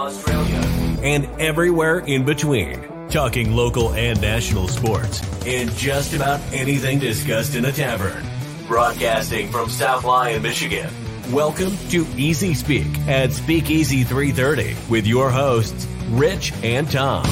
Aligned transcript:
and 1.02 1.27
everywhere 1.40 1.98
in 1.98 2.25
between. 2.25 3.09
Talking 3.09 3.53
local 3.53 3.93
and 3.93 4.21
national 4.21 4.68
sports 4.68 5.22
and 5.46 5.71
just 5.72 6.14
about 6.14 6.40
anything 6.53 6.99
discussed 6.99 7.54
in 7.54 7.64
a 7.64 7.72
tavern. 7.72 8.25
Broadcasting 8.66 9.50
from 9.50 9.68
South 9.68 10.04
Lyon, 10.04 10.43
Michigan. 10.43 10.89
Welcome 11.32 11.77
to 11.91 12.07
Easy 12.16 12.54
Speak 12.54 12.86
at 13.08 13.32
Speakeasy 13.32 14.04
330 14.04 14.77
with 14.91 15.07
your 15.07 15.30
hosts, 15.30 15.86
Rich 16.11 16.52
and 16.63 16.91
Tom. 16.91 17.27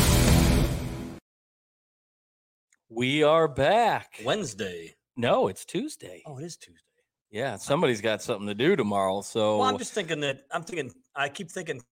We 2.90 3.22
are 3.22 3.48
back. 3.48 4.20
Wednesday. 4.24 4.96
No, 5.16 5.48
it's 5.48 5.64
Tuesday. 5.64 6.22
Oh, 6.26 6.38
it 6.38 6.44
is 6.44 6.56
Tuesday. 6.56 6.87
Yeah, 7.30 7.56
somebody's 7.56 8.00
got 8.00 8.22
something 8.22 8.46
to 8.46 8.54
do 8.54 8.74
tomorrow. 8.76 9.20
So 9.20 9.58
Well, 9.58 9.68
I'm 9.68 9.78
just 9.78 9.92
thinking 9.92 10.20
that 10.20 10.46
I'm 10.50 10.62
thinking 10.62 10.92
I 11.14 11.28
keep 11.28 11.50
thinking 11.50 11.82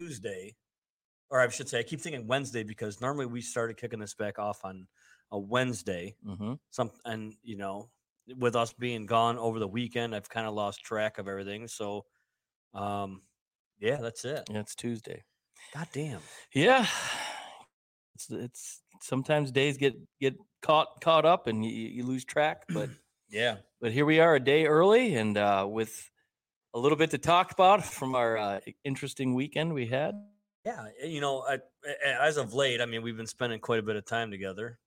Tuesday, 0.00 0.56
or 1.30 1.40
I 1.40 1.48
should 1.48 1.68
say 1.68 1.78
I 1.80 1.82
keep 1.82 2.00
thinking 2.00 2.26
Wednesday 2.26 2.62
because 2.62 3.00
normally 3.00 3.26
we 3.26 3.40
started 3.40 3.76
kicking 3.76 3.98
this 3.98 4.14
back 4.14 4.38
off 4.38 4.64
on 4.64 4.88
a 5.30 5.38
Wednesday. 5.38 6.16
Mhm. 6.24 6.58
Some 6.70 6.92
and 7.04 7.34
you 7.42 7.56
know, 7.56 7.90
with 8.36 8.56
us 8.56 8.72
being 8.72 9.06
gone 9.06 9.38
over 9.38 9.58
the 9.58 9.68
weekend, 9.68 10.14
I've 10.14 10.28
kind 10.28 10.46
of 10.46 10.54
lost 10.54 10.80
track 10.82 11.18
of 11.18 11.28
everything. 11.28 11.68
So, 11.68 12.06
um, 12.74 13.22
yeah, 13.78 13.96
that's 13.96 14.24
it. 14.24 14.48
yeah, 14.50 14.60
it's 14.60 14.74
Tuesday. 14.74 15.24
God 15.74 15.88
damn. 15.92 16.20
Yeah, 16.54 16.86
it's 18.14 18.30
it's 18.30 18.82
sometimes 19.02 19.52
days 19.52 19.76
get 19.76 19.94
get 20.20 20.36
caught 20.62 21.00
caught 21.02 21.26
up 21.26 21.46
and 21.48 21.64
you, 21.64 21.70
you 21.70 22.04
lose 22.04 22.24
track. 22.24 22.64
But 22.68 22.90
Yeah. 23.28 23.56
but 23.80 23.92
here 23.92 24.06
we 24.06 24.20
are 24.20 24.36
a 24.36 24.40
day 24.40 24.66
early 24.66 25.16
and 25.16 25.36
uh, 25.36 25.66
with 25.68 26.10
a 26.74 26.78
little 26.78 26.98
bit 26.98 27.10
to 27.10 27.18
talk 27.18 27.52
about 27.52 27.84
from 27.98 28.14
our 28.14 28.36
uh, 28.36 28.60
interesting 28.84 29.34
weekend 29.34 29.72
we 29.72 29.86
had. 29.86 30.14
Yeah, 30.64 30.88
uh, 31.02 31.06
you 31.06 31.20
know, 31.20 31.44
I, 31.48 31.58
as 32.04 32.36
of 32.36 32.52
late, 32.52 32.80
I 32.80 32.86
mean, 32.86 33.02
we've 33.02 33.16
been 33.16 33.26
spending 33.26 33.60
quite 33.60 33.78
a 33.78 33.82
bit 33.82 33.96
of 33.96 34.04
time 34.04 34.30
together, 34.30 34.78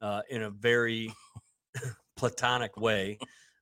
uh, 0.00 0.22
in 0.28 0.42
a 0.42 0.50
very 0.50 1.14
platonic 2.16 2.76
way, 2.76 3.18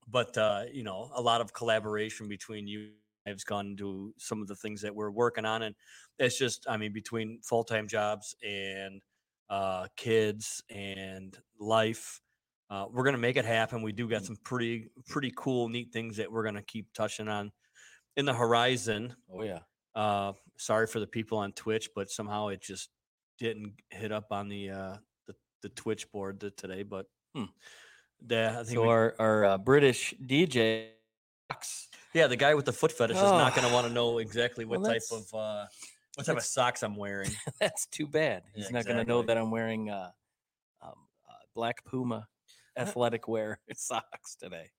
but 0.09 0.37
uh, 0.37 0.65
you 0.73 0.83
know, 0.83 1.11
a 1.15 1.21
lot 1.21 1.41
of 1.41 1.53
collaboration 1.53 2.29
between 2.29 2.67
you. 2.67 2.91
I've 3.27 3.45
gone 3.45 3.67
into 3.67 4.15
some 4.17 4.41
of 4.41 4.49
the 4.49 4.57
things 4.57 4.81
that 4.81 4.95
we're 4.95 5.11
working 5.11 5.45
on, 5.45 5.63
and 5.63 5.75
it's 6.19 6.39
just, 6.39 6.67
I 6.67 6.79
mean, 6.79 6.93
between 6.93 7.41
full 7.43 7.65
time 7.65 7.87
jobs 7.87 8.35
and 8.43 9.03
uh, 9.51 9.89
kids 9.97 10.63
and 10.71 11.37
life, 11.59 12.23
uh, 12.71 12.87
we're 12.91 13.05
gonna 13.05 13.19
make 13.19 13.37
it 13.37 13.45
happen. 13.45 13.83
We 13.83 13.93
do 13.93 14.09
got 14.09 14.25
some 14.25 14.37
pretty, 14.45 14.89
pretty 15.09 15.33
cool, 15.37 15.69
neat 15.69 15.93
things 15.93 16.17
that 16.19 16.31
we're 16.31 16.45
gonna 16.45 16.63
keep 16.63 16.93
touching 16.95 17.29
on 17.29 17.51
in 18.17 18.25
the 18.25 18.35
horizon. 18.35 19.15
Oh 19.33 19.43
yeah, 19.43 19.61
Uh, 19.95 20.33
sorry 20.57 20.87
for 20.87 21.01
the 21.01 21.07
people 21.07 21.39
on 21.39 21.53
Twitch, 21.53 21.91
but 21.95 22.11
somehow 22.11 22.49
it 22.49 22.63
just 22.63 22.89
didn't 23.39 23.75
hit 23.91 24.13
up 24.13 24.27
on 24.31 24.49
the 24.49 24.71
uh, 24.71 24.97
the, 25.27 25.35
the 25.63 25.69
Twitch 25.71 26.11
board 26.13 26.41
today. 26.57 26.83
But 26.83 27.07
Hmm. 27.35 27.45
yeah, 28.29 28.51
I 28.51 28.55
think 28.65 28.69
so 28.69 28.83
we- 28.83 28.89
our 28.89 29.15
our 29.19 29.45
uh, 29.45 29.59
British 29.59 30.15
DJ. 30.25 30.91
Yeah, 32.15 32.27
the 32.27 32.37
guy 32.37 32.55
with 32.55 32.65
the 32.65 32.73
foot 32.73 32.93
fetish 32.93 33.17
is 33.17 33.23
not 33.23 33.55
going 33.55 33.67
to 33.67 33.73
want 33.73 33.87
to 33.87 33.93
know 33.93 34.19
exactly 34.19 34.65
what 34.65 34.81
Well, 34.81 34.91
type 34.93 35.03
of 35.13 35.33
uh, 35.35 35.67
what 36.17 36.27
type 36.27 36.37
of 36.37 36.43
socks 36.45 36.83
I'm 36.83 36.97
wearing. 36.97 37.31
That's 37.61 37.87
too 37.87 38.07
bad. 38.07 38.43
Yeah, 38.55 38.63
He's 38.65 38.71
not 38.73 38.85
going 38.85 38.99
to 38.99 39.05
know 39.05 39.23
that 39.23 39.37
I'm 39.39 39.51
wearing 39.51 39.91
uh, 39.91 40.11
um, 40.83 40.95
uh, 41.29 41.33
black 41.55 41.85
Puma 41.85 42.27
athletic 42.77 43.29
wear 43.29 43.61
socks 43.75 44.37
today. 44.37 44.71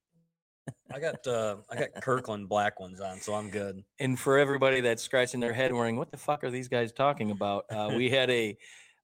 I 0.92 1.00
got 1.00 1.26
uh, 1.26 1.58
I 1.70 1.76
got 1.76 2.02
Kirkland 2.02 2.48
black 2.50 2.80
ones 2.80 3.00
on, 3.00 3.20
so 3.20 3.34
I'm 3.34 3.50
good. 3.50 3.84
And 4.00 4.20
for 4.20 4.38
everybody 4.38 4.82
that's 4.82 5.02
scratching 5.02 5.40
their 5.40 5.54
head, 5.54 5.74
wondering 5.74 5.98
what 5.98 6.12
the 6.12 6.18
fuck 6.18 6.44
are 6.44 6.52
these 6.52 6.68
guys 6.68 6.92
talking 6.92 7.32
about, 7.32 7.66
uh, 7.70 7.92
we 7.96 8.10
had 8.10 8.30
a, 8.30 8.58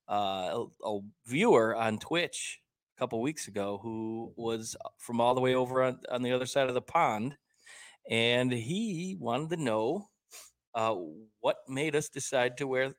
uh, 0.10 0.14
a 0.14 0.66
a 0.86 1.00
viewer 1.26 1.76
on 1.76 1.98
Twitch 1.98 2.60
a 2.96 3.00
couple 3.00 3.22
weeks 3.22 3.48
ago 3.48 3.80
who 3.82 4.34
was 4.36 4.76
uh, 4.84 4.90
from 4.98 5.20
all 5.22 5.34
the 5.34 5.42
way 5.42 5.56
over 5.56 5.84
on, 5.84 6.00
on 6.12 6.22
the 6.22 6.32
other 6.32 6.46
side 6.46 6.68
of 6.68 6.74
the 6.74 6.82
pond, 6.82 7.36
and 8.10 8.52
he 8.52 9.18
wanted 9.20 9.50
to 9.50 9.64
know 9.64 10.08
uh, 10.76 10.96
what 11.40 11.58
made 11.68 11.96
us 11.96 12.10
decide 12.10 12.58
to 12.58 12.68
wear 12.68 12.94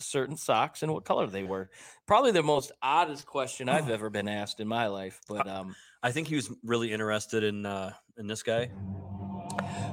certain 0.00 0.36
socks 0.36 0.82
and 0.82 0.92
what 0.92 1.04
color 1.04 1.26
they 1.26 1.44
were. 1.44 1.70
Probably 2.06 2.30
the 2.32 2.42
most 2.42 2.72
oddest 2.82 3.26
question 3.26 3.68
I've 3.68 3.90
ever 3.90 4.10
been 4.10 4.28
asked 4.28 4.60
in 4.60 4.68
my 4.68 4.86
life, 4.86 5.20
but 5.28 5.46
um, 5.48 5.74
I 6.02 6.12
think 6.12 6.28
he 6.28 6.36
was 6.36 6.50
really 6.62 6.92
interested 6.92 7.44
in 7.44 7.66
uh, 7.66 7.92
in 8.16 8.26
this 8.26 8.42
guy. 8.42 8.70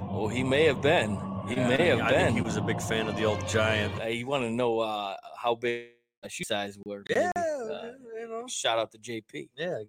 oh, 0.09 0.27
he 0.27 0.43
may 0.43 0.65
have 0.65 0.81
been. 0.81 1.17
He 1.47 1.55
Yeah, 1.55 1.67
may 1.67 1.87
have 1.87 1.99
I 2.01 2.09
been. 2.11 2.33
he 2.33 2.41
was 2.41 2.57
a 2.57 2.61
big 2.61 2.81
fan 2.81 3.07
of 3.07 3.15
the 3.15 3.25
old 3.25 3.47
giant. 3.47 4.01
Uh, 4.01 4.05
you 4.05 4.25
want 4.27 4.43
to 4.43 4.49
know 4.51 4.79
uh, 4.79 5.15
how 5.37 5.55
big 5.55 5.89
a 6.23 6.29
shoe 6.29 6.43
size 6.43 6.77
were? 6.85 7.03
Yeah, 7.09 7.31
uh, 7.35 7.91
you 8.19 8.27
know. 8.27 8.45
shout 8.47 8.79
out 8.79 8.91
to 8.93 8.97
JP. 8.97 9.49
Yeah. 9.55 9.83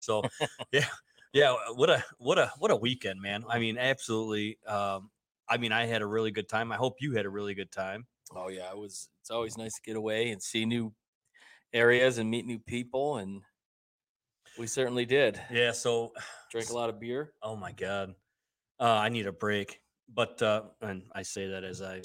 So 0.00 0.22
yeah, 0.72 0.86
yeah. 1.32 1.54
What 1.74 1.90
a 1.90 2.04
what 2.18 2.38
a 2.38 2.52
what 2.58 2.70
a 2.70 2.76
weekend, 2.76 3.20
man. 3.20 3.44
I 3.48 3.58
mean, 3.58 3.78
absolutely. 3.78 4.58
Um, 4.66 5.10
I 5.48 5.56
mean, 5.56 5.72
I 5.72 5.86
had 5.86 6.02
a 6.02 6.06
really 6.06 6.30
good 6.30 6.48
time. 6.48 6.72
I 6.72 6.76
hope 6.76 6.96
you 7.00 7.12
had 7.14 7.24
a 7.26 7.30
really 7.30 7.54
good 7.54 7.70
time. 7.72 8.06
Oh 8.34 8.48
yeah, 8.48 8.70
it 8.70 8.76
was. 8.76 9.08
It's 9.20 9.30
always 9.30 9.56
nice 9.58 9.74
to 9.74 9.82
get 9.84 9.96
away 9.96 10.30
and 10.30 10.42
see 10.42 10.64
new 10.64 10.92
areas 11.72 12.18
and 12.18 12.30
meet 12.30 12.46
new 12.46 12.58
people, 12.58 13.18
and 13.18 13.42
we 14.58 14.66
certainly 14.66 15.06
did. 15.06 15.40
Yeah. 15.50 15.72
So, 15.72 16.12
Drank 16.50 16.70
a 16.70 16.74
lot 16.74 16.88
of 16.88 16.98
beer. 17.00 17.32
oh 17.42 17.56
my 17.56 17.72
god, 17.72 18.14
uh, 18.80 18.84
I 18.84 19.08
need 19.08 19.26
a 19.26 19.32
break. 19.32 19.80
But 20.12 20.40
uh, 20.40 20.62
and 20.80 21.02
I 21.14 21.22
say 21.22 21.48
that 21.48 21.64
as 21.64 21.82
I 21.82 22.00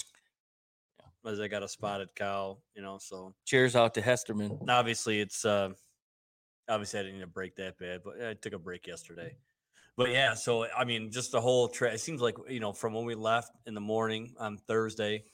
as 1.26 1.40
I 1.40 1.48
got 1.48 1.62
a 1.62 1.68
spotted 1.68 2.08
cow, 2.14 2.58
you 2.74 2.82
know. 2.82 2.98
So 3.00 3.34
Cheers 3.46 3.76
out 3.76 3.94
to 3.94 4.02
Hesterman. 4.02 4.58
obviously 4.68 5.20
it's 5.20 5.44
uh, 5.44 5.70
obviously 6.68 7.00
I 7.00 7.02
didn't 7.04 7.18
need 7.18 7.24
a 7.24 7.28
break 7.28 7.56
that 7.56 7.78
bad, 7.78 8.02
but 8.04 8.22
I 8.22 8.34
took 8.34 8.52
a 8.52 8.58
break 8.58 8.86
yesterday. 8.86 9.36
But 9.96 10.10
yeah, 10.10 10.34
so 10.34 10.66
I 10.76 10.84
mean, 10.84 11.10
just 11.10 11.32
the 11.32 11.40
whole 11.40 11.68
trip. 11.68 11.94
It 11.94 12.00
seems 12.00 12.20
like 12.20 12.34
you 12.48 12.60
know, 12.60 12.72
from 12.72 12.92
when 12.92 13.06
we 13.06 13.14
left 13.14 13.52
in 13.66 13.74
the 13.74 13.80
morning 13.80 14.34
on 14.38 14.58
Thursday, 14.58 15.24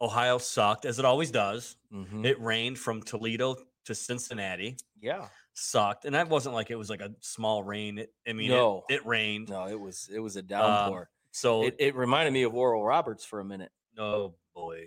Ohio 0.00 0.38
sucked 0.38 0.84
as 0.84 0.98
it 0.98 1.04
always 1.04 1.30
does. 1.30 1.76
Mhm. 1.92 2.24
It 2.26 2.40
rained 2.40 2.78
from 2.78 3.02
Toledo 3.02 3.56
to 3.84 3.94
Cincinnati, 3.94 4.76
yeah. 5.00 5.28
sucked, 5.52 6.04
and 6.04 6.14
that 6.14 6.28
wasn't 6.28 6.54
like 6.54 6.70
it 6.70 6.76
was 6.76 6.90
like 6.90 7.00
a 7.00 7.14
small 7.20 7.62
rain. 7.62 7.98
It, 7.98 8.12
I 8.26 8.32
mean, 8.32 8.48
No. 8.50 8.84
it, 8.88 8.96
it 8.96 9.06
rained. 9.06 9.48
No, 9.50 9.66
it 9.68 9.78
was 9.78 10.08
it 10.12 10.18
was 10.18 10.36
a 10.36 10.42
downpour. 10.42 11.10
So 11.30 11.64
it, 11.64 11.76
it 11.78 11.94
reminded 11.94 12.32
me 12.32 12.42
of 12.44 12.54
Oral 12.54 12.84
Roberts 12.84 13.24
for 13.24 13.40
a 13.40 13.44
minute. 13.44 13.72
oh 13.98 14.34
boy, 14.54 14.86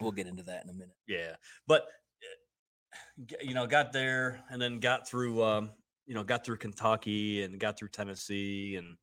We'll 0.00 0.12
get 0.12 0.26
into 0.26 0.42
that 0.44 0.64
in 0.64 0.70
a 0.70 0.72
minute. 0.72 0.96
yeah, 1.06 1.36
but 1.66 1.82
uh, 1.82 3.36
you 3.42 3.54
know, 3.54 3.66
got 3.66 3.92
there 3.92 4.42
and 4.50 4.60
then 4.60 4.80
got 4.80 5.08
through. 5.08 5.42
Um, 5.42 5.70
you 6.06 6.14
know, 6.14 6.24
got 6.24 6.44
through 6.44 6.56
Kentucky 6.56 7.42
and 7.42 7.60
got 7.60 7.78
through 7.78 7.88
Tennessee, 7.88 8.74
and 8.76 8.96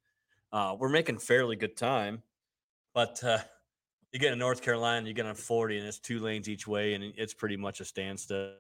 uh, 0.52 0.76
we're 0.78 0.90
making 0.90 1.18
fairly 1.20 1.56
good 1.56 1.78
time. 1.78 2.22
But 2.94 3.24
uh, 3.24 3.40
you 4.12 4.20
get 4.20 4.34
in 4.34 4.40
North 4.40 4.62
Carolina, 4.62 5.08
you 5.08 5.14
get 5.14 5.26
on 5.26 5.36
40, 5.36 5.78
and 5.78 5.88
it's 5.88 6.00
two 6.00 6.20
lanes 6.20 6.50
each 6.50 6.68
way, 6.68 6.94
and 6.94 7.04
it's 7.16 7.34
pretty 7.34 7.58
much 7.58 7.80
a 7.80 7.86
standstill. 7.86 8.56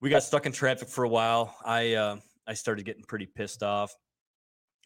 We 0.00 0.10
got 0.10 0.22
stuck 0.22 0.46
in 0.46 0.52
traffic 0.52 0.88
for 0.88 1.04
a 1.04 1.08
while. 1.08 1.56
I 1.64 1.94
uh, 1.94 2.16
I 2.46 2.54
started 2.54 2.84
getting 2.84 3.02
pretty 3.02 3.26
pissed 3.26 3.62
off. 3.62 3.94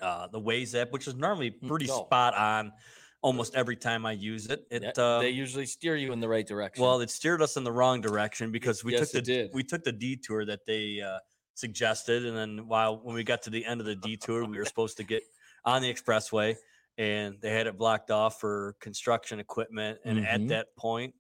Uh, 0.00 0.26
the 0.26 0.40
Waze 0.40 0.74
app, 0.80 0.90
which 0.90 1.06
is 1.06 1.14
normally 1.14 1.52
Mm, 1.52 1.68
pretty 1.68 1.86
no. 1.86 2.04
spot 2.04 2.34
on, 2.34 2.72
almost 3.20 3.54
every 3.54 3.76
time 3.76 4.04
I 4.04 4.12
use 4.12 4.46
it. 4.46 4.66
It 4.70 4.82
Yeah, 4.82 5.02
uh, 5.02 5.20
they 5.20 5.30
usually 5.30 5.66
steer 5.66 5.96
you 5.96 6.12
in 6.12 6.18
the 6.20 6.28
right 6.28 6.46
direction. 6.46 6.82
well, 6.82 7.00
it 7.00 7.10
steered 7.10 7.40
us 7.42 7.56
in 7.56 7.62
the 7.62 7.70
wrong 7.70 8.00
direction 8.00 8.50
because 8.50 8.82
we 8.82 8.92
yes, 8.92 9.12
took 9.12 9.24
the 9.24 9.50
we 9.52 9.62
took 9.62 9.84
the 9.84 9.92
detour 9.92 10.44
that 10.46 10.66
they 10.66 11.00
uh, 11.00 11.18
suggested, 11.54 12.24
and 12.26 12.36
then 12.36 12.66
while 12.66 13.00
when 13.02 13.14
we 13.14 13.22
got 13.22 13.42
to 13.42 13.50
the 13.50 13.64
end 13.64 13.80
of 13.80 13.86
the 13.86 13.96
detour, 13.96 14.44
we 14.46 14.58
were 14.58 14.64
supposed 14.64 14.96
to 14.96 15.04
get 15.04 15.22
on 15.64 15.82
the 15.82 15.92
expressway, 15.92 16.56
and 16.98 17.40
they 17.40 17.50
had 17.50 17.66
it 17.66 17.78
blocked 17.78 18.10
off 18.10 18.40
for 18.40 18.76
construction 18.80 19.40
equipment. 19.40 20.00
And 20.04 20.18
Mhm. 20.18 20.24
at 20.26 20.48
that 20.48 20.68
point, 20.76 21.14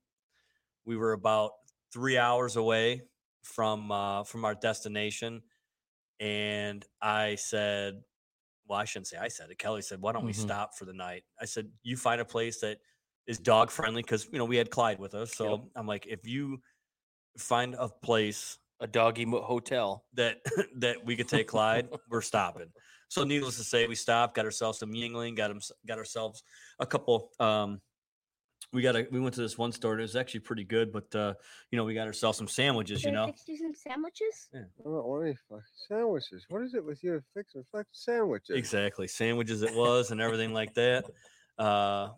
we 0.84 0.96
were 0.96 1.12
about 1.12 1.52
three 1.92 2.18
hours 2.18 2.56
away 2.56 3.02
from 3.44 3.90
uh, 3.92 4.24
from 4.24 4.44
our 4.44 4.54
destination, 4.54 5.42
and 6.20 6.84
I 7.02 7.36
said, 7.36 8.02
"Well, 8.66 8.78
I 8.78 8.84
shouldn't 8.86 9.08
say 9.08 9.18
I 9.18 9.28
said 9.28 9.50
it." 9.50 9.58
Kelly 9.58 9.82
said, 9.82 10.00
"Why 10.02 10.12
don't 10.12 10.24
we 10.24 10.32
Mhm. 10.32 10.34
stop 10.34 10.74
for 10.76 10.84
the 10.86 10.94
night?" 10.94 11.24
I 11.40 11.46
said, 11.46 11.72
"You 11.82 11.96
find 11.96 12.20
a 12.20 12.24
place 12.26 12.60
that 12.60 12.80
is 13.26 13.38
dog 13.38 13.70
friendly 13.70 14.02
because 14.02 14.26
you 14.32 14.38
know 14.38 14.44
we 14.46 14.56
had 14.56 14.70
Clyde 14.70 14.98
with 15.00 15.14
us, 15.14 15.34
so 15.34 15.70
I'm 15.76 15.86
like, 15.86 16.06
if 16.06 16.26
you 16.26 16.62
find 17.38 17.74
a 17.76 17.88
place 17.88 18.58
a 18.80 18.86
doggy 18.86 19.24
hotel. 19.24 20.06
that 20.14 20.38
that 20.76 21.04
we 21.04 21.16
could 21.16 21.28
take 21.28 21.48
Clyde, 21.48 21.88
we're 22.08 22.22
stopping." 22.22 22.72
So, 23.12 23.24
needless 23.24 23.58
to 23.58 23.64
say, 23.64 23.86
we 23.86 23.94
stopped, 23.94 24.34
got 24.34 24.46
ourselves 24.46 24.78
some 24.78 24.90
Yuengling, 24.90 25.36
got 25.36 25.50
'em- 25.50 25.60
got 25.86 25.98
ourselves 25.98 26.42
a 26.78 26.86
couple 26.86 27.30
um, 27.38 27.82
we 28.72 28.80
got 28.80 28.96
a 28.96 29.06
we 29.10 29.20
went 29.20 29.34
to 29.34 29.42
this 29.42 29.58
one 29.58 29.70
store. 29.70 29.92
and 29.92 30.00
It 30.00 30.04
was 30.04 30.16
actually 30.16 30.40
pretty 30.40 30.64
good, 30.64 30.92
but 30.92 31.14
uh, 31.14 31.34
you 31.70 31.76
know, 31.76 31.84
we 31.84 31.92
got 31.92 32.06
ourselves 32.06 32.38
some 32.38 32.48
sandwiches. 32.48 33.04
You 33.04 33.12
know, 33.12 33.26
fixed 33.26 33.48
you 33.48 33.58
some 33.58 33.74
sandwiches? 33.74 34.48
I 34.54 34.60
don't 34.82 35.04
want 35.04 35.26
any 35.26 35.36
fucking 35.50 35.64
sandwiches. 35.88 36.46
What 36.48 36.62
is 36.62 36.72
it 36.72 36.82
with 36.82 37.04
you 37.04 37.22
fixing 37.34 37.64
fucking 37.70 37.84
sandwiches? 37.92 38.56
exactly 38.56 39.08
sandwiches 39.08 39.60
it 39.60 39.74
was 39.74 40.10
and 40.10 40.20
everything 40.20 40.54
like 40.54 40.72
that. 40.74 41.04
Uh, 41.58 42.08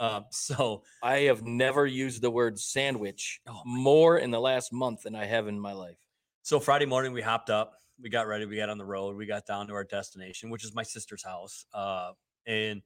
uh, 0.00 0.22
so 0.30 0.82
I 1.00 1.18
have 1.20 1.44
never 1.44 1.86
used 1.86 2.22
the 2.22 2.30
word 2.30 2.58
sandwich 2.58 3.40
Oh 3.46 3.62
more 3.64 4.18
in 4.18 4.32
the 4.32 4.40
last 4.40 4.72
month 4.72 5.02
than 5.02 5.14
I 5.14 5.26
have 5.26 5.46
in 5.46 5.60
my 5.60 5.72
life. 5.72 5.98
So 6.42 6.58
Friday 6.58 6.86
morning, 6.86 7.12
we 7.12 7.20
hopped 7.20 7.50
up, 7.50 7.79
we 8.02 8.08
got 8.10 8.26
ready, 8.26 8.46
we 8.46 8.56
got 8.56 8.68
on 8.68 8.78
the 8.78 8.84
road, 8.84 9.16
we 9.16 9.26
got 9.26 9.46
down 9.46 9.66
to 9.68 9.74
our 9.74 9.84
destination, 9.84 10.50
which 10.50 10.64
is 10.64 10.74
my 10.74 10.82
sister's 10.82 11.22
house, 11.24 11.66
uh, 11.74 12.12
and 12.46 12.82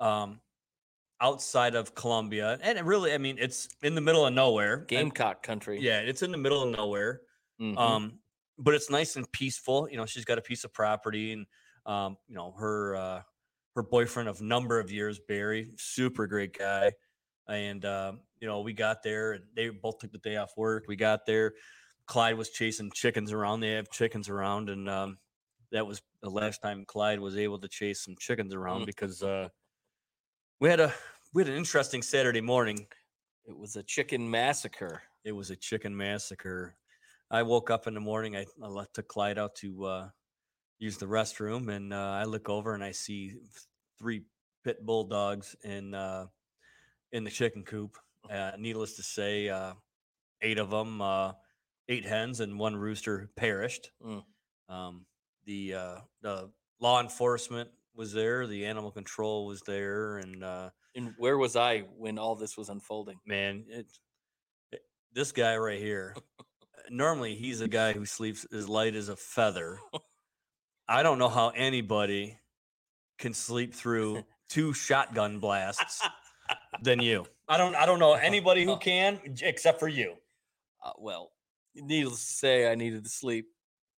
um, 0.00 0.40
outside 1.20 1.74
of 1.74 1.94
Columbia, 1.94 2.58
and 2.62 2.78
it 2.78 2.84
really, 2.84 3.12
I 3.12 3.18
mean, 3.18 3.36
it's 3.38 3.68
in 3.82 3.94
the 3.94 4.00
middle 4.00 4.26
of 4.26 4.34
nowhere. 4.34 4.74
and- 4.74 4.88
Gamecock 4.88 5.42
country. 5.42 5.80
yeah, 5.80 6.00
it's 6.00 6.22
in 6.22 6.30
the 6.32 6.38
middle 6.38 6.62
of 6.62 6.76
nowhere. 6.76 7.20
Mhm. 7.60 7.78
Um, 7.78 8.18
but 8.58 8.74
it's 8.74 8.90
nice 8.90 9.16
and 9.16 9.30
peaceful. 9.32 9.88
You 9.90 9.96
know, 9.96 10.06
she's 10.06 10.24
got 10.24 10.38
a 10.38 10.42
piece 10.42 10.64
of 10.64 10.72
property, 10.72 11.32
and 11.32 11.46
um, 11.86 12.16
you 12.28 12.34
know, 12.34 12.52
her 12.52 12.96
uh, 12.96 13.22
her 13.74 13.82
boyfriend 13.82 14.28
of 14.28 14.40
number 14.40 14.78
of 14.78 14.90
years, 14.90 15.18
Barry, 15.26 15.72
super 15.78 16.26
great 16.26 16.56
guy. 16.58 16.92
And 17.48 17.84
um, 17.84 18.20
you 18.40 18.46
know, 18.46 18.60
we 18.60 18.72
got 18.72 19.02
there, 19.02 19.32
and 19.32 19.44
they 19.54 19.68
both 19.70 19.98
took 19.98 20.12
the 20.12 20.18
day 20.18 20.36
off 20.36 20.52
work. 20.56 20.84
We 20.88 20.96
got 20.96 21.26
there. 21.26 21.54
Clyde 22.12 22.36
was 22.36 22.50
chasing 22.50 22.90
chickens 22.92 23.32
around. 23.32 23.60
They 23.60 23.70
have 23.70 23.88
chickens 23.88 24.28
around, 24.28 24.68
and 24.68 24.86
um, 24.86 25.16
that 25.70 25.86
was 25.86 26.02
the 26.20 26.28
last 26.28 26.60
time 26.60 26.84
Clyde 26.84 27.18
was 27.18 27.38
able 27.38 27.58
to 27.58 27.68
chase 27.68 28.04
some 28.04 28.16
chickens 28.18 28.52
around 28.52 28.82
Mm. 28.82 28.86
because 28.86 29.22
uh, 29.22 29.48
we 30.60 30.68
had 30.68 30.78
a 30.78 30.92
we 31.32 31.40
had 31.42 31.48
an 31.50 31.56
interesting 31.56 32.02
Saturday 32.02 32.42
morning. 32.42 32.86
it 33.46 33.56
was 33.56 33.76
a 33.76 33.82
chicken 33.82 34.30
massacre. 34.30 35.00
It 35.24 35.32
was 35.32 35.48
a 35.48 35.56
chicken 35.56 35.96
massacre. 35.96 36.76
I 37.30 37.42
woke 37.44 37.70
up 37.70 37.86
in 37.86 37.94
the 37.94 38.00
morning. 38.00 38.36
I, 38.36 38.44
I 38.62 38.84
took 38.92 39.08
Clyde 39.08 39.38
out 39.38 39.54
to 39.62 39.84
uh, 39.86 40.08
use 40.78 40.98
the 40.98 41.06
restroom, 41.06 41.74
and 41.74 41.94
uh, 41.94 42.10
I 42.20 42.24
look 42.24 42.50
over 42.50 42.74
and 42.74 42.84
I 42.84 42.90
see 42.92 43.36
three 43.98 44.20
pit 44.64 44.84
bull 44.84 45.04
dogs 45.04 45.56
in 45.64 45.94
uh, 45.94 46.26
in 47.12 47.24
the 47.24 47.30
chicken 47.30 47.64
coop. 47.64 47.96
Uh, 48.30 48.50
needless 48.58 48.96
to 48.96 49.02
say, 49.02 49.48
uh, 49.48 49.72
eight 50.42 50.58
of 50.58 50.68
them, 50.68 51.00
uh, 51.00 51.32
eight 51.88 52.04
hens 52.04 52.40
and 52.40 52.58
one 52.58 52.76
rooster 52.76 53.30
perished. 53.36 53.90
Mm. 54.04 54.22
Um, 54.68 55.06
the 55.44 55.74
uh, 55.74 55.96
the 56.22 56.50
law 56.80 57.00
enforcement 57.00 57.70
was 57.94 58.12
there, 58.12 58.46
the 58.46 58.64
animal 58.66 58.90
control 58.90 59.46
was 59.46 59.60
there, 59.62 60.16
and 60.18 60.42
uh, 60.42 60.70
And 60.94 61.12
where 61.18 61.36
was 61.36 61.56
I 61.56 61.80
when 61.96 62.18
all 62.18 62.34
this 62.36 62.56
was 62.56 62.68
unfolding? 62.68 63.18
man, 63.26 63.64
it, 63.68 63.86
it- 64.72 64.82
this 65.12 65.32
guy 65.32 65.56
right 65.58 65.78
here. 65.80 66.16
normally, 66.90 67.34
he's 67.34 67.60
a 67.60 67.68
guy 67.68 67.92
who 67.92 68.06
sleeps 68.06 68.46
as 68.52 68.66
light 68.68 68.94
as 68.94 69.08
a 69.10 69.16
feather. 69.16 69.78
I 70.88 71.02
don't 71.02 71.18
know 71.18 71.28
how 71.28 71.50
anybody 71.50 72.38
can 73.18 73.34
sleep 73.34 73.74
through 73.74 74.24
two 74.48 74.72
shotgun 74.72 75.38
blasts 75.38 76.00
than 76.82 77.00
you. 77.00 77.26
I 77.48 77.58
don't. 77.58 77.74
I 77.74 77.84
don't 77.84 77.98
know 77.98 78.14
anybody 78.14 78.64
who 78.64 78.78
can 78.78 79.20
except 79.42 79.78
for 79.80 79.88
you. 79.88 80.14
Uh, 80.82 80.92
well, 80.98 81.31
needless 81.74 82.26
to 82.26 82.32
say, 82.32 82.70
I 82.70 82.74
needed 82.74 83.04
to 83.04 83.10
sleep, 83.10 83.46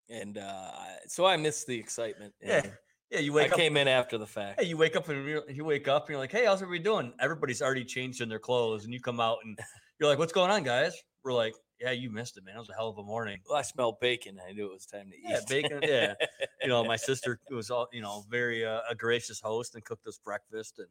and 0.08 0.38
uh, 0.38 0.70
so 1.06 1.24
I 1.26 1.36
missed 1.36 1.66
the 1.66 1.78
excitement. 1.78 2.34
Yeah, 2.42 2.66
Yeah, 3.10 3.18
you 3.20 3.32
I 3.32 3.36
wake 3.36 3.52
up. 3.52 3.58
I 3.58 3.60
came 3.60 3.76
in 3.76 3.88
after 3.88 4.18
the 4.18 4.26
fact. 4.26 4.60
Hey, 4.60 4.68
you 4.68 4.76
wake 4.76 4.96
up 4.96 5.08
and 5.08 5.26
you're- 5.28 5.52
you 5.54 5.64
wake 5.64 5.88
up 5.88 6.04
and 6.04 6.10
you're 6.10 6.18
like, 6.18 6.32
"Hey, 6.32 6.44
how's 6.46 6.62
everybody 6.62 6.82
doing?" 6.84 7.12
Everybody's 7.20 7.60
already 7.62 7.84
changed 7.84 8.20
in 8.20 8.28
their 8.28 8.38
clothes, 8.38 8.84
and 8.84 8.92
you 8.94 9.00
come 9.00 9.20
out 9.20 9.38
and 9.44 9.58
you're 10.00 10.08
like, 10.08 10.18
"What's 10.18 10.32
going 10.32 10.50
on, 10.50 10.62
guys?" 10.62 10.94
We're 11.24 11.32
like, 11.34 11.54
"Yeah, 11.78 11.90
you 11.92 12.10
missed 12.10 12.36
it, 12.36 12.44
man. 12.44 12.56
It 12.56 12.58
was 12.58 12.70
a 12.70 12.74
hell 12.74 12.88
of 12.88 12.98
a 12.98 13.02
morning." 13.02 13.40
Well, 13.48 13.58
I 13.58 13.62
smelled 13.62 14.00
bacon. 14.00 14.40
I 14.46 14.52
knew 14.52 14.66
it 14.66 14.72
was 14.72 14.86
time 14.86 15.10
to 15.10 15.16
eat. 15.16 15.24
Yeah, 15.28 15.40
bacon. 15.48 15.80
Yeah, 15.82 16.14
you 16.62 16.68
know, 16.68 16.84
my 16.84 16.96
sister 16.96 17.38
was 17.50 17.70
all 17.70 17.88
you 17.92 18.00
know, 18.02 18.24
very 18.28 18.64
uh, 18.64 18.80
a 18.88 18.94
gracious 18.94 19.40
host 19.40 19.74
and 19.74 19.84
cooked 19.84 20.06
us 20.06 20.18
breakfast 20.18 20.78
and 20.78 20.88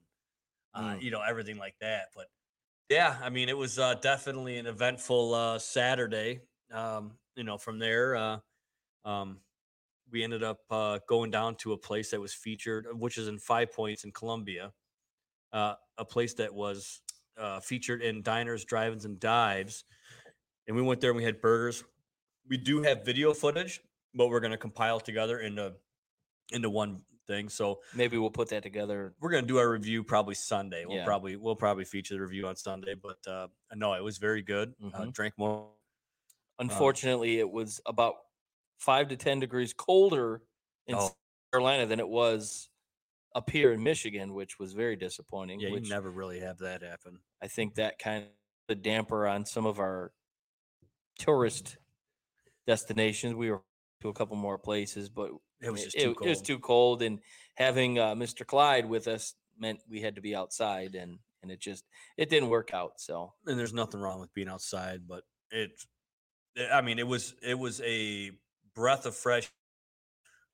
uh, 0.73 0.95
Mm. 0.95 1.01
you 1.01 1.11
know 1.11 1.21
everything 1.21 1.57
like 1.57 1.75
that. 1.81 2.07
But 2.15 2.27
yeah, 2.89 3.17
I 3.21 3.29
mean, 3.29 3.49
it 3.49 3.57
was 3.57 3.79
uh, 3.79 3.95
definitely 3.95 4.57
an 4.57 4.67
eventful 4.67 5.33
uh, 5.33 5.59
Saturday. 5.59 6.41
Um, 6.71 7.17
you 7.35 7.43
know, 7.43 7.57
from 7.57 7.79
there, 7.79 8.15
uh, 8.15 8.39
um, 9.05 9.39
we 10.09 10.23
ended 10.23 10.43
up 10.43 10.59
uh, 10.69 10.99
going 11.07 11.31
down 11.31 11.55
to 11.57 11.73
a 11.73 11.77
place 11.77 12.11
that 12.11 12.19
was 12.19 12.33
featured, 12.33 12.87
uh, 12.87 12.95
which 12.95 13.17
is 13.17 13.27
in 13.27 13.39
Five 13.39 13.71
Points 13.71 14.03
in 14.03 14.11
Columbia, 14.11 14.73
uh, 15.53 15.75
a 15.97 16.05
place 16.05 16.33
that 16.35 16.53
was 16.53 17.01
uh, 17.37 17.59
featured 17.59 18.01
in 18.01 18.21
diners, 18.21 18.65
drive-ins, 18.65 19.05
and 19.05 19.19
dives. 19.19 19.85
And 20.67 20.75
we 20.75 20.81
went 20.81 21.01
there 21.01 21.11
and 21.11 21.17
we 21.17 21.23
had 21.23 21.41
burgers. 21.41 21.83
We 22.47 22.57
do 22.57 22.81
have 22.83 23.05
video 23.05 23.33
footage, 23.33 23.81
but 24.13 24.27
we're 24.29 24.39
going 24.39 24.51
to 24.51 24.57
compile 24.57 24.97
it 24.97 25.05
together 25.05 25.39
into 25.39 25.75
into 26.51 26.69
one 26.69 27.01
thing. 27.27 27.47
So 27.49 27.81
Maybe 27.93 28.17
we'll 28.17 28.29
put 28.29 28.49
that 28.49 28.63
together. 28.63 29.15
we're 29.21 29.29
going 29.29 29.43
to 29.43 29.47
do 29.47 29.57
our 29.57 29.69
review 29.69 30.03
probably 30.03 30.35
Sunday. 30.35 30.85
We'll 30.85 30.97
Yeah. 30.97 31.05
probably 31.05 31.37
we'll 31.37 31.55
probably 31.55 31.85
feature 31.85 32.15
the 32.15 32.21
review 32.21 32.47
on 32.47 32.55
Sunday. 32.55 32.95
But 32.95 33.25
uh, 33.27 33.47
no, 33.75 33.93
it 33.93 34.03
was 34.03 34.17
very 34.17 34.41
good. 34.41 34.73
Uh, 34.93 35.05
Mhm. 35.05 35.13
drank 35.13 35.37
more. 35.37 35.71
Unfortunately, 36.59 37.39
it 37.39 37.49
was 37.49 37.81
about 37.85 38.15
five 38.77 39.07
to 39.09 39.17
ten 39.17 39.39
degrees 39.39 39.73
colder 39.73 40.41
in 40.87 40.95
Oh. 40.95 40.99
South 41.07 41.15
Carolina 41.51 41.85
than 41.85 41.99
it 41.99 42.07
was 42.07 42.69
up 43.35 43.49
here 43.49 43.71
in 43.71 43.81
Michigan, 43.83 44.33
which 44.33 44.59
was 44.59 44.73
very 44.73 44.95
disappointing. 44.95 45.59
Yeah, 45.59 45.69
you 45.69 45.79
never 45.81 46.09
really 46.09 46.39
have 46.39 46.59
that 46.59 46.81
happen. 46.81 47.19
I 47.41 47.47
think 47.47 47.75
that 47.75 47.99
kind 47.99 48.23
of 48.23 48.29
the 48.67 48.75
damper 48.75 49.27
on 49.27 49.45
some 49.45 49.65
of 49.65 49.79
our 49.79 50.13
tourist 51.17 51.77
destinations. 52.67 53.35
We 53.35 53.51
were 53.51 53.61
to 54.01 54.09
a 54.09 54.13
couple 54.13 54.35
more 54.35 54.57
places, 54.57 55.09
but 55.09 55.31
It 55.61 55.69
was 55.69 55.81
it, 55.81 55.85
just 55.85 55.99
too 55.99 56.15
it 56.21 56.27
was 56.29 56.41
too 56.41 56.59
cold. 56.59 57.01
And 57.01 57.19
having 57.55 57.99
uh, 57.99 58.15
Mr. 58.15 58.45
Clyde 58.45 58.87
with 58.87 59.07
us 59.07 59.35
meant 59.57 59.79
we 59.87 60.01
had 60.01 60.15
to 60.15 60.21
be 60.21 60.35
outside, 60.35 60.95
and 60.95 61.19
and 61.43 61.51
it 61.51 61.59
just 61.59 61.85
it 62.17 62.29
didn't 62.29 62.49
work 62.49 62.73
out. 62.73 62.99
So 62.99 63.33
and 63.45 63.59
there's 63.59 63.73
nothing 63.73 64.01
wrong 64.01 64.19
with 64.19 64.33
being 64.33 64.49
outside, 64.49 65.07
but 65.07 65.23
it, 65.51 65.71
I 66.71 66.81
mean, 66.81 66.99
it 66.99 67.07
was 67.07 67.33
it 67.41 67.57
was 67.57 67.81
a 67.81 68.31
breath 68.75 69.05
of 69.05 69.15
fresh 69.15 69.49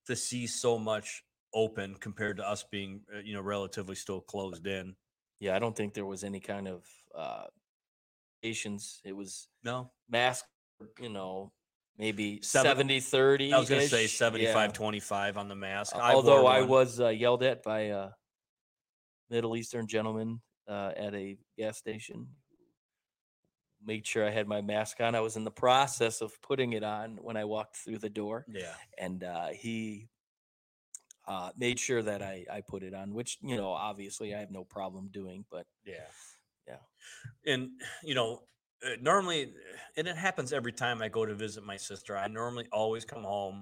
to 0.05 0.15
see 0.15 0.48
so 0.48 0.77
much 0.77 1.24
open 1.53 1.95
compared 2.00 2.38
to 2.38 2.48
us 2.48 2.63
being, 2.63 3.01
uh, 3.13 3.19
you 3.19 3.33
know, 3.33 3.41
relatively 3.41 3.95
still 3.95 4.22
closed 4.22 4.65
in. 4.67 4.95
yeah, 5.39 5.55
I 5.55 5.60
don't 5.60 5.75
think 5.75 5.93
there 5.93 6.05
was 6.05 6.24
any 6.24 6.39
kind 6.39 6.67
of 6.67 6.83
uh, 7.15 7.45
patience. 8.41 9.01
It 9.03 9.13
was 9.15 9.48
No, 9.63 9.91
mask, 10.10 10.45
you 11.00 11.10
know, 11.10 11.51
maybe 11.98 12.41
Seven- 12.41 12.69
70 12.72 13.00
30. 13.00 13.53
I 13.53 13.60
was 13.60 13.69
going 13.69 13.81
to 13.81 13.88
say 13.88 14.05
-ish. 14.05 14.17
75 14.17 14.69
Yeah. 14.69 14.74
25 14.74 15.38
on 15.38 15.48
the 15.48 15.55
mask. 15.55 15.95
Uh, 15.95 16.00
I 16.00 16.13
Although 16.13 16.48
I 16.48 16.62
was 16.62 17.00
uh, 17.00 17.10
yelled 17.10 17.43
at 17.43 17.63
by 17.63 17.81
a 17.91 18.12
Middle 19.29 19.55
Eastern 19.55 19.88
gentleman 19.88 20.41
uh, 20.67 20.93
at 20.95 21.13
a 21.13 21.38
gas 21.57 21.77
station. 21.77 22.36
Made 23.79 24.07
sure 24.07 24.25
I 24.27 24.31
had 24.31 24.48
my 24.48 24.62
mask 24.62 25.00
on. 25.01 25.13
I 25.15 25.19
was 25.22 25.36
in 25.38 25.43
the 25.43 25.51
process 25.51 26.22
of 26.22 26.41
putting 26.41 26.74
it 26.74 26.84
on 26.84 27.17
when 27.17 27.38
I 27.38 27.46
walked 27.46 27.75
through 27.77 28.00
the 28.00 28.10
door, 28.10 28.48
Yeah. 28.48 28.77
and 28.98 29.24
uh, 29.24 29.50
he 29.50 30.10
uh, 31.25 31.51
made 31.57 31.79
sure 31.79 32.01
that 32.01 32.22
I, 32.22 32.46
I 32.50 32.62
put 32.62 32.84
it 32.84 32.93
on, 32.93 33.13
which 33.13 33.38
you 33.41 33.55
know, 33.57 33.72
obviously, 33.72 34.34
I 34.34 34.39
have 34.39 34.51
no 34.51 34.63
problem 34.63 35.10
doing. 35.10 35.46
But 35.50 35.67
Yeah. 35.84 36.12
Yeah. 36.67 36.79
And, 37.46 37.81
you 38.03 38.15
know, 38.15 38.48
uh, 38.86 38.96
normally, 39.01 39.53
and 39.96 40.07
it 40.07 40.15
happens 40.17 40.53
every 40.53 40.74
time 40.74 41.01
I 41.01 41.10
go 41.10 41.25
to 41.25 41.34
visit 41.36 41.63
my 41.63 41.77
sister, 41.77 42.17
I 42.17 42.27
normally 42.27 42.67
always 42.72 43.05
come 43.05 43.24
home 43.24 43.62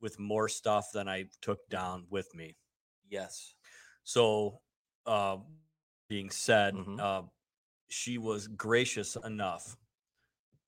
with 0.00 0.18
more 0.18 0.48
stuff 0.48 0.88
than 0.92 1.08
I 1.08 1.26
took 1.42 1.68
down 1.70 2.06
with 2.10 2.34
me. 2.34 2.56
yes, 3.08 3.54
So, 4.04 4.60
uh, 5.06 5.38
being 6.08 6.30
said, 6.30 6.74
Mhm. 6.74 6.98
uh, 6.98 7.22
she 7.94 8.18
was 8.18 8.48
gracious 8.48 9.16
enough 9.24 9.76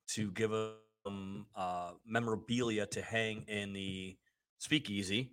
to 0.08 0.30
give 0.32 0.50
them 0.52 1.46
uh, 1.56 1.90
memorabilia 2.06 2.86
to 2.86 3.02
hang 3.02 3.42
in 3.48 3.72
the 3.72 4.16
speakeasy. 4.58 5.32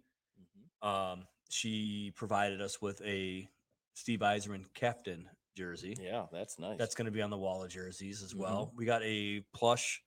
Mhm. 0.82 0.88
Um, 0.88 1.28
she 1.50 2.12
provided 2.16 2.62
us 2.62 2.82
with 2.82 3.00
a 3.04 3.48
Steve 3.94 4.20
Yzerman 4.22 4.66
captain 4.74 5.30
jersey. 5.56 5.96
yeah, 6.02 6.26
that's 6.32 6.58
nice. 6.58 6.80
That's 6.80 6.96
going 6.96 7.06
to 7.06 7.12
be 7.12 7.22
on 7.22 7.30
the 7.30 7.38
wall 7.38 7.64
of 7.64 7.70
jerseys 7.70 8.24
as 8.24 8.34
Mhm. 8.34 8.38
well. 8.40 8.72
We 8.76 8.86
got 8.86 9.04
a 9.04 9.42
plush 9.54 10.04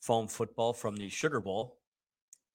foam 0.00 0.26
football 0.26 0.72
from 0.72 0.96
the 0.96 1.08
Sugar 1.08 1.40
Bowl. 1.40 1.78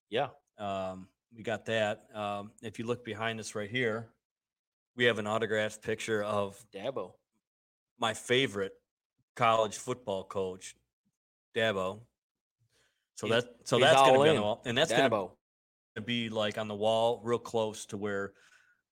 yeah. 0.09 0.29
Um, 0.57 1.09
we 1.33 1.43
got 1.43 1.65
that. 1.65 2.13
Um, 2.15 2.51
if 2.61 2.79
you 2.79 2.85
look 2.85 3.05
behind 3.05 3.39
us 3.39 3.55
right 3.55 3.69
here, 3.69 4.13
we 4.95 5.05
have 5.05 5.19
an 5.19 5.27
autographed 5.27 5.81
picture 5.83 6.23
of 6.23 6.57
Dabo. 6.71 7.13
My 7.99 8.13
favorite 8.13 8.73
college 9.35 9.77
football 9.77 10.23
coach, 10.23 10.75
Dabo. 11.55 12.01
So 13.15 13.27
that 13.27 13.45
so 13.63 13.77
he's 13.77 13.85
that's 13.85 13.95
going 14.01 14.13
to 14.13 14.17
all 14.19 14.23
be 14.23 14.29
on 14.29 14.35
the 14.35 14.41
wall, 14.41 14.61
and 14.65 14.77
that's 14.77 14.91
gonna 14.91 16.05
be 16.05 16.29
like 16.29 16.57
on 16.57 16.67
the 16.67 16.75
wall, 16.75 17.21
real 17.23 17.39
close 17.39 17.85
to 17.87 17.97
where 17.97 18.33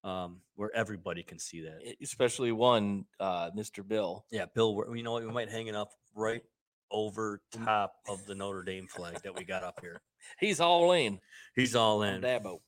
um, 0.04 0.42
where 0.56 0.76
everybody 0.76 1.24
can 1.24 1.40
see 1.40 1.62
that. 1.62 1.80
especially 2.02 2.52
one, 2.52 3.06
uh, 3.20 3.50
Mr. 3.52 3.88
Bill. 3.88 4.26
Yeah, 4.32 4.46
Bill, 4.54 4.76
we're- 4.76 4.96
you 4.98 5.04
know 5.04 5.14
what? 5.14 5.24
We 5.24 5.32
might 5.32 5.50
hang 5.50 5.66
it 5.68 5.76
up 5.76 5.90
right 6.16 6.44
over 6.92 7.42
top 7.52 7.96
of 8.08 8.24
the 8.28 8.36
Notre 8.36 8.62
Dame 8.64 8.88
flag 8.88 9.22
that 9.24 9.36
we 9.36 9.44
got 9.44 9.64
up 9.64 9.80
here. 9.82 10.02
He's 10.40 10.60
all 10.60 10.92
in. 10.92 11.20
He's 11.56 11.76
all 11.76 12.04
on 12.04 12.16
in. 12.16 12.22
Dabo. 12.22 12.60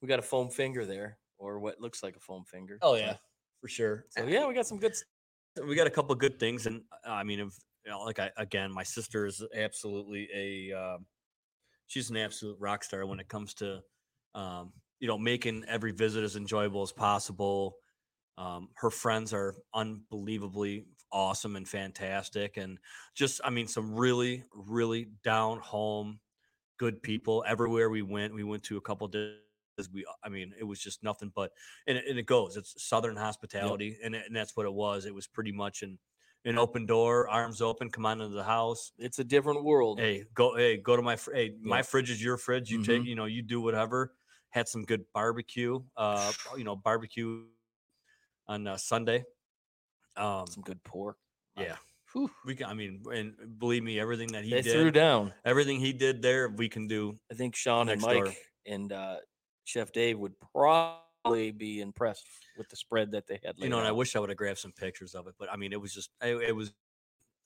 We 0.00 0.08
got 0.08 0.18
a 0.20 0.22
foam 0.22 0.50
finger 0.50 0.84
there, 0.86 1.18
or 1.38 1.58
what 1.58 1.80
looks 1.80 2.02
like 2.02 2.16
a 2.16 2.20
foam 2.20 2.44
finger. 2.44 2.78
Oh 2.82 2.94
yeah, 2.96 3.16
for 3.60 3.68
sure. 3.68 4.06
So 4.10 4.24
yeah, 4.26 4.46
we 4.46 4.54
got 4.54 4.66
some 4.66 4.78
good. 4.78 4.94
We 5.66 5.74
got 5.74 5.86
a 5.86 5.90
couple 5.90 6.14
good 6.14 6.38
things, 6.38 6.66
and 6.66 6.82
uh, 7.06 7.12
I 7.12 7.24
mean, 7.24 7.40
if 7.40 7.54
you 7.84 7.90
know, 7.90 8.00
like 8.02 8.18
I 8.18 8.30
again, 8.36 8.72
my 8.72 8.82
sister 8.82 9.26
is 9.26 9.42
absolutely 9.54 10.28
a 10.34 10.72
um, 10.72 11.06
she's 11.86 12.10
an 12.10 12.16
absolute 12.16 12.58
rock 12.60 12.84
star 12.84 13.06
when 13.06 13.20
it 13.20 13.28
comes 13.28 13.54
to 13.54 13.82
um, 14.34 14.72
you 15.00 15.08
know 15.08 15.18
making 15.18 15.64
every 15.68 15.92
visit 15.92 16.24
as 16.24 16.36
enjoyable 16.36 16.82
as 16.82 16.92
possible. 16.92 17.76
Um, 18.38 18.70
her 18.76 18.90
friends 18.90 19.34
are 19.34 19.54
unbelievably 19.74 20.86
awesome 21.12 21.56
and 21.56 21.68
fantastic, 21.68 22.56
and 22.56 22.78
just 23.14 23.40
I 23.44 23.50
mean, 23.50 23.68
some 23.68 23.94
really, 23.94 24.44
really 24.54 25.08
down 25.24 25.60
home, 25.60 26.20
good 26.78 27.02
people 27.02 27.44
everywhere 27.46 27.90
we 27.90 28.02
went. 28.02 28.34
We 28.34 28.44
went 28.44 28.62
to 28.64 28.78
a 28.78 28.80
couple 28.82 29.08
days. 29.88 29.92
We, 29.94 30.06
I 30.24 30.28
mean, 30.28 30.52
it 30.58 30.64
was 30.64 30.80
just 30.80 31.02
nothing 31.02 31.32
but, 31.34 31.52
and 31.86 31.98
it, 31.98 32.04
and 32.08 32.18
it 32.18 32.26
goes. 32.26 32.56
It's 32.56 32.74
Southern 32.82 33.16
hospitality, 33.16 33.98
and 34.02 34.14
it- 34.14 34.26
and 34.26 34.34
that's 34.36 34.56
what 34.56 34.66
it 34.66 34.72
was. 34.72 35.04
It 35.06 35.14
was 35.14 35.26
pretty 35.26 35.52
much 35.52 35.82
an 35.82 35.98
an 36.44 36.58
open 36.58 36.86
door, 36.86 37.28
arms 37.28 37.62
open, 37.62 37.88
come 37.88 38.04
on 38.04 38.20
into 38.20 38.34
the 38.34 38.42
house. 38.42 38.90
It's 38.98 39.20
a 39.20 39.24
different 39.24 39.62
world. 39.62 40.00
Hey, 40.00 40.24
go, 40.34 40.56
hey, 40.56 40.76
go 40.76 40.96
to 40.96 41.02
my, 41.02 41.14
fr- 41.14 41.32
hey, 41.34 41.54
my 41.60 41.76
Yeah. 41.76 41.82
fridge 41.82 42.10
is 42.10 42.20
your 42.20 42.36
fridge. 42.36 42.68
You 42.68 42.82
take, 42.84 43.02
Mhm. 43.02 43.06
you 43.06 43.14
know, 43.14 43.26
you 43.26 43.42
do 43.42 43.60
whatever. 43.60 44.16
Had 44.50 44.66
some 44.66 44.82
good 44.82 45.04
barbecue, 45.12 45.78
uh, 45.96 46.32
you 46.56 46.64
know, 46.64 46.74
barbecue 46.74 47.44
on 48.48 48.66
uh, 48.66 48.76
Sunday. 48.76 49.24
Um, 50.16 50.48
Some 50.48 50.64
good 50.64 50.82
pork. 50.82 51.16
Yeah, 51.56 51.76
Whew. 52.12 52.28
we 52.44 52.56
can. 52.56 52.66
I 52.66 52.74
mean, 52.74 53.04
and 53.12 53.58
believe 53.60 53.82
me, 53.84 54.00
everything 54.00 54.32
that 54.32 54.42
he 54.44 54.50
They 54.50 54.62
did, 54.62 54.72
threw 54.72 54.90
down. 54.90 55.32
everything 55.44 55.78
he 55.78 55.92
did 55.92 56.22
there, 56.22 56.48
we 56.48 56.68
can 56.68 56.88
do. 56.88 57.20
I 57.30 57.34
think 57.34 57.54
Sean 57.54 57.88
and 57.88 58.00
Mike 58.00 58.24
door. 58.24 58.32
and 58.66 58.92
uh, 58.92 59.18
Chef 59.64 59.92
Dave 59.92 60.18
would 60.18 60.38
probably 60.40 61.50
be 61.52 61.80
impressed 61.80 62.26
with 62.56 62.68
the 62.68 62.76
spread 62.76 63.12
that 63.12 63.26
they 63.26 63.40
had. 63.42 63.56
you 63.58 63.68
know, 63.68 63.78
and 63.78 63.86
I 63.86 63.92
wish 63.92 64.16
I 64.16 64.20
would 64.20 64.28
have 64.30 64.38
grabbed 64.38 64.58
some 64.58 64.72
pictures 64.72 65.14
of 65.14 65.26
it, 65.26 65.34
but 65.38 65.50
I 65.52 65.56
mean, 65.56 65.72
it 65.72 65.80
was 65.80 65.92
just, 65.94 66.10
it, 66.22 66.36
it 66.36 66.52
was, 66.56 66.72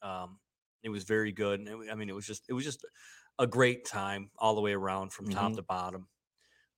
um, 0.03 0.41
it 0.83 0.89
was 0.91 1.05
very 1.05 1.33
good, 1.33 1.61
and 1.61 1.69
it, 1.69 1.91
I 1.91 1.95
mean, 1.95 2.09
it 2.09 2.15
was 2.15 2.27
just, 2.27 2.45
it 2.49 2.53
was 2.53 2.65
just 2.65 2.85
a 3.39 3.47
great 3.47 3.85
time 3.85 4.31
all 4.39 4.55
the 4.55 4.61
way 4.61 4.73
around 4.73 5.13
from 5.13 5.27
top 5.29 5.53
Mhm. 5.53 5.57
to 5.57 5.63
bottom. 5.63 6.09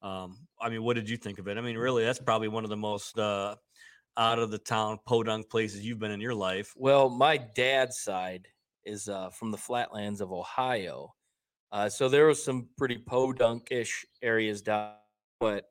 Um, 0.02 0.48
I 0.60 0.70
mean, 0.70 0.82
what 0.84 0.94
did 0.94 1.08
you 1.08 1.16
think 1.16 1.38
of 1.38 1.48
it? 1.48 1.58
I 1.58 1.60
mean, 1.60 1.76
really, 1.78 2.04
that's 2.04 2.20
probably 2.20 2.48
one 2.48 2.64
of 2.64 2.70
the 2.70 2.76
most 2.76 3.18
uh, 3.18 3.56
out 4.16 4.38
of 4.38 4.50
the 4.50 4.58
town 4.58 4.98
podunk 5.06 5.50
places 5.50 5.84
you've 5.84 5.98
been 5.98 6.12
in 6.12 6.20
your 6.20 6.34
life. 6.34 6.74
Well, 6.76 7.10
my 7.10 7.36
dad's 7.36 7.98
side 8.00 8.48
is 8.84 9.08
uh, 9.08 9.30
from 9.30 9.50
the 9.50 9.58
flatlands 9.58 10.20
of 10.20 10.32
Ohio. 10.32 11.14
Uh, 11.72 11.88
so 11.88 12.08
there 12.08 12.26
was 12.26 12.42
some 12.42 12.70
pretty 12.78 12.98
podunk-ish 12.98 14.06
areas 14.22 14.62
down, 14.62 14.96
but 15.40 15.64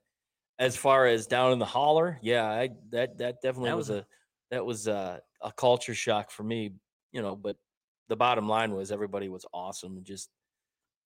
as 0.60 0.76
far 0.76 1.06
as 1.06 1.28
down 1.28 1.52
in 1.52 1.60
the 1.60 1.66
holler, 1.66 2.20
yeah, 2.22 2.46
I 2.46 2.70
that 2.92 3.18
that 3.20 3.42
definitely 3.42 3.70
That 3.70 3.78
was, 3.78 3.90
was 3.90 4.00
a 4.00 4.06
that 4.52 4.66
was 4.66 4.88
a, 4.88 5.22
a 5.42 5.52
culture 5.52 5.94
shock 5.94 6.32
for 6.32 6.44
me, 6.44 6.74
you 7.12 7.22
know. 7.22 7.36
But 7.36 7.58
the 8.10 8.16
bottom 8.16 8.48
line 8.48 8.74
was 8.74 8.92
everybody 8.92 9.30
was 9.30 9.46
awesome, 9.54 9.98
and 9.98 10.06
just 10.06 10.30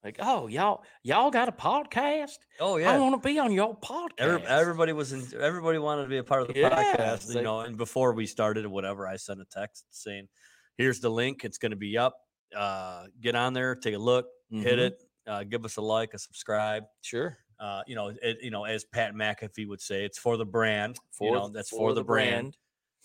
like, 0.04 0.18
oh 0.20 0.48
y'all 0.48 0.84
y'all 1.04 1.32
got 1.32 1.50
a 1.50 1.52
podcast? 1.52 2.38
Oh 2.60 2.78
yeah, 2.78 2.92
I 2.92 3.00
want 3.00 3.22
to 3.22 3.28
be 3.28 3.40
on 3.40 3.52
your 3.52 3.78
podcast. 3.78 4.10
Every, 4.20 4.42
everybody 4.48 4.94
was 4.94 5.12
in, 5.12 5.24
everybody 5.40 5.78
wanted 5.80 6.04
to 6.04 6.10
be 6.10 6.18
a 6.18 6.24
part 6.24 6.44
of 6.44 6.48
the 6.48 6.60
Yeah, 6.60 6.70
podcast, 6.70 7.16
it's 7.16 7.30
you 7.30 7.36
like- 7.36 7.44
know. 7.44 7.60
And 7.62 7.78
before 7.78 8.14
we 8.14 8.26
started 8.26 8.66
or 8.66 8.70
whatever, 8.70 9.06
I 9.08 9.18
sent 9.18 9.42
a 9.42 9.46
text 9.52 9.86
saying, 9.90 10.28
"Here's 10.78 11.00
the 11.02 11.10
link. 11.10 11.44
It's 11.44 11.58
going 11.58 11.72
to 11.72 11.76
be 11.78 11.98
up. 11.98 12.16
Uh, 12.56 13.06
get 13.22 13.36
on 13.36 13.54
there, 13.54 13.76
take 13.76 13.96
a 13.96 13.98
look, 13.98 14.28
hit 14.50 14.78
Mhm. 14.78 14.82
it, 14.82 15.04
uh, 15.26 15.44
give 15.44 15.64
us 15.66 15.78
a 15.78 15.82
like, 15.82 16.14
a 16.14 16.20
subscribe. 16.20 16.84
Sure. 17.02 17.38
Uh, 17.62 17.84
you 17.88 17.96
know, 17.96 18.10
it, 18.10 18.40
you 18.42 18.52
know, 18.52 18.66
as 18.66 18.84
Pat 18.86 19.14
McAfee 19.14 19.68
would 19.68 19.82
say, 19.82 20.04
it's 20.06 20.18
for 20.20 20.36
the 20.38 20.46
brand. 20.46 21.00
For 21.12 21.28
you 21.28 21.32
know, 21.34 21.50
that's 21.50 21.70
for, 21.70 21.94
the 21.94 22.04
brand. 22.04 22.58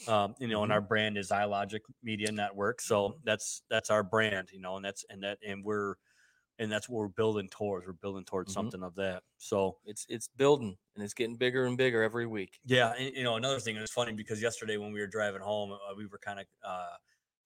Um, 0.09 0.35
you 0.41 0.49
know, 0.49 0.63
and 0.63 0.73
Mhm. 0.73 0.75
our 0.75 0.81
brand 0.83 1.19
is 1.19 1.31
iLogic 1.31 1.81
Media 2.03 2.33
Network. 2.33 2.81
So 2.81 3.19
that's 3.25 3.63
that's 3.71 3.91
our 3.91 4.03
brand. 4.03 4.51
You 4.53 4.61
know, 4.61 4.77
and 4.77 4.85
that's 4.85 5.05
and 5.11 5.23
that 5.25 5.39
and 5.47 5.65
we're 5.65 5.97
and 6.59 6.73
that's 6.73 6.89
what 6.89 6.99
we're 6.99 7.09
building 7.09 7.49
towards. 7.51 7.87
We're 7.87 7.93
building 7.95 8.25
towards 8.25 8.53
Mhm. 8.53 8.53
something 8.53 8.83
of 8.83 8.95
that. 8.97 9.25
So 9.39 9.79
It's 9.85 10.07
it's 10.09 10.29
building 10.29 10.79
and 10.95 11.05
it's 11.05 11.15
getting 11.15 11.37
bigger 11.37 11.67
and 11.67 11.77
bigger 11.77 12.03
every 12.03 12.27
week. 12.27 12.61
yeah, 12.65 12.93
and, 12.99 13.15
you 13.15 13.23
know, 13.25 13.37
another 13.37 13.61
thing, 13.61 13.77
it 13.77 13.81
was 13.81 13.93
funny 13.93 14.13
because 14.13 14.43
yesterday 14.43 14.77
when 14.77 14.93
we 14.93 15.01
were 15.01 15.07
driving 15.07 15.41
home, 15.43 15.73
uh, 15.73 15.95
we 15.97 16.07
were 16.07 16.19
kind 16.19 16.41
of 16.41 16.47
uh, 16.65 16.97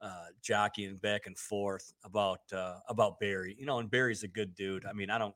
uh, 0.00 0.26
jockeying 0.40 0.96
back 0.96 1.26
and 1.26 1.38
forth 1.38 1.92
about 2.04 2.40
uh, 2.52 2.80
about 2.88 3.20
Barry. 3.20 3.54
You 3.58 3.66
know, 3.66 3.78
and 3.78 3.90
Barry's 3.90 4.22
a 4.22 4.28
good 4.28 4.54
dude. 4.54 4.86
I 4.86 4.92
mean, 4.92 5.10
I 5.10 5.18
don't, 5.18 5.34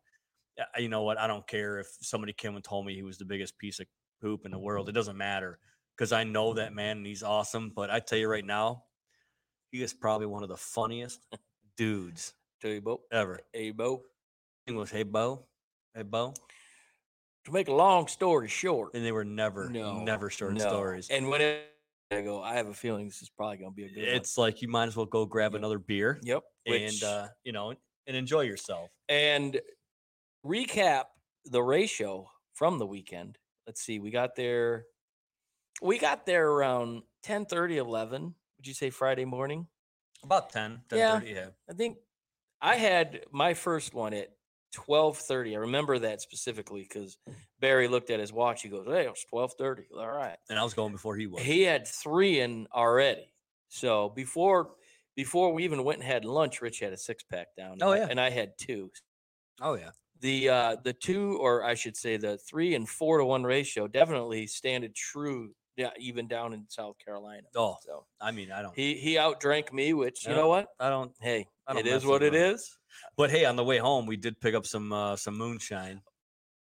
you 0.79 0.89
know 0.89 1.03
what? 1.03 1.19
I 1.19 1.27
don't 1.27 1.47
care 1.47 1.79
if 1.79 1.89
somebody 2.01 2.33
came 2.33 2.55
and 2.55 2.65
told 2.65 2.87
me 2.87 2.95
he 2.95 3.03
was 3.03 3.19
the 3.19 3.25
biggest 3.25 3.59
piece 3.59 3.81
of 3.81 3.87
poop 4.21 4.45
in 4.45 4.51
the 4.51 4.59
world. 4.59 4.89
It 4.89 4.93
doesn't 4.93 5.17
matter 5.17 5.59
because 5.97 6.13
I 6.13 6.25
know 6.25 6.55
that 6.55 6.73
man 6.73 6.99
and 6.99 7.07
he's 7.07 7.23
awesome. 7.23 7.73
But 7.75 7.91
I 7.91 8.01
tell 8.01 8.19
you 8.19 8.29
right 8.29 8.45
now, 8.45 8.85
he 9.71 9.83
is 9.83 9.93
probably 9.93 10.27
one 10.27 10.43
of 10.43 10.49
the 10.49 10.57
funniest 10.57 11.27
dudes 11.77 12.35
Tell 12.61 12.71
you, 12.71 12.81
Bo. 12.81 13.01
ever. 13.13 13.41
Hey, 13.53 13.71
Bo. 13.73 14.03
English, 14.67 14.91
hey 14.91 15.03
Bo, 15.03 15.47
hey 15.95 16.03
Bo, 16.03 16.33
To 17.45 17.53
make 17.53 17.69
a 17.69 17.75
long 17.75 18.07
story 18.09 18.49
short, 18.49 18.95
and 18.95 19.05
they 19.05 19.13
were 19.13 19.25
never, 19.25 19.69
no, 19.69 20.03
never 20.05 20.31
short 20.31 20.55
no. 20.55 20.61
stories. 20.61 21.09
And 21.11 21.29
when 21.29 21.43
I 22.11 22.21
go, 22.23 22.43
I 22.43 22.55
have 22.55 22.69
a 22.69 22.73
feeling 22.73 23.05
this 23.07 23.21
is 23.21 23.29
probably 23.29 23.59
going 23.59 23.73
to 23.73 23.75
be 23.75 23.85
a 23.85 23.89
good 23.89 24.07
one. 24.07 24.17
it's 24.17 24.39
like 24.39 24.63
you 24.63 24.69
might 24.69 24.87
as 24.87 24.97
well 24.97 25.05
go 25.05 25.27
grab 25.27 25.53
Yep. 25.53 25.59
another 25.59 25.79
beer 25.79 26.19
Yep. 26.23 26.43
and 26.67 26.73
Which, 26.73 27.03
uh, 27.03 27.29
you 27.45 27.53
know 27.53 27.75
and 28.07 28.17
enjoy 28.17 28.43
yourself. 28.43 28.91
and 29.11 29.61
recap 30.45 31.05
the 31.45 31.63
ratio 31.63 32.29
from 32.55 32.79
the 32.79 32.87
weekend. 32.87 33.39
Let's 33.67 33.81
see. 33.83 33.99
We 33.99 34.11
got 34.11 34.37
there. 34.37 34.85
We 35.83 35.99
got 35.99 36.27
there 36.27 36.49
around 36.49 37.03
10 37.23 37.47
30, 37.47 37.79
11. 37.79 38.23
Would 38.59 38.67
you 38.67 38.75
say 38.75 38.91
Friday 38.91 39.25
morning? 39.25 39.67
About 40.23 40.51
10, 40.51 40.81
Yeah. 40.93 41.21
10 41.21 41.27
yeah. 41.35 41.47
I 41.69 41.75
think 41.75 41.99
I 42.63 42.77
had 42.77 43.25
my 43.31 43.53
first 43.55 43.93
one 43.93 44.15
at 44.15 44.29
twelve 44.73 45.19
thirty. 45.19 45.55
I 45.55 45.59
remember 45.61 45.99
that 45.99 46.21
specifically 46.23 46.83
because 46.83 47.19
Barry 47.61 47.89
looked 47.89 48.09
at 48.11 48.21
his 48.21 48.33
watch. 48.33 48.63
He 48.63 48.69
goes, 48.71 48.87
"Hey, 48.87 49.07
it's 49.07 49.25
twelve 49.27 49.51
twelve 49.51 49.53
thirty. 49.59 49.85
All 49.95 50.09
right." 50.09 50.39
And 50.49 50.59
I 50.59 50.65
was 50.65 50.73
going 50.73 50.91
before 50.93 51.15
he 51.17 51.27
was. 51.27 51.43
He 51.43 51.63
had 51.63 51.87
three 51.87 52.41
in 52.41 52.67
already. 52.75 53.31
So 53.69 54.09
before 54.09 54.71
before 55.15 55.53
we 55.53 55.65
even 55.65 55.85
went 55.85 55.99
and 56.01 56.07
had 56.09 56.25
lunch, 56.25 56.63
Rich 56.63 56.81
had 56.81 56.93
a 56.95 56.97
six 56.97 57.23
pack 57.23 57.49
down. 57.57 57.79
Oh, 57.83 57.91
and 57.93 57.95
I- 58.03 58.05
yeah. 58.05 58.07
and 58.11 58.21
I 58.21 58.31
had 58.31 58.57
two. 58.57 58.91
oh 59.61 59.75
yeah. 59.75 59.91
The 60.25 60.49
uh 60.49 60.77
the 60.83 60.95
two, 60.95 61.37
or 61.37 61.53
I 61.65 61.75
should 61.75 61.97
say, 61.99 62.17
the 62.17 62.39
three 62.39 62.75
and 62.75 62.89
four 62.89 63.19
to 63.19 63.27
one 63.27 63.45
ratio 63.45 63.87
definitely 63.87 64.47
standed 64.47 64.95
true. 64.95 65.53
Yeah, 65.77 65.91
even 65.99 66.29
down 66.29 66.55
in 66.55 66.65
South 66.69 66.97
Carolina. 67.05 67.49
Oh, 67.55 67.77
So 67.85 68.07
I 68.21 68.31
mean, 68.31 68.51
I 68.51 68.63
don't 68.63 68.75
he 68.75 68.95
he 68.95 69.17
outdrank 69.17 69.71
me, 69.73 69.93
which 69.93 70.27
you 70.27 70.33
know 70.35 70.49
what? 70.49 70.69
I 70.81 70.89
don't 70.89 71.13
Hey, 71.21 71.47
I 71.67 71.75
don't 71.75 71.87
it 71.87 71.91
is 71.91 72.07
what 72.07 72.23
it 72.23 72.33
around. 72.35 72.55
is. 72.55 72.61
but 73.19 73.29
hey, 73.31 73.45
on 73.45 73.57
the 73.57 73.65
way 73.65 73.77
home 73.79 74.07
we 74.07 74.17
did 74.17 74.41
pick 74.41 74.55
up 74.55 74.65
some 74.67 74.93
uh 74.95 75.15
some 75.17 75.37
moonshine. 75.37 76.01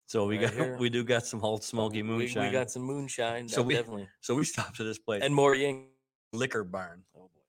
So 0.07 0.27
we 0.27 0.37
Right 0.39 0.47
got 0.47 0.55
here. 0.61 0.77
we 0.81 0.91
do 0.91 1.05
got 1.05 1.25
some 1.25 1.41
old 1.45 1.63
smoky 1.63 2.03
moonshine. 2.03 2.47
We, 2.49 2.53
got 2.53 2.71
some 2.73 2.83
moonshine. 2.83 3.49
So 3.49 3.63
we- 3.63 3.75
definitely 3.75 4.09
so 4.21 4.35
we 4.35 4.45
stopped 4.55 4.81
at 4.81 4.87
this 4.87 4.99
place 4.99 5.23
and 5.23 5.33
more 5.33 5.55
ying. 5.55 5.91
liquor 6.33 6.65
barn. 6.65 7.05
Oh 7.17 7.31
boy. 7.33 7.43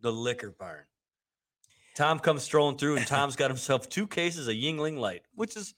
The 0.00 0.12
liquor 0.12 0.54
barn. 0.58 0.84
Tom 1.94 2.18
comes 2.18 2.42
strolling 2.42 2.78
through 2.78 2.96
and 2.96 3.06
Tom's 3.06 3.36
got 3.36 3.50
himself 3.50 3.88
two 3.88 4.06
cases 4.06 4.48
of 4.48 4.54
Yuengling 4.54 4.98
Light, 4.98 5.22
which 5.34 5.56
is 5.56 5.74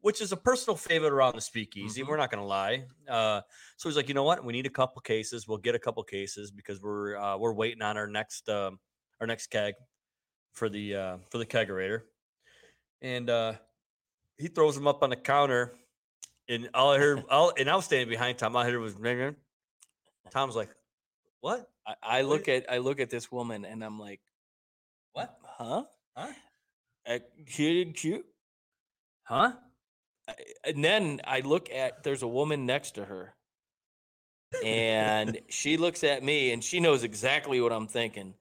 which 0.00 0.20
is 0.20 0.30
a 0.30 0.36
personal 0.36 0.76
favorite 0.76 1.12
around 1.12 1.34
the 1.34 1.40
speakeasy. 1.40 2.02
Mhm. 2.02 2.06
We're 2.08 2.16
not 2.16 2.30
going 2.30 2.40
to 2.40 2.46
lie. 2.46 2.84
Uh, 3.08 3.40
so 3.76 3.88
he's 3.88 3.96
like, 3.96 4.06
you 4.06 4.14
know 4.14 4.22
what? 4.22 4.44
We 4.44 4.52
need 4.52 4.66
a 4.66 4.70
couple 4.70 5.02
cases. 5.02 5.48
We'll 5.48 5.58
get 5.58 5.74
a 5.74 5.80
couple 5.80 6.00
cases 6.04 6.52
because 6.52 6.80
we're 6.80 7.16
uh, 7.16 7.36
we're 7.38 7.52
waiting 7.52 7.82
on 7.82 7.96
our 7.96 8.06
next 8.06 8.48
um, 8.48 8.78
our 9.20 9.26
next 9.26 9.48
keg 9.48 9.74
for 10.52 10.68
the 10.68 10.94
uh, 10.94 11.16
for 11.30 11.38
the 11.38 11.46
kegerator. 11.46 12.02
And 13.02 13.28
uh, 13.28 13.54
he 14.38 14.46
throws 14.46 14.76
them 14.76 14.86
up 14.86 15.02
on 15.02 15.10
the 15.10 15.16
counter, 15.16 15.74
and 16.48 16.70
all 16.72 16.92
I 16.92 16.98
heard, 16.98 17.24
all, 17.30 17.52
and 17.58 17.68
I 17.68 17.74
was 17.74 17.86
standing 17.86 18.08
behind 18.08 18.38
Tom. 18.38 18.54
All 18.54 18.62
I 18.62 18.66
heard 18.66 18.74
it 18.74 18.78
was, 18.78 18.94
"Ring, 18.94 19.18
ring." 19.18 19.36
Tom's 20.30 20.54
like, 20.54 20.70
"What? 21.40 21.68
I, 21.84 21.94
I 22.02 22.22
What 22.22 22.30
look 22.30 22.48
at 22.48 22.70
I 22.70 22.78
look 22.78 23.00
at 23.00 23.10
this 23.10 23.32
woman 23.32 23.64
and 23.64 23.84
I'm 23.84 23.98
like, 23.98 24.20
What? 25.12 25.36
Huh? 25.58 25.84
Huh? 26.16 26.32
Uh, 27.08 27.18
cute, 27.46 27.94
cute. 27.96 28.26
Huh?" 29.24 29.52
And 30.64 30.84
then 30.84 31.20
I 31.24 31.40
look 31.40 31.70
at 31.70 32.02
there's 32.02 32.22
a 32.22 32.28
woman 32.28 32.66
next 32.66 32.92
to 32.92 33.04
her, 33.04 33.34
and 34.64 35.38
she 35.48 35.76
looks 35.76 36.02
at 36.04 36.22
me 36.22 36.52
and 36.52 36.62
she 36.62 36.80
knows 36.80 37.04
exactly 37.04 37.60
what 37.60 37.72
I'm 37.72 37.86
thinking. 37.86 38.34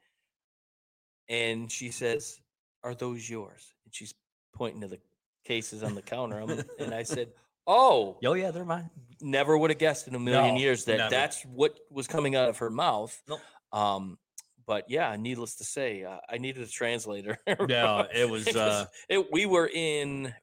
And 1.30 1.72
she 1.72 1.92
says, 1.92 2.40
"Are 2.84 2.96
those 2.96 3.30
yours?" 3.30 3.74
And 3.86 3.94
she's 3.94 4.14
pointing 4.54 4.82
to 4.82 4.88
the 4.88 5.00
cases 5.44 5.84
on 5.84 5.96
the 5.96 6.02
counter. 6.02 6.40
I'm- 6.40 6.64
and 6.80 6.94
I 6.94 7.04
said, 7.04 7.32
Oh, 7.68 8.18
Oh 8.24 8.34
yeah, 8.34 8.52
they're 8.52 8.64
mine. 8.66 8.90
never 9.22 9.58
would 9.58 9.72
have 9.72 9.80
guessed 9.80 10.08
in 10.08 10.14
a 10.16 10.20
million 10.20 10.56
No, 10.56 10.60
years 10.62 10.86
that 10.86 10.98
never. 10.98 11.10
that's 11.10 11.42
what 11.44 11.80
was 11.90 12.08
coming 12.08 12.36
out 12.36 12.48
of 12.50 12.60
her 12.60 12.70
mouth. 12.70 13.20
Nope. 13.28 13.40
Um, 13.72 14.18
but 14.68 14.86
yeah, 14.90 15.16
needless 15.16 15.56
to 15.56 15.64
say, 15.64 16.04
uh, 16.04 16.18
I 16.30 16.38
needed 16.38 16.64
a 16.64 16.68
translator. 16.68 17.38
Yeah, 17.70 18.04
it 18.14 18.30
was. 18.30 18.48
Uh, 18.48 18.86
it, 19.10 19.32
we 19.32 19.46
were 19.46 19.70
in. 19.74 20.34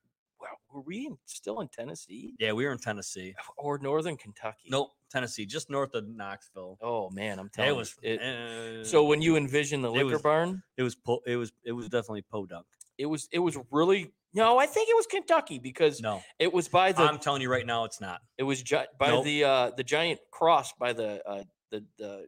Well, 0.40 0.50
were 0.72 0.80
we 0.80 1.06
in, 1.06 1.18
still 1.26 1.60
in 1.60 1.68
Tennessee 1.68 2.34
yeah, 2.40 2.52
we 2.52 2.64
were 2.64 2.72
in 2.72 2.78
Tennessee. 2.78 3.34
or 3.56 3.78
Northern 3.78 4.16
Kentucky? 4.16 4.68
Nope, 4.70 4.90
Tennessee, 5.08 5.46
just 5.46 5.70
north 5.70 5.94
of 5.94 6.08
Knoxville. 6.08 6.78
Oh 6.82 7.10
man, 7.10 7.38
I'm 7.38 7.48
telling 7.48 7.68
It 7.70 7.72
you, 7.72 7.78
was. 7.78 7.96
it- 8.02 8.20
uh, 8.20 8.84
so 8.84 9.04
when 9.04 9.22
you 9.22 9.36
envision 9.36 9.82
the 9.82 9.90
liquor 9.92 10.06
was- 10.14 10.22
barn, 10.22 10.62
it 10.76 10.82
was. 10.82 10.96
Po- 10.96 11.22
it 11.26 11.36
was. 11.36 11.52
It 11.64 11.72
was 11.72 11.88
definitely 11.88 12.22
podunk. 12.22 12.66
it 12.98 13.06
was 13.06 13.28
it 13.32 13.38
was 13.38 13.56
really 13.70 14.10
no. 14.34 14.58
I 14.58 14.66
think 14.66 14.88
it 14.88 14.96
was 14.96 15.06
Kentucky 15.06 15.58
because 15.60 16.00
No, 16.00 16.22
it 16.40 16.52
was 16.52 16.66
by 16.68 16.90
the 16.92 17.02
I'm 17.02 17.18
telling 17.18 17.42
you 17.42 17.50
right 17.50 17.66
now, 17.66 17.84
it's 17.84 18.00
not. 18.00 18.20
it 18.36 18.42
was 18.42 18.62
gi- 18.62 18.90
by 18.98 19.08
Nope. 19.10 19.24
the 19.24 19.44
uh 19.44 19.70
the 19.76 19.84
giant 19.84 20.18
cross 20.32 20.72
by 20.72 20.92
the 20.92 21.22
uh 21.28 21.44
the 21.70 21.84
the 21.98 22.26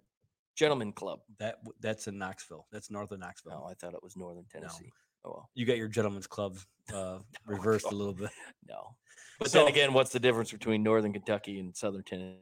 gentleman 0.54 0.92
club. 0.92 1.20
That 1.38 1.56
that's 1.80 2.06
in 2.06 2.18
Knoxville. 2.18 2.66
That's 2.72 2.90
north 2.90 3.10
of 3.12 3.20
Knoxville. 3.20 3.52
No, 3.52 3.66
I 3.70 3.74
thought 3.74 3.94
it 3.94 4.02
was 4.02 4.16
Northern 4.16 4.44
Tennessee. 4.50 4.92
Oh 5.24 5.30
well, 5.30 5.50
You 5.54 5.64
got 5.66 5.76
your 5.78 5.88
gentleman's 5.88 6.26
club 6.26 6.58
uh, 6.92 7.18
reversed 7.46 7.86
a 7.86 7.94
little 7.94 8.14
bit. 8.14 8.30
no. 8.68 8.94
But 9.40 9.50
So- 9.50 9.58
then 9.60 9.68
again, 9.68 9.92
what's 9.92 10.12
the 10.12 10.20
difference 10.20 10.52
between 10.52 10.82
Northern 10.84 11.12
Kentucky 11.12 11.58
and 11.58 11.74
Southern 11.76 12.04
Tennessee? 12.04 12.38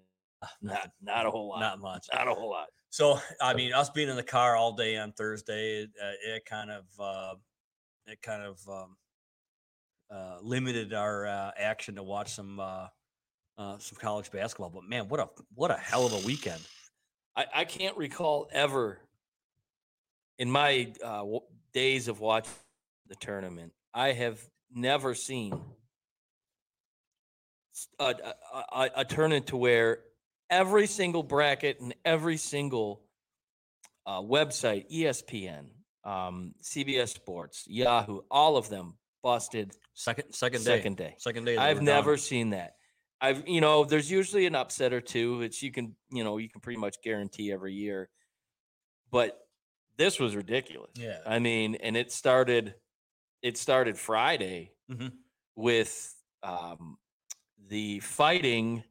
Not 0.60 0.90
not 1.00 1.24
a 1.26 1.30
whole 1.30 1.48
lot. 1.50 1.60
Not 1.60 1.78
much. 1.80 2.06
Not 2.12 2.26
a 2.28 2.34
whole 2.34 2.50
lot. 2.50 2.66
So 2.90 3.18
I 3.40 3.54
mean, 3.54 3.72
us 3.72 3.88
being 3.90 4.08
in 4.08 4.16
the 4.16 4.22
car 4.24 4.56
all 4.56 4.72
day 4.72 4.96
on 4.98 5.12
Thursday, 5.12 5.82
it, 5.84 5.90
uh, 6.02 6.34
it 6.34 6.44
kind 6.44 6.70
of 6.70 6.84
uh, 6.98 7.34
it 8.06 8.20
kind 8.20 8.42
of 8.42 8.58
um, 8.68 8.96
uh, 10.10 10.38
limited 10.42 10.92
our 10.92 11.26
uh, 11.26 11.52
action 11.56 11.94
to 11.94 12.02
watch 12.02 12.32
some 12.34 12.58
uh, 12.60 12.88
uh, 13.56 13.78
some 13.78 13.98
college 14.00 14.30
basketball. 14.32 14.70
But 14.70 14.84
man, 14.84 15.08
what 15.08 15.20
a 15.20 15.28
what 15.54 15.70
a 15.70 15.76
hell 15.76 16.04
of 16.04 16.12
a 16.12 16.26
weekend! 16.26 16.60
I, 17.36 17.44
I 17.54 17.64
can't 17.64 17.96
recall 17.96 18.48
ever 18.52 18.98
in 20.38 20.50
my 20.50 20.92
uh, 21.02 21.18
w- 21.18 21.40
days 21.72 22.08
of 22.08 22.20
watching 22.20 22.52
the 23.08 23.16
tournament. 23.16 23.72
I 23.94 24.12
have 24.12 24.40
never 24.74 25.14
seen 25.14 25.58
a 27.98 28.14
a 28.96 29.04
tournament 29.04 29.46
to 29.48 29.56
where 29.56 30.00
every 30.50 30.86
single 30.86 31.22
bracket 31.22 31.80
and 31.80 31.94
every 32.04 32.36
single 32.36 33.02
uh, 34.06 34.20
website, 34.20 34.90
ESPN, 34.92 35.66
um, 36.04 36.54
CBS 36.62 37.08
Sports, 37.08 37.64
Yahoo, 37.66 38.20
all 38.30 38.56
of 38.56 38.68
them 38.68 38.96
busted 39.22 39.72
Second 39.94 40.32
second 40.34 40.60
day, 40.64 40.76
second 40.76 40.96
day. 40.96 41.14
second 41.18 41.44
day. 41.44 41.56
I've 41.56 41.82
never 41.82 42.16
seen 42.16 42.50
that. 42.50 42.76
I've 43.22 43.46
you 43.48 43.60
know, 43.60 43.84
there's 43.84 44.10
usually 44.10 44.46
an 44.46 44.54
upset 44.56 44.92
or 44.92 45.00
two. 45.00 45.42
It's 45.42 45.62
you 45.62 45.70
can 45.70 45.94
you 46.10 46.24
know 46.24 46.36
you 46.38 46.48
can 46.48 46.60
pretty 46.60 46.78
much 46.80 46.96
guarantee 47.02 47.52
every 47.52 47.72
year, 47.72 48.10
but 49.10 49.38
this 49.96 50.18
was 50.18 50.34
ridiculous. 50.34 50.90
Yeah. 50.96 51.20
I 51.24 51.38
mean, 51.38 51.76
and 51.76 51.96
it 51.96 52.10
started, 52.10 52.74
it 53.42 53.56
started 53.56 53.96
Friday 53.98 54.72
Mhm. 54.90 55.12
with 55.54 56.14
um, 56.42 56.98
the 57.68 58.00
fighting 58.00 58.82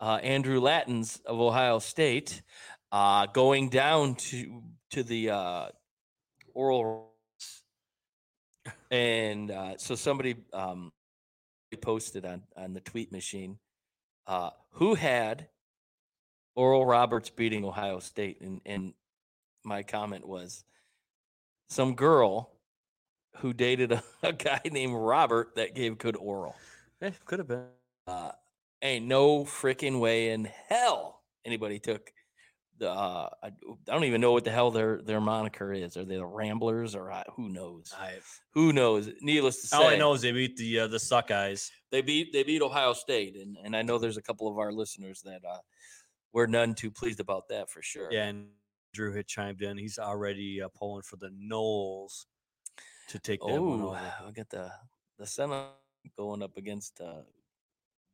uh, 0.00 0.18
Andrew 0.22 0.60
Latins 0.60 1.20
of 1.24 1.40
Ohio 1.40 1.78
State 1.78 2.42
uh, 2.92 3.26
going 3.26 3.70
down 3.70 4.14
to 4.16 4.62
to 4.90 5.02
the 5.02 5.30
uh, 5.30 5.68
oral 6.54 7.14
and 8.90 9.50
uh, 9.50 9.76
so 9.78 9.94
somebody 9.94 10.36
um, 10.52 10.92
posted 11.80 12.26
on 12.26 12.42
on 12.56 12.74
the 12.74 12.80
tweet 12.80 13.12
machine 13.12 13.58
uh, 14.26 14.50
who 14.72 14.94
had 14.94 15.48
Oral 16.54 16.84
Roberts 16.84 17.30
beating 17.30 17.64
Ohio 17.64 18.00
State, 18.00 18.40
and 18.40 18.60
and 18.64 18.94
my 19.64 19.82
comment 19.82 20.26
was 20.26 20.64
some 21.68 21.94
girl 21.94 22.50
who 23.36 23.52
dated 23.52 23.92
a, 23.92 24.02
a 24.22 24.32
guy 24.32 24.60
named 24.70 24.94
Robert 24.94 25.54
that 25.56 25.74
gave 25.74 25.98
good 25.98 26.16
oral. 26.16 26.54
Eh, 27.00 27.10
could 27.24 27.38
have 27.38 27.48
been. 27.48 27.66
Uh, 28.06 28.32
ain't 28.82 29.06
no 29.06 29.44
freaking 29.44 30.00
way 30.00 30.30
in 30.30 30.48
hell 30.68 31.22
anybody 31.44 31.78
took. 31.78 32.12
Uh, 32.82 33.28
I, 33.42 33.46
I 33.48 33.50
don't 33.86 34.04
even 34.04 34.20
know 34.20 34.32
what 34.32 34.44
the 34.44 34.50
hell 34.50 34.70
their 34.70 35.02
their 35.02 35.20
moniker 35.20 35.72
is. 35.72 35.96
Are 35.96 36.04
they 36.04 36.16
the 36.16 36.26
Ramblers 36.26 36.94
or 36.94 37.12
I, 37.12 37.24
who 37.36 37.48
knows? 37.48 37.92
Who 38.54 38.72
knows? 38.72 39.10
Needless 39.20 39.60
to 39.62 39.66
say, 39.68 39.76
all 39.76 39.86
I 39.86 39.96
know 39.96 40.12
is 40.14 40.22
they 40.22 40.32
beat 40.32 40.56
the 40.56 40.80
uh, 40.80 40.86
the 40.86 40.98
suck 40.98 41.30
eyes. 41.30 41.70
they 41.90 42.00
beat 42.02 42.32
they 42.32 42.42
beat 42.42 42.62
Ohio 42.62 42.92
State, 42.92 43.36
and 43.36 43.56
and 43.62 43.76
I 43.76 43.82
know 43.82 43.98
there's 43.98 44.16
a 44.16 44.22
couple 44.22 44.48
of 44.48 44.58
our 44.58 44.72
listeners 44.72 45.20
that 45.22 45.42
uh, 45.44 45.58
were 46.32 46.46
none 46.46 46.74
too 46.74 46.90
pleased 46.90 47.20
about 47.20 47.48
that 47.48 47.70
for 47.70 47.82
sure. 47.82 48.08
Yeah, 48.10 48.26
and 48.26 48.46
Drew 48.94 49.12
had 49.14 49.26
chimed 49.26 49.62
in. 49.62 49.76
He's 49.78 49.98
already 49.98 50.62
uh, 50.62 50.68
pulling 50.68 51.02
for 51.02 51.16
the 51.16 51.30
Noles 51.30 52.26
to 53.08 53.18
take 53.18 53.40
that 53.40 53.60
one 53.60 53.80
Oh, 53.82 53.88
over. 53.88 54.12
I 54.26 54.30
got 54.30 54.48
the 54.50 54.70
the 55.18 55.26
Senate 55.26 55.66
going 56.16 56.42
up 56.42 56.56
against 56.56 57.00
uh, 57.00 57.22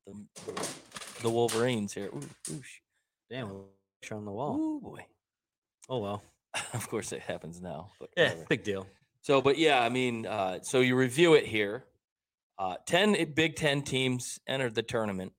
the 0.07 0.27
the 1.23 1.31
Wolverines 1.31 1.93
here. 1.93 2.07
Ooh, 2.15 2.29
ooh, 2.51 2.63
Damn, 3.31 3.65
picture 4.01 4.15
on 4.17 4.25
the 4.25 4.33
wall. 4.33 4.57
Oh 4.59 4.81
boy. 4.81 5.07
Oh 5.89 5.99
well. 5.99 6.23
of 6.73 6.89
course, 6.89 7.13
it 7.13 7.21
happens 7.21 7.61
now. 7.61 7.91
But 8.01 8.11
Yeah, 8.17 8.29
whatever. 8.31 8.47
big 8.49 8.65
deal. 8.65 8.87
So, 9.23 9.41
but 9.43 9.59
yeah, 9.59 9.81
I 9.83 9.89
mean, 9.89 10.27
uh, 10.27 10.61
so 10.63 10.81
you 10.81 10.97
review 10.97 11.35
it 11.35 11.45
here. 11.47 11.85
Uh, 12.59 12.77
Ten 12.87 13.33
Big 13.35 13.57
Ten 13.57 13.83
teams 13.83 14.39
entered 14.47 14.75
the 14.75 14.83
tournament. 14.83 15.33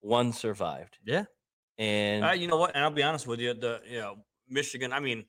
One 0.00 0.32
survived, 0.34 0.98
Yeah. 1.04 1.24
and 1.78 2.24
Uh, 2.24 2.32
you 2.32 2.46
know 2.46 2.58
what? 2.58 2.74
And 2.74 2.84
I'll 2.84 2.90
be 2.90 3.02
honest 3.02 3.26
with 3.26 3.40
you. 3.40 3.54
The 3.54 3.80
you 3.88 4.00
know 4.00 4.16
Michigan. 4.48 4.92
I 4.92 5.00
mean, 5.00 5.24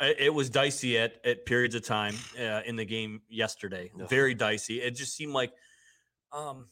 it 0.00 0.32
was 0.32 0.48
dicey 0.48 0.96
at 0.96 1.20
at 1.26 1.44
periods 1.44 1.74
of 1.74 1.84
time 1.84 2.14
uh, 2.38 2.62
in 2.64 2.76
the 2.76 2.86
game 2.86 3.20
yesterday. 3.28 3.90
Very 4.08 4.34
dicey. 4.34 4.80
It 4.80 4.92
just 4.92 5.14
seemed 5.14 5.34
like, 5.34 5.52
um, 6.32 6.68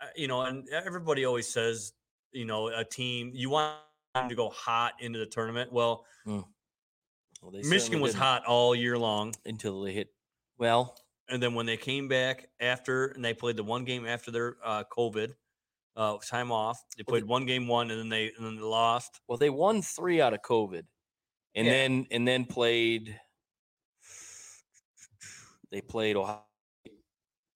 uh, 0.00 0.06
you 0.16 0.26
know, 0.26 0.40
and 0.42 0.68
everybody 0.70 1.24
always 1.24 1.46
says, 1.48 1.92
you 2.32 2.46
know, 2.46 2.66
a 2.68 2.84
team 2.84 3.30
you 3.32 3.50
want 3.50 3.76
them 4.14 4.28
to 4.28 4.34
go 4.34 4.50
hot 4.50 4.94
into 5.00 5.18
the 5.18 5.26
tournament. 5.26 5.72
Well, 5.72 6.04
well, 6.26 6.46
they 7.50 7.62
Michigan 7.62 8.00
was 8.00 8.12
didn't 8.12 8.22
hot 8.24 8.44
all 8.46 8.74
year 8.74 8.98
long. 8.98 9.34
until 9.46 9.80
they 9.82 9.92
hit. 9.92 10.08
Well, 10.58 10.96
and 11.28 11.42
then 11.42 11.54
when 11.54 11.66
they 11.66 11.76
came 11.76 12.08
back 12.08 12.48
after 12.60 13.06
and 13.08 13.24
they 13.24 13.34
played 13.34 13.56
the 13.56 13.64
one 13.64 13.84
game 13.84 14.06
after 14.06 14.30
their 14.30 14.56
uh, 14.64 14.84
COVID 14.96 15.32
uh, 15.96 16.18
time 16.18 16.52
off, 16.52 16.82
they 16.96 17.04
Well, 17.06 17.14
they- 17.14 17.20
played 17.20 17.28
one 17.28 17.46
game 17.46 17.66
one 17.66 17.90
and 17.90 17.98
then 17.98 18.08
they 18.08 18.32
and 18.36 18.46
then 18.46 18.56
they 18.56 18.62
lost. 18.62 19.20
well, 19.28 19.38
they 19.38 19.50
won 19.50 19.82
three 19.82 20.20
out 20.20 20.34
of 20.34 20.40
COVID, 20.42 20.82
and 21.54 21.66
Yeah. 21.66 21.72
then 21.72 22.06
and 22.10 22.28
then 22.28 22.44
played. 22.44 23.18
They 25.70 25.80
played 25.80 26.16
Ohio. 26.16 26.42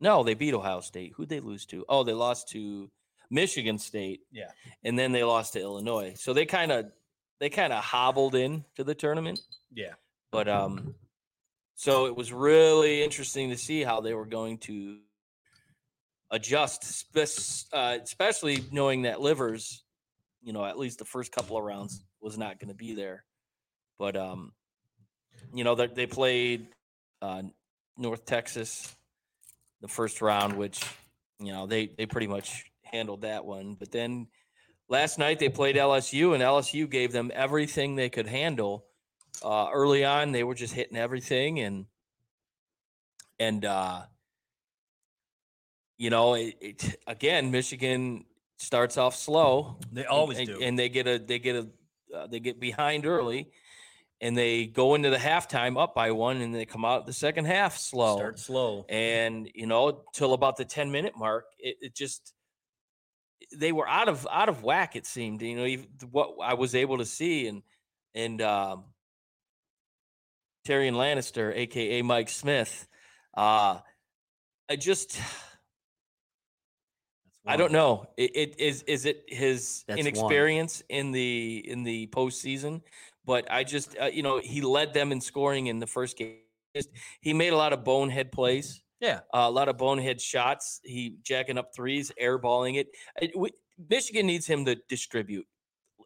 No, 0.00 0.22
they 0.22 0.34
beat 0.34 0.54
Ohio 0.54 0.80
State. 0.80 1.12
Who'd 1.16 1.28
they 1.28 1.40
lose 1.40 1.66
to? 1.66 1.84
Oh, 1.88 2.02
they 2.02 2.12
lost 2.14 2.48
to 2.50 2.90
Michigan 3.30 3.78
State. 3.78 4.20
Yeah. 4.32 4.50
and 4.84 4.98
then 4.98 5.12
they 5.12 5.24
lost 5.24 5.54
to 5.54 5.60
Illinois. 5.60 6.14
So 6.16 6.32
they 6.32 6.46
kind 6.46 6.72
of 6.72 6.86
they 7.38 7.50
kind 7.50 7.72
of 7.72 7.82
hobbled 7.84 8.34
in 8.34 8.64
to 8.76 8.84
the 8.84 8.94
tournament. 8.94 9.40
Yeah, 9.72 9.92
But 10.30 10.48
um, 10.48 10.94
so 11.74 12.06
it 12.06 12.16
was 12.16 12.32
really 12.32 13.02
interesting 13.02 13.50
to 13.50 13.58
see 13.58 13.82
how 13.82 14.00
they 14.00 14.14
were 14.14 14.24
going 14.24 14.58
to 14.58 14.98
adjust, 16.30 17.06
uh, 17.72 17.98
especially 18.02 18.64
knowing 18.72 19.02
that 19.02 19.20
Livers, 19.20 19.84
you 20.42 20.52
know, 20.52 20.64
at 20.64 20.78
least 20.78 20.98
the 20.98 21.04
first 21.04 21.32
couple 21.32 21.58
of 21.58 21.64
rounds 21.64 22.02
was 22.20 22.38
not 22.38 22.58
going 22.58 22.68
to 22.68 22.74
be 22.74 22.94
there. 22.94 23.24
But 23.98 24.16
um, 24.16 24.52
you 25.52 25.64
know, 25.64 25.74
they 25.74 25.86
they 25.88 26.06
played 26.06 26.68
uh, 27.20 27.42
North 27.96 28.24
Texas 28.24 28.94
the 29.80 29.88
first 29.88 30.22
round, 30.22 30.56
which 30.56 30.82
you 31.38 31.52
know 31.52 31.66
they 31.66 31.86
they 31.86 32.06
pretty 32.06 32.26
much 32.26 32.70
handled 32.96 33.22
that 33.22 33.44
one. 33.44 33.76
But 33.78 33.92
then 33.92 34.28
last 34.88 35.18
night 35.18 35.38
they 35.38 35.48
played 35.48 35.76
LSU, 35.76 36.34
and 36.34 36.42
LSU 36.42 36.88
gave 36.88 37.12
them 37.12 37.30
everything 37.34 37.94
they 37.94 38.08
could 38.08 38.26
handle 38.26 38.86
uh, 39.42 39.68
early 39.72 40.04
on 40.04 40.32
they 40.32 40.44
were 40.44 40.54
just 40.54 40.74
hitting 40.74 40.96
everything 40.96 41.60
and 41.60 41.86
and 43.38 43.64
uh 43.64 44.02
you 45.98 46.10
know 46.10 46.34
it, 46.34 46.54
it 46.60 46.96
again 47.06 47.50
michigan 47.50 48.24
starts 48.58 48.96
off 48.96 49.14
slow 49.14 49.78
they 49.92 50.04
always 50.06 50.38
and, 50.38 50.48
do. 50.48 50.62
and 50.62 50.78
they 50.78 50.88
get 50.88 51.06
a 51.06 51.18
they 51.18 51.38
get 51.38 51.56
a 51.56 51.68
uh, 52.16 52.26
they 52.26 52.40
get 52.40 52.58
behind 52.60 53.04
early 53.04 53.50
and 54.22 54.36
they 54.36 54.64
go 54.64 54.94
into 54.94 55.10
the 55.10 55.16
halftime 55.16 55.78
up 55.80 55.94
by 55.94 56.10
one 56.10 56.40
and 56.40 56.54
they 56.54 56.64
come 56.64 56.84
out 56.84 57.04
the 57.04 57.12
second 57.12 57.44
half 57.44 57.76
slow 57.76 58.16
Start 58.16 58.38
slow. 58.38 58.86
and 58.88 59.50
you 59.54 59.66
know 59.66 60.04
till 60.14 60.32
about 60.32 60.56
the 60.56 60.64
10 60.64 60.90
minute 60.90 61.12
mark 61.16 61.44
it, 61.58 61.76
it 61.80 61.94
just 61.94 62.32
they 63.54 63.72
were 63.72 63.88
out 63.88 64.08
of 64.08 64.26
out 64.30 64.48
of 64.48 64.62
whack 64.62 64.96
it 64.96 65.06
seemed 65.06 65.40
you 65.42 65.56
know 65.56 65.64
even 65.64 65.86
what 66.10 66.34
i 66.42 66.54
was 66.54 66.74
able 66.74 66.98
to 66.98 67.06
see 67.06 67.46
and 67.46 67.62
and 68.14 68.42
um 68.42 68.84
Tyrion 70.66 70.94
Lannister, 70.94 71.54
aka 71.54 72.02
Mike 72.02 72.28
Smith. 72.28 72.88
Uh 73.34 73.78
I 74.68 74.76
just 74.76 75.20
I 77.48 77.56
don't 77.56 77.70
know. 77.70 78.08
It, 78.16 78.34
it 78.34 78.60
is 78.60 78.82
is 78.82 79.06
it 79.06 79.22
his 79.28 79.84
That's 79.86 79.98
one. 79.98 80.06
inexperience 80.06 80.82
in 80.88 81.12
the 81.12 81.64
in 81.64 81.84
the 81.84 82.08
postseason, 82.08 82.82
but 83.24 83.48
I 83.50 83.62
just 83.62 83.96
uh, 84.00 84.06
you 84.06 84.24
know 84.24 84.40
he 84.40 84.60
led 84.60 84.92
them 84.92 85.12
in 85.12 85.20
scoring 85.20 85.68
in 85.68 85.78
the 85.78 85.86
first 85.86 86.18
game. 86.18 86.38
Just, 86.74 86.88
he 87.20 87.32
made 87.32 87.52
a 87.52 87.56
lot 87.56 87.72
of 87.72 87.84
bonehead 87.84 88.32
plays, 88.32 88.82
Yeah. 89.00 89.20
uh, 89.34 89.44
a 89.46 89.50
lot 89.50 89.68
of 89.68 89.76
bonehead 89.76 90.20
shots. 90.20 90.80
He 90.84 91.16
jacking 91.22 91.58
up 91.58 91.74
threes, 91.74 92.12
airballing 92.20 92.76
it. 92.76 92.88
it 93.20 93.38
we, 93.38 93.50
Michigan 93.90 94.26
needs 94.26 94.46
him 94.46 94.64
to 94.64 94.76
distribute, 94.88 95.46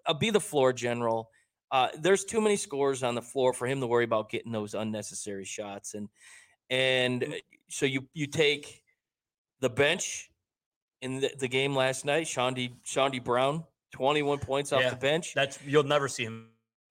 uh, 0.06 0.14
be 0.14 0.30
the 0.30 0.40
floor 0.40 0.72
general. 0.72 1.30
Uh, 1.70 1.88
there's 1.98 2.24
too 2.24 2.40
many 2.40 2.56
scores 2.56 3.02
on 3.02 3.14
the 3.14 3.22
floor 3.22 3.52
for 3.52 3.66
him 3.66 3.80
to 3.80 3.86
worry 3.86 4.04
about 4.04 4.28
getting 4.28 4.50
those 4.50 4.74
unnecessary 4.74 5.44
shots, 5.44 5.94
and 5.94 6.08
and 6.68 7.22
uh, 7.22 7.26
so 7.68 7.86
you 7.86 8.08
you 8.12 8.26
take 8.26 8.82
the 9.60 9.70
bench 9.70 10.30
in 11.00 11.20
the, 11.20 11.30
the 11.38 11.46
game 11.46 11.76
last 11.76 12.04
night. 12.04 12.26
Chaundee 12.26 12.72
Chaundee 12.84 13.22
Brown, 13.22 13.62
21 13.92 14.38
points 14.38 14.72
off 14.72 14.82
Yeah, 14.82 14.90
the 14.90 14.96
bench, 14.96 15.32
That's 15.34 15.60
you'll 15.64 15.84
never 15.84 16.08
see 16.08 16.24
him 16.24 16.48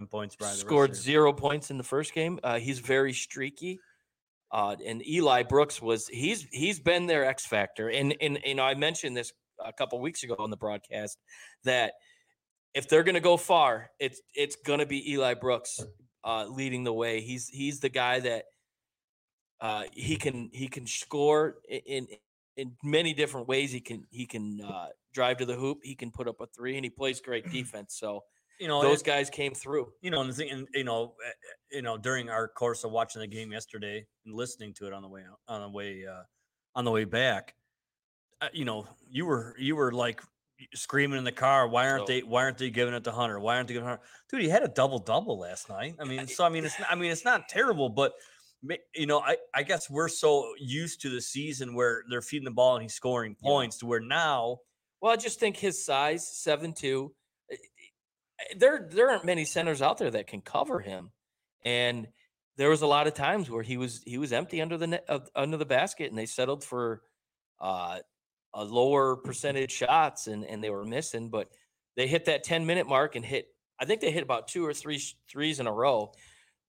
points. 0.10 0.36
Brian, 0.36 0.52
the 0.52 0.56
rest 0.56 0.64
of 0.64 0.68
scored 0.68 0.96
zero 0.96 1.34
points 1.34 1.72
in 1.72 1.78
the 1.78 1.84
first 1.84 2.14
game. 2.14 2.40
Uh, 2.44 2.60
he's 2.60 2.80
very 2.80 3.12
streaky. 3.14 3.80
Uh, 4.52 4.76
and 4.86 5.08
Eli 5.08 5.44
Brooks 5.44 5.82
was 5.82 6.08
he's 6.08 6.48
he's 6.52 6.80
been 6.80 7.06
their 7.06 7.26
X 7.26 7.46
factor. 7.46 7.90
And 7.90 8.16
and 8.22 8.40
you 8.44 8.56
know 8.56 8.64
I 8.64 8.76
mentioned 8.76 9.16
this 9.16 9.32
a 9.64 9.74
couple 9.74 10.00
weeks 10.00 10.24
ago 10.24 10.36
on 10.40 10.50
the 10.50 10.58
broadcast 10.58 11.18
that 11.64 11.94
if 12.74 12.88
they're 12.88 13.04
going 13.04 13.16
to 13.16 13.22
go 13.22 13.38
far, 13.38 13.92
it's 14.00 14.22
it's 14.34 14.56
going 14.56 14.80
to 14.80 14.86
be 14.86 15.12
Eli 15.14 15.36
Brooks 15.36 15.80
uh, 16.24 16.46
leading 16.48 16.84
the 16.84 16.94
way. 16.94 17.22
He's 17.22 17.48
he's 17.48 17.80
the 17.80 17.90
guy 17.90 18.20
that 18.22 18.46
uh, 19.62 19.84
he 19.92 20.16
can 20.16 20.50
he 20.54 20.68
can 20.68 20.88
score 20.88 21.56
in 21.68 22.08
in 22.58 22.74
many 22.84 23.14
different 23.14 23.48
ways. 23.48 23.72
He 23.72 23.82
can 23.82 24.06
he 24.10 24.26
can 24.26 24.62
uh, 24.62 24.88
drive 25.14 25.38
to 25.38 25.46
the 25.46 25.56
hoop. 25.56 25.80
He 25.84 25.96
can 25.96 26.12
put 26.12 26.28
up 26.28 26.42
a 26.42 26.48
three, 26.48 26.76
and 26.76 26.86
he 26.86 26.90
plays 26.90 27.22
great 27.22 27.50
defense. 27.52 27.96
So 28.00 28.24
You 28.60 28.68
know, 28.68 28.82
those 28.82 29.02
guys 29.02 29.30
came 29.30 29.54
through. 29.54 29.94
you 30.02 30.12
know, 30.12 30.22
and 30.22 30.30
the 30.30 30.34
thing, 30.34 30.50
and, 30.52 30.68
you 30.74 30.84
know, 30.84 31.14
uh, 31.26 31.30
uh, 31.30 31.32
you 31.72 31.82
know, 31.82 31.98
during 31.98 32.30
our 32.30 32.48
course 32.48 32.84
of 32.84 32.92
watching 32.92 33.22
the 33.22 33.28
game 33.28 33.52
yesterday 33.52 34.06
and 34.26 34.36
listening 34.36 34.74
to 34.76 34.88
it 34.88 34.94
on 34.94 35.02
the 35.02 35.08
way 35.08 35.24
on 35.48 35.62
the 35.62 35.70
way 35.70 36.06
uh, 36.06 36.24
on 36.76 36.84
the 36.86 36.92
way 36.92 37.06
back, 37.06 37.56
uh, 38.42 38.50
you 38.54 38.66
know, 38.66 38.86
you 39.10 39.26
were 39.26 39.56
you 39.58 39.76
were 39.76 39.92
like 39.92 40.22
screaming 40.74 41.18
in 41.18 41.24
the 41.24 41.32
car, 41.32 41.70
why 41.70 41.88
aren't 41.90 42.02
So- 42.08 42.14
they 42.14 42.20
why 42.22 42.44
aren't 42.44 42.58
they 42.58 42.70
giving 42.70 42.94
it 42.94 43.04
to 43.06 43.12
Hunter? 43.12 43.40
Why 43.40 43.56
aren't 43.56 43.70
they 43.70 43.76
giving 43.76 43.88
Hunter? 43.88 44.04
Dude, 44.30 44.42
he 44.42 44.50
had 44.50 44.64
a 44.64 44.68
double 44.68 45.00
double 45.00 45.40
last 45.40 45.70
night. 45.70 45.96
I 46.00 46.04
mean, 46.04 46.28
so 46.28 46.44
I 46.44 46.50
mean, 46.50 46.66
it's 46.66 46.78
not, 46.80 46.92
I 46.92 46.96
mean, 46.96 47.12
it's 47.12 47.24
not 47.26 47.48
terrible, 47.48 47.88
but 47.90 48.14
you 48.94 49.06
know, 49.06 49.22
I 49.22 49.38
I 49.56 49.64
guess 49.64 49.90
we're 49.90 50.10
so 50.10 50.54
used 50.60 51.00
to 51.04 51.10
the 51.10 51.22
season 51.22 51.74
where 51.76 52.04
they're 52.10 52.22
feeding 52.22 52.44
the 52.44 52.52
ball 52.52 52.76
and 52.76 52.84
he's 52.84 52.94
scoring 52.94 53.38
Yeah. 53.42 53.48
points 53.50 53.78
to 53.78 53.86
where 53.86 54.02
now 54.02 54.58
Well, 55.02 55.14
I 55.14 55.16
just 55.16 55.40
think 55.40 55.56
his 55.56 55.86
size, 55.86 56.28
seven 56.28 56.74
two, 56.74 57.14
eh, 57.16 57.19
there 58.58 58.88
there 58.90 59.10
aren't 59.10 59.26
many 59.26 59.46
centers 59.46 59.82
out 59.82 59.98
there 59.98 60.12
that 60.12 60.28
can 60.28 60.42
cover 60.42 60.80
him, 60.80 61.12
and 61.64 62.08
there 62.58 62.70
was 62.70 62.82
a 62.82 62.88
lot 62.88 63.08
of 63.08 63.14
times 63.14 63.50
where 63.50 63.64
he 63.64 63.78
was 63.78 64.02
he 64.06 64.18
was 64.18 64.34
empty 64.34 64.62
under 64.62 64.78
the 64.78 64.88
net 64.88 65.06
uh, 65.08 65.20
under 65.36 65.58
the 65.58 65.66
basket, 65.66 66.10
and 66.10 66.18
they 66.18 66.26
settled 66.26 66.64
for 66.64 67.02
uh, 67.60 68.00
a 68.54 68.64
lower 68.64 69.16
percentage 69.16 69.72
shots, 69.72 70.28
and 70.28 70.46
and 70.46 70.64
they 70.64 70.70
were 70.70 70.86
missing, 70.86 71.30
but 71.30 71.50
they 71.96 72.08
hit 72.08 72.26
that 72.26 72.44
ten 72.44 72.66
minute 72.66 72.88
mark 72.88 73.16
and 73.16 73.26
hit. 73.26 73.48
I 73.80 73.86
think 73.86 74.02
they 74.02 74.12
hit 74.12 74.24
about 74.24 74.48
two 74.48 74.66
or 74.66 74.74
three 74.74 75.02
threes 75.30 75.60
in 75.60 75.68
a 75.68 75.72
row 75.72 76.12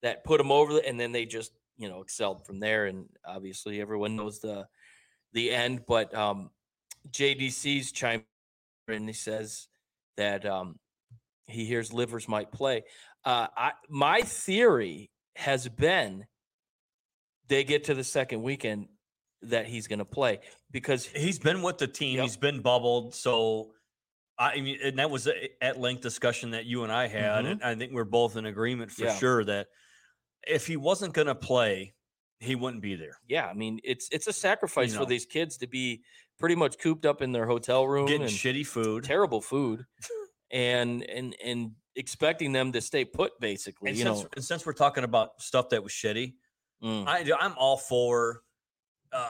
that 0.03 0.25
put 0.25 0.39
them 0.39 0.53
over, 0.53 0.79
and 0.79 0.99
then 0.99 1.13
they 1.13 1.27
just 1.27 1.53
you 1.79 1.89
know 1.89 2.03
excelled 2.03 2.47
from 2.47 2.61
there. 2.61 2.87
And 2.87 3.07
obviously, 3.25 3.81
everyone 3.81 4.17
knows 4.17 4.41
the 4.41 4.67
the 5.33 5.51
end, 5.53 5.85
but 5.87 6.15
um, 6.15 6.51
JDC's 7.11 7.93
chime 7.93 8.25
and 8.89 9.09
he 9.09 9.13
says 9.13 9.69
that 10.17 10.45
um, 10.45 10.79
he 11.51 11.65
hears 11.65 11.93
livers 11.93 12.29
might 12.29 12.51
play. 12.53 12.83
Uh, 13.25 13.49
I, 13.57 13.73
my 13.89 14.23
theory 14.23 15.11
has 15.37 15.69
been 15.69 16.27
they 17.49 17.65
get 17.65 17.85
to 17.85 17.95
the 17.95 18.05
second 18.05 18.43
weekend 18.43 18.89
that 19.43 19.67
he's 19.67 19.87
going 19.89 19.99
to 19.99 20.05
play 20.05 20.41
because 20.71 21.07
he's 21.07 21.39
been 21.39 21.63
with 21.63 21.79
the 21.79 21.87
team. 21.87 22.17
Yep. 22.17 22.23
He's 22.25 22.37
been 22.37 22.61
bubbled. 22.61 23.15
So 23.15 23.73
I 24.39 24.61
mean, 24.61 24.79
and 24.83 24.99
that 24.99 25.11
was 25.11 25.27
a 25.27 25.63
at 25.63 25.79
length 25.79 26.01
discussion 26.03 26.53
that 26.53 26.65
you 26.65 26.83
and 26.85 26.93
I 26.93 27.09
had, 27.09 27.45
Mhm. 27.45 27.51
and 27.53 27.63
I 27.63 27.75
think 27.75 27.93
we're 27.93 28.05
both 28.05 28.37
in 28.37 28.47
agreement 28.47 28.91
for 28.91 29.05
Yeah. 29.05 29.19
sure 29.19 29.45
that 29.45 29.69
if 30.47 30.67
he 30.67 30.77
wasn't 30.79 31.13
going 31.13 31.27
to 31.27 31.35
play, 31.35 31.95
he 32.39 32.55
wouldn't 32.55 32.83
be 32.83 32.95
there. 32.95 33.19
yeah, 33.29 33.47
I 33.47 33.53
mean 33.55 33.81
it's 33.85 34.09
it's 34.11 34.27
a 34.27 34.33
sacrifice 34.33 34.95
know. 34.95 35.01
for 35.01 35.07
these 35.07 35.27
kids 35.27 35.59
to 35.59 35.67
be 35.67 36.03
pretty 36.39 36.55
much 36.55 36.79
cooped 36.79 37.05
up 37.05 37.21
in 37.21 37.33
their 37.33 37.47
hotel 37.47 37.87
room 37.87 38.07
Getting 38.07 38.27
shitty 38.29 38.67
food. 38.67 39.05
terrible 39.05 39.43
food 39.43 39.85
and 40.51 41.03
and 41.05 41.37
and 41.45 41.73
expecting 41.97 42.53
them 42.53 42.73
to 42.73 42.81
stay 42.81 43.05
put 43.05 43.39
basically 43.41 43.91
And 43.91 43.99
you 43.99 44.05
since, 44.05 44.23
know 44.23 44.29
and 44.37 44.45
since 44.45 44.65
we're 44.65 44.73
talking 44.73 45.05
about 45.05 45.41
stuff 45.43 45.69
that 45.71 45.83
was 45.83 45.93
shitty, 45.93 46.35
mm, 46.83 47.07
I, 47.07 47.25
I'm 47.39 47.55
all 47.57 47.77
for 47.77 48.43
uh, 49.13 49.29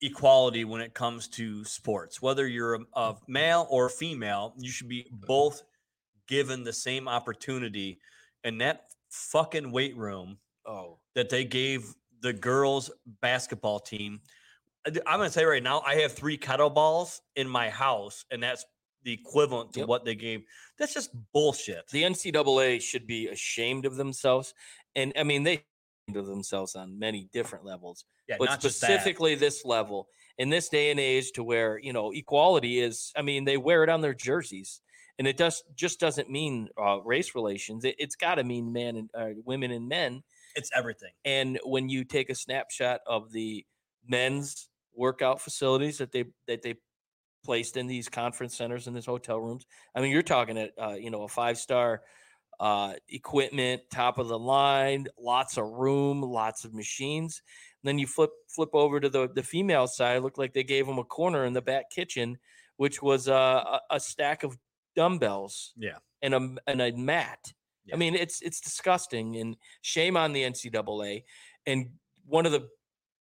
equality 0.00 0.64
when 0.64 0.80
it 0.80 0.94
comes 0.94 1.28
to 1.28 1.64
sports. 1.64 2.22
Whether 2.22 2.46
you're 2.46 2.74
a, 2.74 2.80
a 2.94 3.16
male 3.26 3.66
or 3.70 3.88
female, 3.88 4.54
you 4.58 4.70
should 4.70 4.88
be 4.88 5.06
both 5.10 5.62
given 6.26 6.64
the 6.64 6.72
same 6.72 7.08
opportunity. 7.08 7.98
And 8.44 8.60
that 8.60 8.86
fucking 9.10 9.70
weight 9.72 9.96
room 9.96 10.38
oh 10.66 10.98
that 11.14 11.30
they 11.30 11.44
gave 11.44 11.94
the 12.20 12.32
girls 12.32 12.90
basketball 13.20 13.80
team. 13.80 14.20
I'm 14.86 15.18
going 15.18 15.28
to 15.28 15.30
say 15.30 15.44
right 15.44 15.62
now, 15.62 15.80
I 15.80 15.96
have 15.96 16.12
three 16.12 16.38
kettlebells 16.38 17.20
in 17.36 17.48
my 17.48 17.68
house, 17.68 18.24
and 18.30 18.42
that's 18.42 18.64
the 19.04 19.12
equivalent 19.12 19.72
to 19.74 19.80
Yep. 19.80 19.88
what 19.88 20.04
they 20.04 20.14
gave. 20.14 20.42
That's 20.78 20.94
just 20.94 21.10
bullshit. 21.32 21.86
the 21.88 22.02
NCAA 22.04 22.80
should 22.80 23.06
be 23.06 23.28
ashamed 23.28 23.86
of 23.86 23.96
themselves, 23.96 24.54
and 24.94 25.12
I 25.16 25.22
mean 25.24 25.42
they 25.44 25.64
of 26.14 26.26
themselves 26.26 26.74
on 26.74 26.98
many 26.98 27.28
different 27.34 27.64
levels, 27.66 28.04
yeah, 28.28 28.36
but 28.38 28.50
specifically 28.60 29.34
this 29.34 29.64
level 29.64 30.08
in 30.38 30.48
this 30.48 30.70
day 30.70 30.90
and 30.90 30.98
age 30.98 31.32
to 31.32 31.44
where 31.44 31.78
you 31.78 31.92
know 31.92 32.12
equality 32.12 32.80
is. 32.80 33.12
I 33.16 33.22
mean 33.22 33.44
they 33.44 33.56
wear 33.58 33.84
it 33.84 33.90
on 33.90 34.00
their 34.00 34.14
jerseys, 34.14 34.80
and 35.18 35.26
it 35.28 35.36
does 35.36 35.62
just 35.74 36.00
doesn't 36.00 36.30
mean 36.30 36.68
uh, 36.80 37.00
race 37.02 37.34
relations. 37.34 37.84
It, 37.84 37.96
it's 37.98 38.16
got 38.16 38.36
to 38.36 38.44
mean 38.44 38.72
men 38.72 38.96
and 38.96 39.10
uh, 39.14 39.40
women 39.44 39.70
and 39.70 39.88
men. 39.88 40.22
It's 40.54 40.70
everything. 40.74 41.12
And 41.24 41.60
when 41.64 41.88
you 41.88 42.04
take 42.04 42.30
a 42.30 42.34
snapshot 42.34 43.00
of 43.06 43.30
the 43.30 43.64
men's 44.06 44.68
workout 44.94 45.40
facilities 45.40 45.98
that 45.98 46.10
they 46.10 46.24
that 46.46 46.62
they 46.62 46.74
placed 47.48 47.78
in 47.78 47.86
these 47.86 48.10
conference 48.10 48.54
centers 48.54 48.86
and 48.86 48.94
these 48.94 49.06
hotel 49.06 49.40
rooms, 49.40 49.64
I 49.94 50.02
mean, 50.02 50.10
you're 50.12 50.22
talking 50.22 50.58
at 50.58 50.72
uh, 50.78 50.96
you 51.04 51.10
know 51.10 51.22
a 51.22 51.28
five 51.28 51.56
star 51.56 52.02
uh, 52.60 52.92
equipment, 53.08 53.80
top 53.90 54.18
of 54.18 54.28
the 54.28 54.38
line, 54.38 55.06
lots 55.18 55.56
of 55.56 55.64
room, 55.64 56.20
lots 56.20 56.66
of 56.66 56.74
machines. 56.74 57.40
And 57.82 57.88
then 57.88 57.98
you 57.98 58.06
flip 58.06 58.32
flip 58.54 58.68
over 58.74 59.00
to 59.00 59.08
the 59.08 59.30
the 59.34 59.42
female 59.42 59.86
side. 59.86 60.18
It 60.18 60.22
looked 60.22 60.36
like 60.36 60.52
they 60.52 60.62
gave 60.62 60.86
them 60.86 60.98
a 60.98 61.04
corner 61.04 61.46
in 61.46 61.54
the 61.54 61.62
back 61.62 61.88
kitchen, 61.90 62.36
which 62.76 63.00
was 63.00 63.28
uh, 63.30 63.78
a, 63.90 63.96
a 63.96 64.00
stack 64.00 64.42
of 64.42 64.58
dumbbells 64.94 65.72
Yeah. 65.78 65.98
and 66.20 66.34
a 66.34 66.40
and 66.66 66.82
a 66.82 66.92
mat. 66.92 67.38
Yeah. 67.86 67.94
I 67.94 67.98
mean, 67.98 68.14
it's 68.14 68.42
it's 68.42 68.60
disgusting 68.60 69.36
and 69.36 69.56
shame 69.80 70.18
on 70.18 70.34
the 70.34 70.42
NCAA. 70.42 71.24
And 71.64 71.92
one 72.26 72.44
of 72.44 72.52
the 72.52 72.68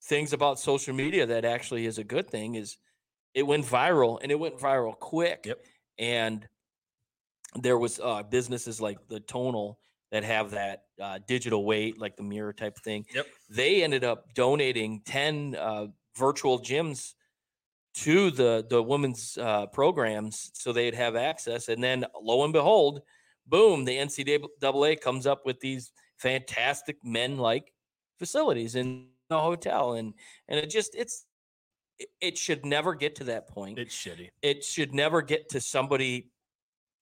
things 0.04 0.34
about 0.34 0.60
social 0.60 0.94
media 0.94 1.26
that 1.28 1.46
actually 1.46 1.86
is 1.86 1.98
a 1.98 2.04
good 2.04 2.30
thing 2.30 2.56
is 2.56 2.76
it 3.34 3.44
went 3.44 3.66
viral 3.66 4.20
and 4.22 4.32
it 4.32 4.40
went 4.40 4.58
viral 4.58 4.98
quick. 4.98 5.46
Yep. 5.46 5.60
And 6.00 6.48
there 7.56 7.78
was 7.78 8.00
uh, 8.00 8.24
businesses 8.24 8.82
like 8.82 8.98
the 9.08 9.20
Tonal 9.20 9.80
that 10.12 10.24
have 10.24 10.52
that 10.52 10.84
uh, 11.02 11.20
digital 11.28 11.66
weight, 11.66 12.00
like 12.00 12.16
the 12.16 12.24
mirror 12.24 12.54
type 12.54 12.78
thing. 12.78 13.06
Yep. 13.14 13.28
They 13.50 13.84
ended 13.84 14.04
up 14.04 14.34
donating 14.34 15.02
ten 15.06 15.56
uh, 15.56 15.88
virtual 16.18 16.60
gyms 16.60 17.14
to 17.96 18.30
the 18.30 18.66
the 18.70 18.82
women's 18.82 19.38
uh, 19.42 19.66
programs 19.68 20.52
so 20.54 20.72
they'd 20.72 20.96
have 20.96 21.16
access. 21.16 21.68
And 21.68 21.84
then 21.84 22.06
lo 22.22 22.44
and 22.44 22.54
behold, 22.54 23.02
boom, 23.48 23.86
the 23.86 23.98
NCAA 23.98 25.02
comes 25.02 25.26
up 25.26 25.46
with 25.46 25.60
these 25.60 25.92
fantastic 26.18 26.98
men 27.04 27.38
like 27.38 27.72
facilities 28.20 28.76
in 28.76 29.08
the 29.30 29.40
hotel, 29.40 29.94
and 29.94 30.14
and 30.48 30.60
it 30.60 30.70
just 30.70 30.96
it's 30.96 31.26
it, 32.00 32.10
it 32.22 32.38
should 32.38 32.66
never 32.66 32.94
get 32.96 33.16
to 33.16 33.24
that 33.26 33.48
point. 33.48 33.80
It's 33.80 33.96
shitty. 33.96 34.30
it 34.42 34.64
should 34.64 34.94
never 34.94 35.22
get 35.22 35.50
to 35.50 35.62
somebody 35.62 36.32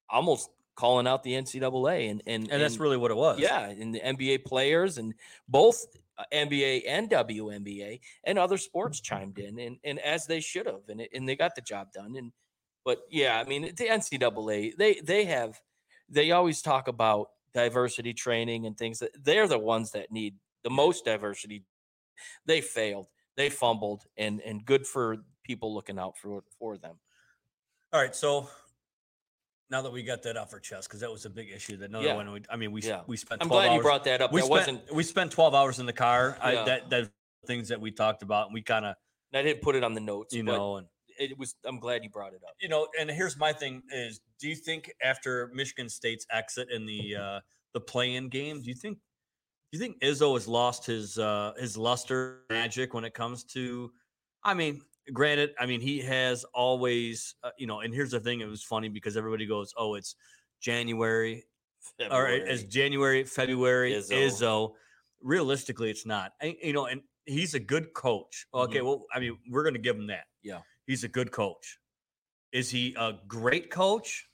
almost 0.09 0.49
calling 0.75 1.07
out 1.07 1.23
the 1.23 1.33
NCAA 1.33 2.11
and 2.11 2.21
and 2.27 2.49
And 2.51 2.61
that's 2.61 2.79
really 2.79 2.97
what 2.97 3.11
it 3.11 3.17
was. 3.17 3.39
yeah, 3.39 3.69
and 3.69 3.93
the 3.95 4.01
NBA 4.01 4.45
players 4.45 4.97
and 4.97 5.13
both 5.47 5.85
NBA 6.33 6.83
and 6.87 7.09
WNBA 7.09 7.99
and 8.23 8.39
other 8.39 8.57
sports 8.57 9.01
chimed 9.01 9.37
in, 9.39 9.59
and 9.59 9.77
and 9.83 9.99
as 9.99 10.25
they 10.25 10.39
should 10.39 10.65
have, 10.65 10.81
and 10.89 11.01
it, 11.01 11.09
and 11.13 11.27
they 11.27 11.35
got 11.35 11.55
the 11.55 11.61
job 11.61 11.91
done. 11.93 12.15
And 12.17 12.31
but 12.83 12.99
yeah, 13.09 13.41
I 13.43 13.47
mean 13.47 13.63
the 13.63 13.87
NCAA 13.87 14.75
they 14.77 14.95
they 15.03 15.25
have 15.25 15.59
they 16.09 16.31
always 16.31 16.61
talk 16.61 16.87
about 16.87 17.29
diversity 17.53 18.13
training 18.13 18.65
and 18.65 18.77
things 18.77 18.99
that 18.99 19.11
they're 19.23 19.47
the 19.47 19.57
ones 19.57 19.91
that 19.91 20.11
need 20.11 20.35
the 20.63 20.69
most 20.69 21.05
diversity. 21.05 21.63
They 22.45 22.61
failed, 22.61 23.07
they 23.35 23.49
fumbled, 23.49 24.05
and 24.17 24.41
and 24.41 24.65
good 24.65 24.85
for 24.87 25.17
people 25.43 25.73
looking 25.73 25.99
out 25.99 26.17
for 26.17 26.43
for 26.59 26.77
them. 26.77 26.95
All 27.93 28.01
right, 28.01 28.15
so 28.15 28.49
now 29.69 29.81
that 29.81 29.91
we 29.91 30.03
got 30.03 30.21
that 30.23 30.37
off 30.37 30.53
our 30.53 30.59
chest, 30.59 30.87
because 30.87 30.99
that 31.01 31.11
was 31.11 31.25
a 31.25 31.29
big 31.29 31.49
issue 31.51 31.77
that 31.77 31.89
no 31.91 31.99
Yeah. 32.01 32.15
one. 32.15 32.31
would- 32.31 32.47
I 32.49 32.55
mean, 32.55 32.71
we 32.71 32.81
Yeah. 32.81 33.03
we 33.07 33.17
spent. 33.17 33.41
I'm 33.41 33.47
12 33.47 33.61
glad 33.63 33.69
hours, 33.71 33.77
you 33.77 33.81
brought 33.81 34.03
that 34.05 34.21
up. 34.21 34.31
We 34.31 34.41
that 34.41 34.45
spent 34.47 34.77
wasn't. 34.77 34.93
we 34.93 35.03
spent 35.03 35.31
twelve 35.31 35.55
hours 35.55 35.79
in 35.79 35.85
the 35.85 35.93
car. 35.93 36.37
I, 36.41 36.53
Yeah. 36.53 36.63
that 36.65 36.89
that 36.89 37.11
things 37.47 37.69
that 37.69 37.79
we 37.79 37.91
talked 37.91 38.23
about, 38.23 38.47
and 38.47 38.53
we 38.53 38.61
kind 38.61 38.85
of 38.85 38.95
I 39.33 39.41
didn't 39.41 39.61
put 39.61 39.75
it 39.75 39.83
on 39.83 39.93
the 39.93 39.99
notes. 40.01 40.33
you 40.33 40.43
but 40.43 40.55
know 40.57 40.77
and 40.77 40.87
it 41.17 41.37
was. 41.37 41.55
I'm 41.65 41.79
glad 41.79 42.03
you 42.03 42.09
brought 42.09 42.33
it 42.33 42.41
up. 42.43 42.55
you 42.59 42.67
know. 42.69 42.87
And 42.99 43.09
here's 43.09 43.37
my 43.37 43.51
thing: 43.53 43.83
is 43.89 44.21
do 44.39 44.47
you 44.49 44.55
think 44.55 44.93
after 45.01 45.47
Michigan 45.53 45.89
State's 45.89 46.25
exit 46.29 46.69
in 46.69 46.85
the 46.85 47.15
uh 47.15 47.41
the 47.73 47.81
play-in 47.81 48.29
game, 48.29 48.61
do 48.61 48.69
you 48.69 48.75
think 48.75 48.97
you 49.75 49.79
think 49.79 49.99
Izzo 50.01 50.33
has 50.33 50.47
lost 50.47 50.85
his 50.85 51.17
uh 51.17 51.53
his 51.57 51.77
luster 51.77 52.41
magic 52.49 52.93
when 52.93 53.03
it 53.05 53.13
comes 53.13 53.43
to? 53.45 53.91
I 54.43 54.53
mean, 54.53 54.81
granted, 55.13 55.51
I 55.59 55.65
mean 55.65 55.81
he 55.81 55.99
has 56.01 56.43
always 56.53 57.35
uh, 57.43 57.51
you 57.57 57.67
know. 57.67 57.81
And 57.81 57.93
here's 57.93 58.11
the 58.11 58.19
thing: 58.19 58.41
it 58.41 58.47
was 58.47 58.63
funny 58.63 58.89
because 58.89 59.17
everybody 59.17 59.45
goes, 59.45 59.73
"Oh, 59.77 59.95
it's 59.95 60.15
January 60.59 61.45
all 62.11 62.21
right, 62.21 62.41
as 62.41 62.61
February. 62.61 62.67
January, 62.67 63.23
February, 63.23 63.93
Izzo. 63.93 64.11
Izzo. 64.11 64.71
Realistically, 65.21 65.89
it's 65.89 66.05
not. 66.05 66.33
You 66.41 66.73
know, 66.73 66.85
and 66.85 67.01
he's 67.25 67.53
a 67.53 67.59
good 67.59 67.93
coach. 67.93 68.47
Okay, 68.53 68.81
well, 68.81 69.05
I 69.13 69.19
mean, 69.19 69.37
we're 69.49 69.63
going 69.63 69.73
to 69.73 69.79
give 69.79 69.95
him 69.95 70.07
that. 70.07 70.25
Mm-hmm. 70.25 70.49
Yeah. 70.49 70.59
he's 70.85 71.03
a 71.03 71.07
good 71.07 71.31
coach. 71.31 71.79
Is 72.51 72.69
he 72.69 72.95
a 72.97 73.13
great 73.27 73.71
coach? 73.71 74.27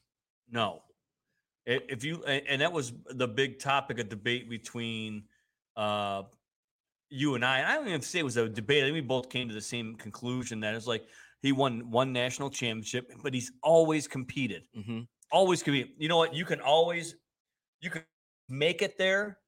No. 0.49 0.81
If 1.65 2.03
you 2.03 2.23
and 2.23 2.61
that 2.61 2.73
was 2.73 2.91
the 3.11 3.27
big 3.27 3.59
topic 3.59 3.99
of 3.99 4.09
debate 4.09 4.49
between 4.49 5.23
uh 5.75 6.23
you 7.09 7.35
and 7.35 7.43
I. 7.43 7.59
And 7.59 7.67
I 7.67 7.75
don't 7.75 7.87
even 7.89 8.01
say 8.01 8.19
it 8.19 8.23
was 8.23 8.37
a 8.37 8.47
debate. 8.47 8.83
I 8.83 8.87
think 8.87 8.93
we 8.93 9.01
both 9.01 9.29
came 9.29 9.47
to 9.49 9.53
the 9.53 9.59
same 9.61 9.95
conclusion 9.95 10.61
that 10.61 10.75
it's 10.75 10.87
like 10.87 11.07
he 11.41 11.51
won 11.51 11.91
one 11.91 12.13
national 12.13 12.49
championship, 12.49 13.11
but 13.21 13.33
he's 13.33 13.51
always 13.63 14.07
competed 14.07 14.63
Mhm. 14.77 15.07
always 15.31 15.61
be. 15.63 15.93
You 15.97 16.07
know 16.07 16.17
what? 16.17 16.33
You 16.33 16.45
can 16.45 16.61
always 16.61 17.15
you 17.81 17.89
can 17.89 18.03
make 18.47 18.81
it 18.81 18.97
there, 18.97 19.39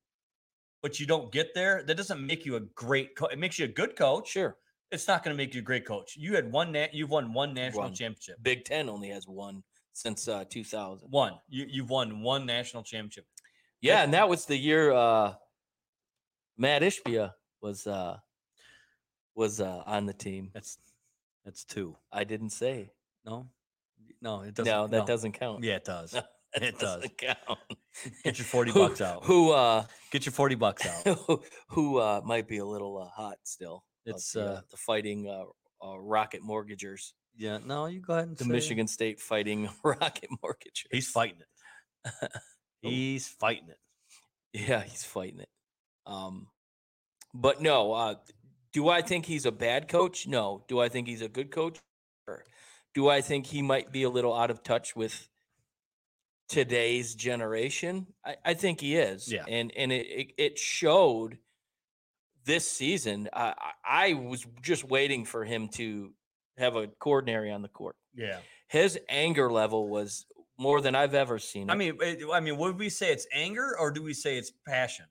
but 0.81 0.99
you 0.99 1.05
don't 1.05 1.31
get 1.31 1.53
there. 1.53 1.83
That 1.83 1.95
doesn't 1.97 2.25
make 2.25 2.45
you 2.45 2.55
a 2.55 2.62
great 2.62 3.15
coach. 3.15 3.31
It 3.31 3.39
makes 3.39 3.59
you 3.59 3.65
a 3.65 3.69
good 3.69 3.95
coach. 3.95 4.29
Sure. 4.29 4.57
It's 4.91 5.07
not 5.07 5.23
going 5.23 5.36
to 5.36 5.38
make 5.38 5.53
you 5.55 5.59
a 5.62 5.63
great 5.63 5.86
coach. 5.86 6.15
You 6.15 6.36
had 6.36 6.51
one. 6.51 6.71
Na- 6.71 6.88
you've 6.91 7.09
won 7.09 7.33
one 7.33 7.53
national 7.53 7.83
One. 7.83 7.93
championship. 7.93 8.38
Big 8.43 8.63
Ten 8.63 8.89
only 8.89 9.09
has 9.09 9.27
one 9.27 9.63
since 9.93 10.27
uh, 10.27 10.43
2000. 10.49 11.07
One. 11.09 11.39
You 11.47 11.65
you've 11.69 11.89
won 11.89 12.21
one 12.21 12.45
national 12.45 12.83
championship. 12.83 13.25
Yeah, 13.81 14.03
and 14.03 14.13
that 14.13 14.27
was 14.29 14.45
the 14.45 14.57
year 14.57 14.91
uh, 14.91 15.33
Mat 16.57 16.81
Ishbia 16.81 17.33
was 17.61 17.87
uh, 17.87 18.17
was 19.35 19.59
uh, 19.61 19.83
on 19.85 20.05
the 20.05 20.13
team. 20.13 20.51
That's 20.53 20.77
that's 21.45 21.63
two. 21.63 21.95
I 22.11 22.23
didn't 22.23 22.51
say. 22.51 22.91
No, 23.25 23.47
no, 24.21 24.41
it 24.41 24.53
doesn't. 24.53 24.71
No, 24.71 24.87
that 24.87 25.05
doesn't 25.07 25.33
count. 25.33 25.63
Yeah, 25.63 25.75
it 25.75 25.85
does. 25.85 26.15
It 26.55 26.77
does. 26.77 26.97
doesn't 27.01 27.17
count. 27.17 27.59
Get 28.23 28.37
your 28.37 28.45
40 28.45 28.71
Who- 28.73 28.79
bucks 28.87 29.01
out. 29.01 29.23
Who 29.25 29.51
uh, 29.53 29.85
Get 30.11 30.27
your 30.27 30.33
forty 30.33 30.53
bucks 30.53 30.85
out. 30.85 31.17
who, 31.25 31.41
who 31.69 31.97
uh, 31.97 32.21
might 32.23 32.47
be 32.47 32.59
a 32.59 32.65
little 32.65 32.95
uh, 33.01 33.07
hot 33.09 33.37
still? 33.43 33.83
of 34.05 34.13
It's, 34.13 34.33
the, 34.33 34.45
uh, 34.45 34.61
the 34.69 34.77
fighting 34.77 35.27
uh, 35.27 35.45
uh, 35.83 35.97
Rocket 35.97 36.43
Mortgagers, 36.43 37.13
Yeah. 37.35 37.57
No, 37.65 37.87
you 37.87 38.01
go 38.01 38.13
ahead 38.13 38.27
and 38.27 38.37
the 38.37 38.43
say 38.43 38.49
it. 38.51 38.53
Michigan 38.53 38.87
State 38.87 39.19
fighting 39.19 39.67
Rocket 39.83 40.29
Mortgagers. 40.43 40.85
He's 40.91 41.09
fighting 41.09 41.39
it. 41.41 42.31
He's 42.81 43.27
fighting 43.27 43.69
it. 43.69 43.79
Yeah, 44.53 44.83
he's 44.83 45.03
fighting 45.03 45.39
it. 45.39 45.49
Um, 46.05 46.47
but 47.33 47.61
no, 47.61 47.93
uh, 47.93 48.15
do 48.71 48.89
I 48.89 49.01
think 49.01 49.25
he's 49.25 49.45
a 49.45 49.51
bad 49.51 49.87
coach? 49.87 50.27
No. 50.27 50.63
Do 50.67 50.79
I 50.79 50.89
think 50.89 51.07
he's 51.07 51.21
a 51.21 51.29
good 51.29 51.51
coach? 51.51 51.79
Sure. 52.27 52.43
Do 52.93 53.09
I 53.09 53.21
think 53.21 53.45
he 53.47 53.61
might 53.61 53.91
be 53.91 54.03
a 54.03 54.09
little 54.09 54.33
out 54.33 54.51
of 54.51 54.63
touch 54.63 54.95
with 54.95 55.29
today's 56.49 57.15
generation? 57.15 58.07
I, 58.25 58.35
I 58.43 58.53
think 58.53 58.81
he 58.81 58.95
is. 58.95 59.31
Yeah. 59.31 59.45
And 59.47 59.71
and 59.75 59.91
it 59.91 60.07
it, 60.07 60.27
it 60.37 60.59
showed 60.59 61.37
this 62.45 62.69
season. 62.69 63.29
I, 63.33 63.53
I 63.85 64.13
was 64.13 64.45
just 64.61 64.83
waiting 64.83 65.25
for 65.25 65.45
him 65.45 65.69
to 65.75 66.11
have 66.57 66.75
a 66.75 66.87
coronary 66.87 67.51
on 67.51 67.61
the 67.61 67.69
court. 67.69 67.95
Yeah. 68.15 68.39
His 68.67 68.99
anger 69.07 69.51
level 69.51 69.87
was 69.87 70.25
more 70.57 70.81
than 70.81 70.95
I've 70.95 71.13
ever 71.13 71.39
seen. 71.39 71.69
I 71.69 71.75
mean, 71.75 71.97
I 72.33 72.39
mean, 72.39 72.57
would 72.57 72.77
we 72.77 72.89
say 72.89 73.11
it's 73.11 73.27
anger 73.33 73.75
or 73.79 73.91
do 73.91 74.03
we 74.03 74.13
say 74.13 74.37
it's 74.37 74.51
passion? 74.67 75.05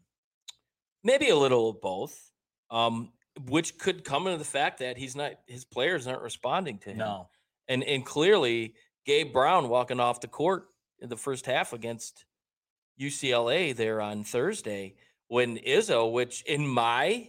Maybe 1.05 1.29
a 1.31 1.37
little 1.37 1.71
of 1.71 1.81
both 1.81 2.31
um 2.71 3.13
which 3.47 3.79
could 3.79 4.05
come 4.05 4.27
into 4.27 4.39
the 4.39 4.45
fact 4.45 4.79
that 4.79 4.97
he's 4.97 5.17
not 5.17 5.33
his 5.47 5.65
players 5.65 6.07
aren't 6.07 6.23
responding 6.23 6.79
to 6.79 6.91
him 6.91 6.99
No. 6.99 7.29
and 7.69 7.83
and 7.85 8.05
clearly 8.05 8.75
gabe 9.07 9.33
brown 9.33 9.69
walking 9.69 10.01
off 10.01 10.21
the 10.21 10.29
court 10.29 10.69
in 11.01 11.09
the 11.09 11.17
first 11.17 11.47
half 11.47 11.73
against 11.73 12.25
ucla 13.01 13.75
there 13.75 14.01
on 14.01 14.23
thursday 14.25 14.95
when 15.29 15.57
izzo 15.59 16.13
which 16.13 16.43
in 16.45 16.67
my 16.67 17.29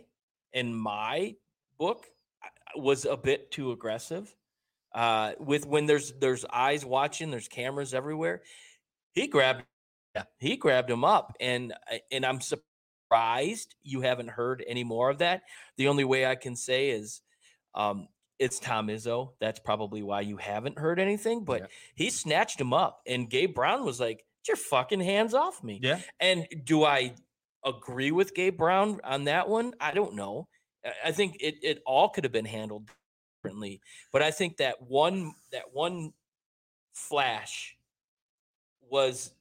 in 0.54 0.74
my 0.74 1.36
book 1.80 2.06
was 2.76 3.06
a 3.06 3.16
bit 3.18 3.50
too 3.52 3.72
aggressive 3.72 4.36
uh 4.94 5.32
with 5.40 5.66
when 5.66 5.86
there's 5.86 6.14
there's 6.20 6.46
eyes 6.52 6.86
watching 6.86 7.32
there's 7.32 7.48
cameras 7.48 7.94
everywhere 7.94 8.42
he 9.14 9.28
grabbed 9.28 9.64
Yeah. 10.16 10.24
he 10.40 10.58
grabbed 10.58 10.90
him 10.90 11.04
up 11.04 11.36
and 11.40 11.74
I- 11.90 12.02
and 12.12 12.26
i'm 12.26 12.42
surprised 12.42 12.68
you 13.84 14.02
haven't 14.02 14.30
heard 14.30 14.64
any 14.68 14.84
more 14.84 15.10
of 15.10 15.18
that 15.20 15.42
the 15.78 15.88
only 15.88 16.04
way 16.04 16.26
i 16.26 16.36
can 16.36 16.56
say 16.56 16.90
is 16.90 17.22
um 17.76 18.08
it's 18.40 18.60
tom 18.60 18.88
izzo 18.88 19.34
that's 19.40 19.60
probably 19.60 20.02
why 20.04 20.22
you 20.22 20.38
haven't 20.38 20.78
heard 20.78 21.00
anything 21.00 21.44
but 21.44 21.62
Yeah. 21.62 21.68
he 21.96 22.10
snatched 22.10 22.60
him 22.60 22.74
up 22.74 23.02
and 23.08 23.30
gabe 23.30 23.54
brown 23.54 23.86
was 23.86 24.00
like 24.00 24.18
get 24.18 24.48
your 24.50 24.58
fucking 24.58 25.00
hands 25.02 25.34
off 25.34 25.64
me 25.64 25.80
Yeah. 25.82 26.00
and 26.20 26.48
do 26.64 26.84
I 26.84 27.14
agree 27.66 28.12
with 28.12 28.34
Gabe 28.36 28.58
Brown 28.58 29.00
on 29.06 29.24
that 29.24 29.48
one? 29.48 29.74
I 29.80 29.92
don't 29.94 30.16
know. 30.16 30.50
I- 30.84 30.92
I 31.06 31.12
think 31.14 31.38
it, 31.40 31.56
it 31.64 31.82
all 31.86 32.10
could 32.10 32.26
have 32.26 32.34
been 32.34 32.44
handled 32.44 32.90
differently. 33.42 33.80
But 34.12 34.22
I 34.22 34.32
think 34.32 34.58
that 34.58 34.82
one 34.82 35.34
that 35.54 35.74
one 35.74 36.12
flash 36.94 37.78
was 38.90 39.32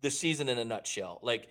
the 0.00 0.10
season 0.10 0.48
in 0.48 0.58
a 0.58 0.64
nutshell. 0.64 1.20
Like, 1.22 1.46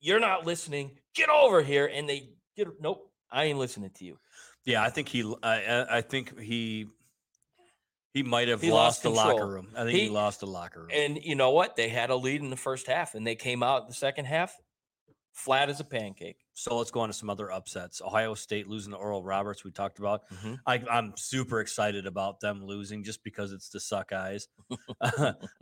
you're 0.00 0.20
not 0.20 0.46
listening, 0.46 0.92
get 1.14 1.28
over 1.28 1.62
here. 1.62 1.86
And 1.86 2.08
they 2.08 2.30
get 2.56 2.68
nope, 2.80 3.10
I 3.30 3.44
ain't 3.44 3.58
listening 3.58 3.90
to 3.96 4.04
you. 4.04 4.18
Yeah. 4.64 4.82
I 4.82 4.90
think 4.90 5.08
he, 5.08 5.22
I 5.42 6.00
think 6.00 6.38
he, 6.40 6.86
he 8.12 8.22
might 8.22 8.48
have 8.48 8.60
He 8.62 8.70
lost, 8.70 9.02
lost 9.02 9.02
the 9.04 9.10
locker 9.10 9.46
room. 9.46 9.68
I 9.76 9.80
think 9.84 9.90
he, 9.90 10.00
He- 10.04 10.08
lost 10.08 10.40
the 10.40 10.46
locker 10.46 10.80
room. 10.80 10.90
And 10.92 11.18
you 11.22 11.34
know 11.34 11.50
what? 11.50 11.76
They 11.76 11.88
had 11.88 12.10
a 12.10 12.16
lead 12.16 12.40
in 12.40 12.50
the 12.50 12.56
first 12.56 12.86
half 12.86 13.14
and 13.14 13.26
they 13.26 13.34
came 13.36 13.62
out 13.62 13.88
the 13.88 13.94
second 13.94 14.24
half 14.24 14.54
flat 15.34 15.68
as 15.68 15.80
a 15.80 15.84
pancake. 15.84 16.38
so 16.54 16.78
let's 16.78 16.90
go 16.90 17.00
on 17.00 17.10
to 17.10 17.12
some 17.12 17.28
other 17.28 17.52
upsets. 17.52 18.00
Ohio 18.00 18.32
State 18.32 18.66
losing 18.68 18.92
to 18.92 18.98
Oral 18.98 19.22
Roberts, 19.22 19.64
we 19.64 19.70
talked 19.70 19.98
about. 19.98 20.22
Mhm. 20.30 20.58
I, 20.66 20.82
I'm 20.90 21.12
super 21.18 21.60
excited 21.60 22.06
about 22.06 22.40
them 22.40 22.64
losing 22.64 23.04
just 23.04 23.22
because 23.22 23.52
it's 23.52 23.68
the 23.68 23.78
suck 23.78 24.12
eyes. 24.14 24.48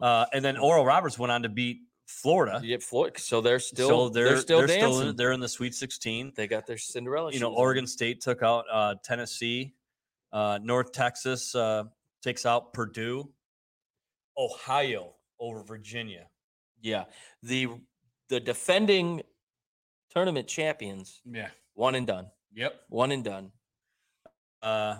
uh, 0.00 0.26
and 0.32 0.44
then 0.44 0.56
Oral 0.58 0.84
Roberts 0.86 1.18
went 1.18 1.32
on 1.32 1.42
to 1.42 1.48
beat 1.48 1.78
Florida. 2.06 2.60
Get 2.64 2.82
Floyd, 2.82 3.16
so 3.18 3.40
they're 3.40 3.58
still 3.58 3.88
so 3.88 4.08
they're, 4.10 4.36
still 4.38 4.58
they're 4.58 4.66
dancing. 4.66 4.92
still 4.92 5.08
in, 5.08 5.16
they're 5.16 5.32
in 5.32 5.40
the 5.40 5.48
Sweet 5.48 5.74
16. 5.74 6.32
they 6.36 6.46
got 6.46 6.66
their 6.66 6.76
Cinderella. 6.78 7.32
you 7.32 7.40
know, 7.40 7.50
on. 7.50 7.54
Oregon 7.56 7.86
State 7.86 8.20
took 8.20 8.42
out 8.42 8.64
uh, 8.70 8.94
Tennessee. 9.02 9.72
Uh, 10.32 10.58
North 10.62 10.92
Texas 10.92 11.54
uh, 11.54 11.84
takes 12.22 12.44
out 12.44 12.72
Purdue. 12.74 13.28
Ohio 14.36 15.14
over 15.40 15.62
Virginia. 15.62 16.26
Yeah, 16.82 17.04
the 17.42 17.68
the 18.28 18.40
defending 18.40 19.22
tournament 20.10 20.48
champions, 20.48 21.20
Yeah. 21.24 21.48
one 21.74 21.94
and 21.94 22.06
done, 22.06 22.30
Yep. 22.54 22.74
one 22.88 23.12
and 23.12 23.24
done. 23.24 23.52
Uh, 24.62 24.98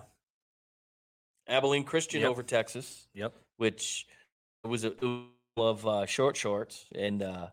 Abilene 1.48 1.84
Christian 1.84 2.20
Yep. 2.22 2.30
over 2.30 2.42
Texas, 2.42 3.08
yep. 3.12 3.34
which 3.56 4.06
was 4.64 4.84
a 4.84 4.94
of 5.56 5.86
uh, 5.86 6.06
short 6.06 6.36
shorts, 6.36 6.86
and 6.94 7.22
uh, 7.22 7.48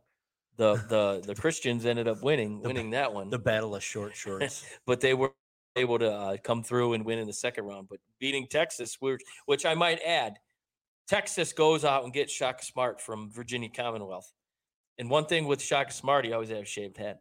the 0.58 0.76
the 0.90 1.22
the 1.28 1.36
Christians 1.36 1.86
ended 1.86 2.08
up 2.08 2.24
winning 2.24 2.62
winning 2.62 2.92
that 2.92 3.14
one. 3.14 3.30
The 3.30 3.40
battle 3.40 3.76
of 3.76 3.84
short 3.84 4.16
shorts. 4.16 4.66
but 4.86 5.02
they 5.02 5.14
were 5.14 5.34
able 5.76 6.00
to 6.00 6.12
uh, 6.12 6.38
come 6.44 6.64
through 6.64 6.94
and 6.94 7.06
win 7.06 7.20
in 7.20 7.28
the 7.28 7.34
second 7.34 7.66
round. 7.66 7.88
But 7.90 8.00
beating 8.20 8.48
Texas, 8.48 8.98
which, 9.00 9.22
which 9.46 9.66
I 9.66 9.74
might 9.74 10.02
add, 10.06 10.38
Texas 11.08 11.54
goes 11.54 11.86
out 11.86 12.04
and 12.04 12.12
gets 12.12 12.34
Shaka 12.34 12.66
Smart 12.66 13.00
from 13.00 13.32
Virginia 13.32 13.70
Commonwealth. 13.70 14.34
And 14.98 15.10
one 15.10 15.26
thing 15.26 15.46
with 15.46 15.62
Shaka 15.62 15.94
Smart, 15.94 16.26
he 16.26 16.34
always 16.34 16.50
has 16.50 16.60
a 16.60 16.66
shaved 16.66 16.98
head. 16.98 17.20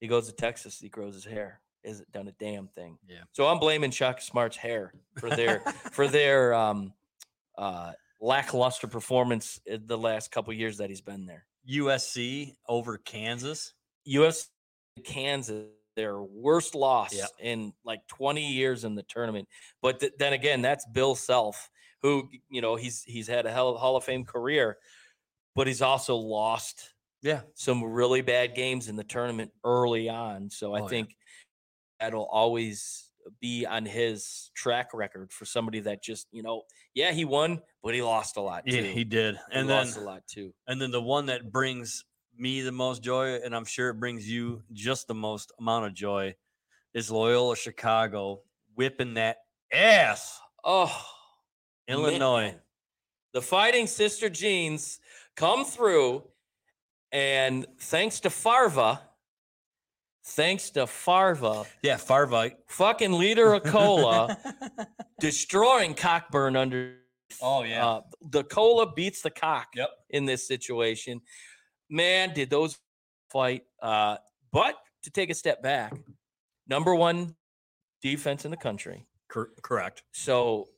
He 0.00 0.06
goes 0.06 0.26
to 0.26 0.32
Texas, 0.34 0.78
he 0.78 0.90
grows 0.90 1.14
his 1.14 1.24
hair. 1.24 1.60
Isn't 1.82 2.12
done 2.12 2.28
a 2.28 2.32
damn 2.32 2.68
thing. 2.68 2.98
Yeah. 3.08 3.22
So 3.32 3.46
I'm 3.46 3.58
blaming 3.58 3.90
Shaka 3.90 4.20
Smart's 4.20 4.58
hair 4.58 4.92
for 5.18 5.30
their 5.30 5.60
for 5.92 6.08
their 6.08 6.52
um, 6.52 6.92
uh, 7.56 7.92
lackluster 8.20 8.86
performance 8.86 9.60
the 9.66 9.98
last 9.98 10.30
couple 10.30 10.52
years 10.52 10.78
that 10.78 10.88
he's 10.90 11.00
been 11.00 11.26
there. 11.26 11.46
USC 11.68 12.54
over 12.68 12.98
Kansas. 12.98 13.74
US 14.04 14.48
Kansas 15.04 15.66
their 15.96 16.22
worst 16.22 16.74
loss 16.74 17.12
Yep. 17.12 17.28
in 17.40 17.72
like 17.84 18.06
20 18.06 18.46
years 18.52 18.84
in 18.84 18.94
the 18.94 19.02
tournament. 19.02 19.48
But 19.82 20.00
th- 20.00 20.12
then 20.18 20.32
again, 20.32 20.62
that's 20.62 20.86
Bill 20.86 21.14
Self 21.14 21.68
who 22.02 22.30
you 22.48 22.62
know 22.62 22.76
he's 22.76 23.02
he's 23.02 23.26
had 23.26 23.44
a 23.44 23.50
hell 23.52 23.76
Hall 23.76 23.96
of 23.96 24.04
Fame 24.04 24.24
career, 24.24 24.78
but 25.54 25.66
he's 25.66 25.82
also 25.82 26.16
lost 26.16 26.94
Yeah. 27.22 27.42
some 27.54 27.82
really 27.84 28.22
bad 28.22 28.54
games 28.54 28.88
in 28.88 28.96
the 28.96 29.04
tournament 29.04 29.52
early 29.64 30.08
on. 30.08 30.48
So 30.48 30.72
I 30.74 30.80
Oh, 30.80 30.82
yeah. 30.84 30.88
think 30.88 31.16
that'll 31.98 32.24
always 32.26 33.09
be 33.40 33.66
on 33.66 33.84
his 33.86 34.50
track 34.54 34.88
record 34.94 35.32
for 35.32 35.44
somebody 35.44 35.80
that 35.80 36.02
just 36.02 36.26
you 36.32 36.42
know 36.42 36.62
yeah 36.94 37.12
he 37.12 37.24
won, 37.24 37.60
but 37.82 37.94
he 37.94 38.02
lost 38.02 38.36
a 38.36 38.40
lot. 38.40 38.62
Yeah, 38.66 38.82
he 38.82 39.04
did. 39.04 39.36
He 39.36 39.40
And 39.58 39.68
then 39.68 39.86
lost 39.86 39.96
a 39.98 40.00
lot 40.00 40.22
too. 40.26 40.52
and 40.66 40.80
then 40.80 40.90
the 40.90 41.02
one 41.02 41.26
that 41.26 41.50
brings 41.52 42.04
me 42.36 42.62
the 42.62 42.72
most 42.72 43.02
joy, 43.02 43.36
and 43.36 43.54
I'm 43.54 43.64
sure 43.66 43.90
it 43.90 44.00
brings 44.00 44.28
you 44.28 44.62
just 44.72 45.06
the 45.08 45.14
most 45.14 45.52
amount 45.60 45.86
of 45.86 45.94
joy, 45.94 46.34
is 46.94 47.10
Loyola 47.10 47.54
Chicago 47.56 48.40
whipping 48.74 49.14
that 49.14 49.38
ass. 49.72 50.38
Oh, 50.64 50.94
Illinois. 51.88 52.40
man. 52.52 52.60
The 53.32 53.42
Fighting 53.42 53.86
Sister 53.86 54.28
Jeans 54.30 55.00
come 55.36 55.64
through, 55.64 56.24
and 57.12 57.66
thanks 57.78 58.20
to 58.20 58.30
Farva, 58.30 59.00
thanks 60.24 60.70
to 60.70 60.86
Farva, 60.86 61.64
Yeah, 61.82 61.96
Farva. 61.96 62.52
fucking 62.68 63.12
leader 63.12 63.54
of 63.54 63.64
Cola, 63.64 64.36
destroying 65.20 65.94
Cockburn 65.94 66.56
under. 66.56 66.96
oh 67.42 67.62
yeah. 67.64 67.86
Uh, 67.86 68.00
the 68.30 68.44
cola 68.44 68.92
beats 68.92 69.22
the 69.22 69.30
cock 69.30 69.68
Yep. 69.76 69.90
in 70.10 70.24
this 70.26 70.46
situation. 70.46 71.20
Man, 71.88 72.32
did 72.34 72.50
those 72.50 72.78
fight. 73.30 73.62
Uh, 73.82 74.16
but 74.52 74.76
to 75.04 75.10
take 75.10 75.30
a 75.30 75.34
step 75.34 75.62
back, 75.62 75.92
number 76.68 76.94
one 76.94 77.34
defense 78.02 78.44
in 78.44 78.50
the 78.50 78.56
country. 78.56 79.06
Cor- 79.28 79.50
correct. 79.62 80.02
So 80.12 80.68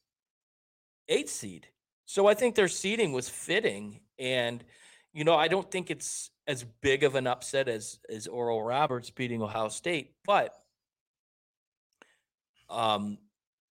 eight 1.08 1.28
seed. 1.28 1.66
So 2.06 2.26
I 2.26 2.34
think 2.34 2.54
their 2.54 2.68
seeding 2.68 3.12
was 3.12 3.28
fitting. 3.28 4.00
And, 4.18 4.62
you 5.12 5.24
know, 5.24 5.34
I 5.36 5.48
don't 5.48 5.70
think 5.70 5.90
it's 5.90 6.30
as 6.46 6.64
big 6.64 7.04
of 7.04 7.14
an 7.14 7.26
upset 7.26 7.68
as 7.68 8.00
as 8.08 8.26
Oral 8.26 8.62
Roberts 8.62 9.10
beating 9.10 9.42
Ohio 9.42 9.68
State, 9.68 10.16
but 10.24 10.54
um 12.68 13.18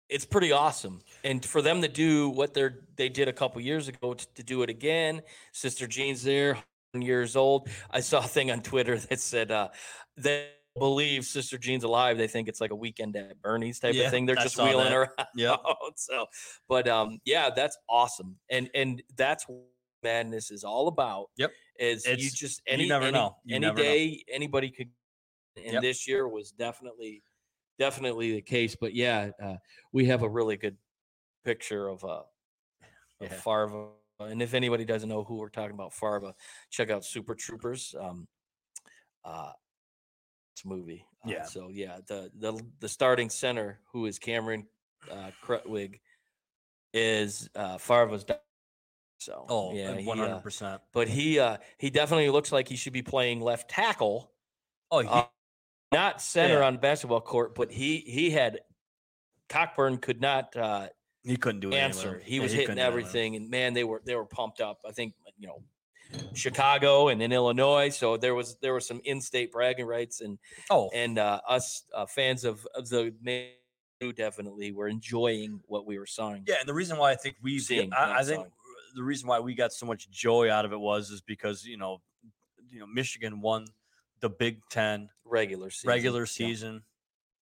it's 0.09 0.25
pretty 0.25 0.51
awesome. 0.51 1.01
And 1.23 1.43
for 1.43 1.63
them 1.63 1.81
to 1.81 1.87
do 1.87 2.29
what 2.29 2.53
they're 2.53 2.81
they 2.95 3.09
did 3.09 3.27
a 3.27 3.33
couple 3.33 3.59
years 3.61 3.87
ago 3.87 4.13
to, 4.13 4.33
to 4.35 4.43
do 4.43 4.61
it 4.61 4.69
again, 4.69 5.21
Sister 5.51 5.87
Jean's 5.87 6.23
there, 6.23 6.53
100 6.53 7.05
years 7.07 7.35
old. 7.35 7.69
I 7.89 8.01
saw 8.01 8.19
a 8.19 8.23
thing 8.27 8.51
on 8.51 8.61
Twitter 8.61 8.97
that 9.09 9.19
said 9.19 9.51
uh 9.51 9.69
they 10.17 10.49
believe 10.77 11.25
Sister 11.25 11.57
Jean's 11.57 11.83
alive. 11.83 12.17
They 12.17 12.27
think 12.27 12.47
it's 12.47 12.61
like 12.61 12.71
a 12.71 12.75
weekend 12.75 13.15
at 13.15 13.41
Bernie's 13.41 13.79
type 13.79 13.95
Yeah, 13.95 14.05
of 14.05 14.11
thing. 14.11 14.25
They're 14.25 14.37
I 14.37 14.43
just 14.43 14.57
wheeling 14.61 14.91
that. 14.91 15.27
Yep. 15.35 15.59
out. 15.65 15.77
So, 15.97 16.27
but 16.67 16.87
um, 16.87 17.19
yeah, 17.25 17.49
that's 17.49 17.77
awesome, 17.89 18.37
and 18.49 18.69
and 18.75 19.01
that's 19.17 19.45
madness 20.09 20.51
is 20.51 20.63
all 20.63 20.87
about. 20.87 21.29
Yep. 21.37 21.51
is 21.77 22.05
you 22.05 22.13
It's- 22.13 22.33
just 22.33 22.59
you 22.67 22.73
any 22.73 22.87
never 22.87 23.05
any, 23.05 23.13
know. 23.13 23.35
You 23.43 23.55
any 23.55 23.65
never 23.67 23.77
know. 23.77 23.83
day 23.83 24.23
anybody 24.29 24.69
could, 24.71 24.89
and 25.57 25.73
Yep. 25.73 25.81
this 25.81 26.07
year 26.07 26.27
was 26.27 26.51
definitely 26.51 27.21
definitely 27.77 28.31
the 28.33 28.41
case. 28.41 28.75
But 28.79 28.93
yeah, 28.93 29.31
uh, 29.43 29.57
we 29.91 30.05
have 30.05 30.21
a 30.23 30.29
really 30.29 30.55
good 30.57 30.77
picture 31.43 31.89
of 31.89 32.03
uh 32.05 32.23
of 33.19 33.31
Farva. 33.43 33.89
And 34.19 34.41
if 34.41 34.53
anybody 34.53 34.85
doesn't 34.85 35.09
know 35.09 35.23
who 35.25 35.35
we're 35.35 35.49
talking 35.49 35.73
about, 35.73 35.93
Farva, 35.93 36.33
check 36.69 36.89
out 36.89 37.03
Super 37.03 37.35
Troopers. 37.35 37.93
Um, 37.99 38.27
uh, 39.25 39.51
it's 40.53 40.63
a 40.63 40.67
movie. 40.69 41.05
Uh, 41.25 41.29
Yeah. 41.31 41.43
So 41.45 41.67
yeah, 41.69 41.99
the 42.07 42.31
the 42.35 42.51
the 42.79 42.87
starting 42.87 43.29
center, 43.29 43.81
who 43.91 44.05
is 44.05 44.17
Cameron 44.19 44.67
uh, 45.11 45.31
Krutwig, 45.43 45.99
is 46.93 47.49
uh, 47.55 47.77
Farva's. 47.77 48.23
So 49.19 49.45
Oh, 49.49 49.73
yeah, 49.73 49.93
yeah, 49.93 49.99
he, 49.99 50.07
one 50.07 50.19
uh, 50.19 50.27
hundred 50.27 50.43
percent. 50.43 50.81
but 50.93 51.07
he 51.07 51.39
uh, 51.39 51.57
he 51.77 51.89
definitely 51.89 52.29
looks 52.29 52.51
like 52.51 52.67
he 52.67 52.75
should 52.75 52.93
be 52.93 53.01
playing 53.01 53.41
left 53.41 53.69
tackle, 53.69 54.33
Oh, 54.91 54.99
he, 54.99 55.07
uh, 55.07 55.25
not 55.93 56.21
center 56.21 56.59
Yeah. 56.59 56.67
on 56.67 56.77
basketball 56.77 57.21
court. 57.21 57.55
But 57.55 57.71
he 57.71 57.99
he 57.99 58.31
had 58.31 58.61
Cockburn 59.49 59.97
could 59.99 60.21
not 60.21 60.55
uh, 60.55 60.89
he 61.23 61.37
couldn't 61.37 61.61
do 61.61 61.73
it. 61.73 61.77
answer. 61.77 62.19
He 62.19 62.39
was 62.39 62.51
couldn't 62.51 62.61
hitting 62.61 62.75
do 62.77 62.81
it 62.81 62.83
anyway. 62.83 62.87
everything, 62.87 63.35
and 63.35 63.49
man, 63.49 63.73
they 63.73 63.83
were 63.83 64.01
they 64.05 64.15
were 64.15 64.25
pumped 64.25 64.61
up. 64.61 64.81
I 64.87 64.91
think 64.91 65.15
you 65.37 65.47
know 65.47 65.63
Chicago 66.33 67.07
and 67.09 67.19
then 67.19 67.31
Illinois, 67.31 67.89
so 67.89 68.17
there 68.17 68.35
was 68.35 68.57
there 68.59 68.73
was 68.73 68.87
some 68.87 69.01
in-state 69.03 69.51
bragging 69.51 69.85
rights, 69.85 70.21
and 70.21 70.37
Oh, 70.69 70.89
and 70.93 71.17
uh, 71.17 71.41
us 71.47 71.85
uh, 71.93 72.05
fans 72.05 72.43
of 72.43 72.67
of 72.75 72.89
the 72.89 73.15
man 73.21 73.51
definitely 74.15 74.71
were 74.71 74.87
enjoying 74.87 75.61
what 75.65 75.85
we 75.87 75.97
were 75.97 76.05
seeing. 76.05 76.43
Yeah, 76.47 76.55
and 76.59 76.67
the 76.69 76.73
reason 76.73 76.97
why 76.97 77.11
I 77.11 77.15
think 77.15 77.37
we, 77.41 77.59
I, 77.91 78.19
I 78.19 78.23
think 78.23 78.35
sawing. 78.37 78.51
The 78.95 79.03
reason 79.03 79.27
why 79.27 79.39
we 79.39 79.53
got 79.53 79.71
so 79.73 79.85
much 79.85 80.09
joy 80.09 80.49
out 80.49 80.65
of 80.65 80.71
it 80.73 80.79
was 80.79 81.11
is 81.11 81.21
because 81.21 81.63
you 81.65 81.77
know, 81.77 82.01
you 82.71 82.79
know, 82.79 82.87
Michigan 82.87 83.41
won 83.41 83.67
the 84.21 84.29
Big 84.29 84.61
Ten 84.71 85.09
regular 85.25 85.69
season. 85.69 85.89
regular 85.89 86.21
yeah. 86.21 86.25
season, 86.25 86.83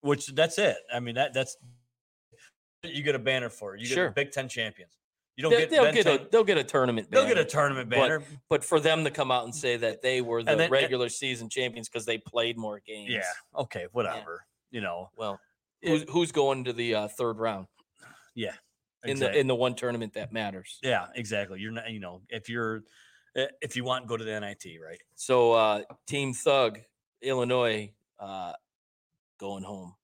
which 0.02 0.26
that's 0.34 0.58
it. 0.58 0.76
I 0.92 1.00
mean 1.00 1.14
that 1.14 1.32
that's 1.32 1.56
you 2.82 3.02
get 3.02 3.14
a 3.14 3.18
banner 3.18 3.48
for 3.48 3.74
it. 3.74 3.80
You 3.80 3.88
get 3.88 3.94
Sure. 3.94 4.10
Big 4.10 4.30
Ten 4.30 4.48
champions. 4.48 4.98
You 5.36 5.42
don't 5.42 5.50
They, 5.52 5.66
get 5.66 5.80
will 5.82 5.92
get 5.92 6.06
a 6.06 6.28
they'll 6.30 6.44
get 6.44 6.58
a 6.58 6.64
tournament. 6.64 7.10
they'll 7.10 7.26
get 7.26 7.38
a 7.38 7.44
tournament 7.44 7.88
but- 7.90 7.96
banner. 7.96 8.22
but 8.48 8.64
for 8.64 8.78
them 8.78 9.02
to 9.04 9.10
come 9.10 9.30
out 9.32 9.44
and 9.44 9.54
say 9.54 9.76
that 9.78 10.00
they 10.02 10.20
were 10.20 10.42
the 10.42 10.50
then- 10.52 10.60
and- 10.60 10.70
regular 10.72 11.08
season 11.08 11.48
champions 11.48 11.88
because 11.88 12.04
they 12.06 12.18
played 12.18 12.56
more 12.56 12.80
games. 12.86 13.10
yeah, 13.10 13.22
okay, 13.56 13.86
whatever. 13.92 14.44
You 14.70 14.80
know, 14.80 15.10
Well, 15.16 15.40
it- 15.82 15.88
who's, 15.88 16.04
who's 16.10 16.32
going 16.32 16.64
to 16.64 16.72
the 16.72 16.94
uh, 16.94 17.08
third 17.08 17.38
round 17.38 17.66
yeah, 18.36 18.54
in 19.04 19.18
the 19.18 19.38
in 19.38 19.46
the 19.46 19.54
one 19.54 19.74
tournament 19.74 20.14
that 20.14 20.32
matters? 20.32 20.78
yeah, 20.82 21.06
exactly. 21.14 21.60
You're 21.60 21.72
not, 21.72 21.90
you 21.90 22.00
know, 22.00 22.22
if 22.28 22.48
you're 22.48 22.82
eh, 23.36 23.46
if 23.60 23.76
you 23.76 23.84
want, 23.84 24.06
go 24.06 24.16
to 24.16 24.24
the 24.24 24.38
NIT, 24.40 24.64
right? 24.84 25.00
So 25.14 25.52
uh 25.52 25.82
Team 26.06 26.32
Thug, 26.32 26.78
Illinois, 27.22 27.92
uh 28.18 28.52
going 29.38 29.64
home. 29.64 29.94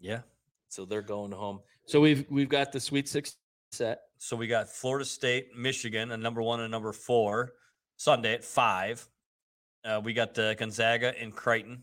Yeah. 0.00 0.20
So 0.68 0.84
they're 0.84 1.02
going 1.02 1.32
home. 1.32 1.60
So 1.86 2.00
we've 2.00 2.24
we've 2.30 2.48
got 2.48 2.72
the 2.72 2.80
Sweet 2.80 3.08
Six 3.08 3.36
set. 3.72 4.00
So 4.18 4.36
we 4.36 4.46
got 4.46 4.68
Florida 4.68 5.04
State, 5.04 5.48
Michigan, 5.56 6.12
and 6.12 6.22
number 6.22 6.42
one 6.42 6.60
and 6.60 6.70
number 6.70 6.92
four 6.92 7.52
Sunday 7.96 8.34
at 8.34 8.44
five. 8.44 9.06
Uh, 9.84 10.00
we 10.02 10.12
got 10.12 10.34
the 10.34 10.54
Gonzaga 10.58 11.14
and 11.18 11.34
Creighton 11.34 11.82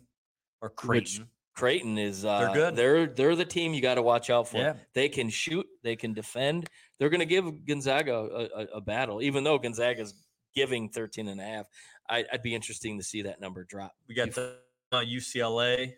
or 0.61 0.69
Which- 0.69 0.75
Creighton. 0.75 1.29
Creighton 1.55 1.97
is 1.97 2.23
uh 2.23 2.39
they're 2.39 2.53
good. 2.53 2.75
They're 2.75 3.07
they're 3.07 3.35
the 3.35 3.43
team 3.43 3.73
you 3.73 3.81
got 3.81 3.95
to 3.95 4.03
watch 4.03 4.29
out 4.29 4.47
for. 4.47 4.57
Yeah. 4.57 4.73
They 4.93 5.09
can 5.09 5.27
shoot, 5.27 5.65
they 5.87 5.95
can 5.95 6.13
defend. 6.13 6.67
They're 6.99 7.09
going 7.09 7.21
to 7.21 7.25
give 7.25 7.65
Gonzaga 7.65 8.13
a, 8.13 8.43
a, 8.43 8.65
a 8.75 8.81
battle, 8.81 9.21
even 9.21 9.43
though 9.43 9.57
Gonzaga's 9.57 10.13
giving 10.53 10.89
13 10.89 11.29
and 11.29 11.39
a 11.39 11.43
half. 11.43 11.65
I, 12.09 12.25
I'd 12.31 12.43
be 12.43 12.53
interesting 12.53 12.97
to 12.97 13.03
see 13.03 13.21
that 13.23 13.39
number 13.39 13.63
drop. 13.63 13.93
We 14.07 14.15
got 14.15 14.33
the 14.33 14.57
uh, 14.91 14.97
UCLA. 14.97 15.93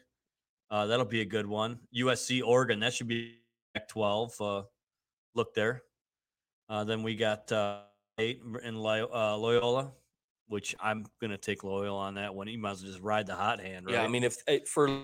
Uh, 0.69 0.85
that'll 0.85 1.05
be 1.05 1.21
a 1.21 1.25
good 1.25 1.47
one. 1.47 1.79
USC, 1.95 2.43
Oregon. 2.45 2.79
That 2.79 2.93
should 2.93 3.07
be 3.07 3.39
Pac-12. 3.73 4.31
Uh, 4.39 4.63
look 5.33 5.53
there. 5.55 5.81
Uh, 6.69 6.83
then 6.83 7.01
we 7.01 7.15
got 7.15 7.51
uh, 7.51 7.81
eight 8.19 8.41
in 8.63 8.75
uh, 8.75 9.37
Loyola, 9.37 9.91
which 10.47 10.75
I'm 10.79 11.07
gonna 11.19 11.37
take 11.37 11.63
Loyola 11.63 12.01
on 12.01 12.15
that 12.15 12.35
one. 12.35 12.47
You 12.47 12.59
might 12.59 12.71
as 12.71 12.83
well 12.83 12.91
just 12.91 13.03
ride 13.03 13.25
the 13.25 13.33
hot 13.33 13.59
hand, 13.59 13.87
right? 13.87 13.95
Yeah, 13.95 14.03
I 14.03 14.07
mean, 14.07 14.23
if 14.23 14.37
eh, 14.47 14.59
for 14.67 15.01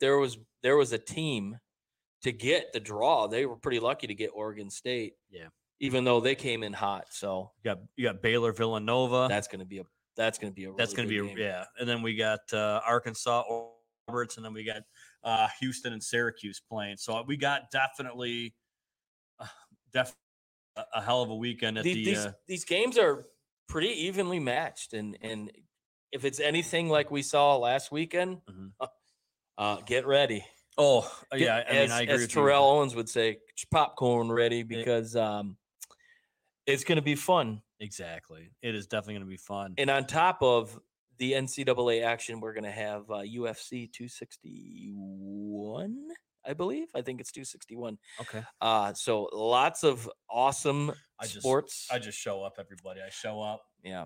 there 0.00 0.18
was 0.18 0.36
there 0.64 0.76
was 0.76 0.92
a 0.92 0.98
team 0.98 1.58
to 2.26 2.32
get 2.32 2.72
the 2.72 2.80
draw, 2.80 3.26
they 3.26 3.46
were 3.46 3.56
pretty 3.56 3.80
lucky 3.80 4.06
to 4.06 4.14
get 4.14 4.30
Oregon 4.34 4.68
State. 4.70 5.14
Yeah. 5.30 5.46
even 5.80 6.04
though 6.04 6.20
they 6.20 6.34
came 6.34 6.62
in 6.62 6.72
hot, 6.72 7.06
so 7.10 7.52
you 7.62 7.70
got 7.70 7.78
you 7.96 8.04
got 8.06 8.22
Baylor, 8.22 8.52
Villanova. 8.52 9.26
that's 9.28 9.48
going 9.48 9.60
to 9.60 9.66
be 9.66 9.78
a 9.78 9.84
that's 10.16 10.38
going 10.38 10.50
to 10.52 10.54
be 10.54 10.64
a 10.64 10.72
That's 10.72 10.94
going 10.94 11.06
to 11.08 11.14
good 11.14 11.22
be 11.26 11.32
a, 11.32 11.34
game. 11.34 11.38
yeah. 11.38 11.64
And 11.78 11.86
then 11.88 12.00
we 12.02 12.16
got 12.16 12.40
uh, 12.52 12.80
Arkansas, 12.86 13.42
Roberts, 14.08 14.36
and 14.36 14.44
then 14.46 14.54
we 14.54 14.64
got 14.64 14.82
uh, 15.22 15.48
Houston 15.60 15.92
and 15.92 16.02
Syracuse 16.02 16.62
playing. 16.70 16.96
So 16.96 17.22
we 17.26 17.36
got 17.36 17.70
definitely, 17.70 18.54
uh, 19.38 19.44
def 19.92 20.14
a, 20.94 21.02
hell 21.02 21.20
of 21.22 21.28
a 21.28 21.34
weekend 21.34 21.76
at 21.76 21.84
these 21.84 21.94
the. 21.96 22.04
these, 22.04 22.18
uh, 22.26 22.32
these 22.46 22.64
games 22.64 22.96
are 22.96 23.26
pretty 23.68 23.88
evenly 24.06 24.40
matched, 24.40 24.94
and 24.94 25.18
and 25.20 25.50
if 26.12 26.24
it's 26.24 26.40
anything 26.40 26.88
like 26.88 27.10
we 27.10 27.20
saw 27.20 27.56
last 27.58 27.92
weekend, 27.92 28.38
Mhm. 28.48 28.70
uh, 29.58 29.76
get 29.82 30.06
ready. 30.06 30.46
Oh 30.78 31.10
yeah, 31.34 31.64
I 31.68 31.72
mean 31.72 31.82
as, 31.82 31.90
I 31.90 32.02
agree 32.02 32.14
as 32.14 32.28
Terrell 32.28 32.62
you. 32.62 32.78
Owens 32.78 32.94
would 32.94 33.08
say, 33.08 33.38
popcorn 33.70 34.30
ready 34.30 34.62
because 34.62 35.16
um, 35.16 35.56
it's 36.66 36.84
going 36.84 36.96
to 36.96 37.02
be 37.02 37.14
fun. 37.14 37.62
Exactly, 37.80 38.50
it 38.62 38.74
is 38.74 38.86
definitely 38.86 39.14
going 39.14 39.26
to 39.26 39.30
be 39.30 39.36
fun. 39.36 39.74
And 39.78 39.90
on 39.90 40.06
top 40.06 40.38
of 40.42 40.78
the 41.18 41.32
NCAA 41.32 42.04
action, 42.04 42.40
we're 42.40 42.52
going 42.52 42.64
to 42.64 42.70
have 42.70 43.10
uh, 43.10 43.22
UFC 43.22 43.90
261, 43.92 46.08
I 46.46 46.52
believe. 46.52 46.88
I 46.94 47.02
think 47.02 47.20
it's 47.20 47.32
261. 47.32 47.98
okay, 48.20 48.42
Uh, 48.60 48.92
so 48.92 49.28
lots 49.32 49.84
of 49.84 50.08
awesome 50.30 50.92
I 51.18 51.24
just 51.24 51.40
sports. 51.40 51.88
I 51.90 51.98
just 51.98 52.18
show 52.18 52.42
up, 52.42 52.56
everybody. 52.58 53.00
I 53.00 53.08
show 53.10 53.40
up. 53.40 53.62
yeah. 53.82 54.04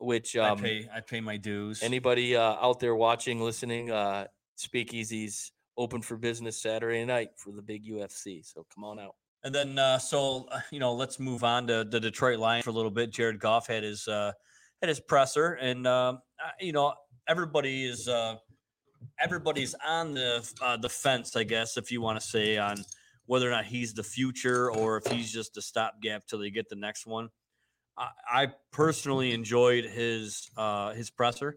Which 0.00 0.36
I 0.36 0.50
um, 0.50 0.58
pay 0.58 0.88
I 0.92 1.00
pay 1.00 1.20
my 1.20 1.36
dues. 1.36 1.82
anybody 1.82 2.34
uh, 2.34 2.54
out 2.54 2.80
there 2.80 2.96
watching, 2.96 3.42
listening, 3.42 3.90
uh, 3.90 4.26
Speakeasy's 4.56 5.52
open 5.82 6.02
for 6.02 6.16
business 6.16 6.60
Saturday 6.60 7.04
night 7.04 7.30
for 7.36 7.52
the 7.52 7.62
big 7.62 7.84
UFC. 7.84 8.44
So 8.44 8.66
come 8.74 8.84
on 8.84 8.98
out. 8.98 9.14
And 9.44 9.54
then, 9.54 9.78
uh, 9.78 9.98
so 9.98 10.46
uh, 10.50 10.60
you 10.70 10.78
know, 10.78 10.94
let's 10.94 11.18
move 11.18 11.42
on 11.44 11.66
to 11.66 11.84
the 11.84 11.98
Detroit 11.98 12.38
Lions 12.38 12.64
for 12.64 12.70
a 12.70 12.74
little 12.74 12.90
bit. 12.90 13.10
Jared 13.10 13.40
Goff 13.40 13.66
had 13.66 13.82
his 13.82 14.06
uh, 14.06 14.32
had 14.80 14.88
his 14.88 15.00
presser, 15.00 15.54
and 15.54 15.86
um, 15.86 16.20
you 16.60 16.72
know, 16.72 16.94
everybody 17.28 17.84
is 17.84 18.08
uh, 18.08 18.36
everybody's 19.20 19.74
on 19.86 20.14
the 20.14 20.48
uh, 20.62 20.76
the 20.76 20.88
fence, 20.88 21.34
I 21.36 21.42
guess, 21.44 21.76
if 21.76 21.90
you 21.90 22.00
want 22.00 22.20
to 22.20 22.26
say, 22.26 22.56
on 22.56 22.84
whether 23.26 23.48
or 23.48 23.50
not 23.50 23.64
he's 23.64 23.94
the 23.94 24.02
future 24.02 24.70
or 24.70 24.96
if 24.96 25.06
he's 25.06 25.32
just 25.32 25.56
a 25.56 25.62
stopgap 25.62 26.26
till 26.26 26.38
they 26.38 26.50
get 26.50 26.68
the 26.68 26.76
next 26.76 27.06
one. 27.06 27.28
I, 27.96 28.08
I 28.30 28.46
personally 28.72 29.32
enjoyed 29.32 29.84
his 29.84 30.50
uh, 30.56 30.92
his 30.92 31.10
presser. 31.10 31.56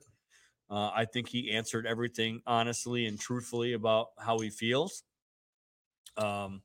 Uh, 0.70 0.91
I 0.93 1.05
think 1.05 1.30
he 1.30 1.51
answered 1.51 1.86
everything 1.86 2.41
honestly 2.47 3.05
and 3.05 3.20
truthfully 3.20 3.74
about 3.74 4.09
how 4.20 4.39
he 4.39 4.49
feels. 4.49 5.03
Um, 6.18 6.63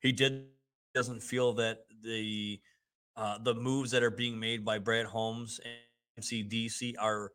he 0.00 0.12
did 0.12 0.48
doesn't 0.94 1.20
feel 1.22 1.52
that 1.54 1.84
the 2.02 2.60
uh, 3.16 3.38
the 3.38 3.54
moves 3.54 3.90
that 3.92 4.02
are 4.02 4.10
being 4.10 4.38
made 4.38 4.64
by 4.64 4.78
Brad 4.78 5.06
Holmes 5.06 5.60
and 5.64 5.74
MCDC 6.18 6.96
are 6.96 7.32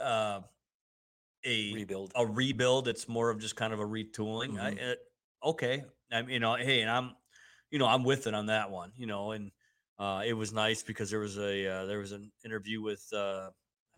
uh, 0.00 0.42
a 1.44 1.72
Rebuild. 1.74 2.12
a 2.14 2.26
rebuild. 2.26 2.88
It's 2.88 3.08
more 3.08 3.30
of 3.30 3.38
just 3.40 3.56
kind 3.56 3.72
of 3.72 3.80
a 3.80 3.84
retooling. 3.84 4.58
I, 4.58 4.70
Mhm. 4.70 4.78
it, 4.78 4.98
okay, 5.42 5.84
I'm 6.10 6.28
you 6.28 6.40
know, 6.40 6.54
hey, 6.54 6.80
and 6.80 6.90
I'm 6.90 7.16
you 7.70 7.78
know 7.78 7.86
I'm 7.86 8.04
with 8.04 8.26
it 8.26 8.34
on 8.34 8.46
that 8.46 8.70
one. 8.70 8.92
You 8.96 9.06
know, 9.06 9.32
and 9.32 9.52
uh, 9.98 10.22
it 10.26 10.32
was 10.34 10.52
nice 10.52 10.82
because 10.82 11.10
there 11.10 11.20
was 11.20 11.38
a 11.38 11.66
uh, 11.66 11.84
there 11.86 11.98
was 11.98 12.12
an 12.12 12.32
interview 12.44 12.80
with 12.82 13.06
uh, 13.12 13.50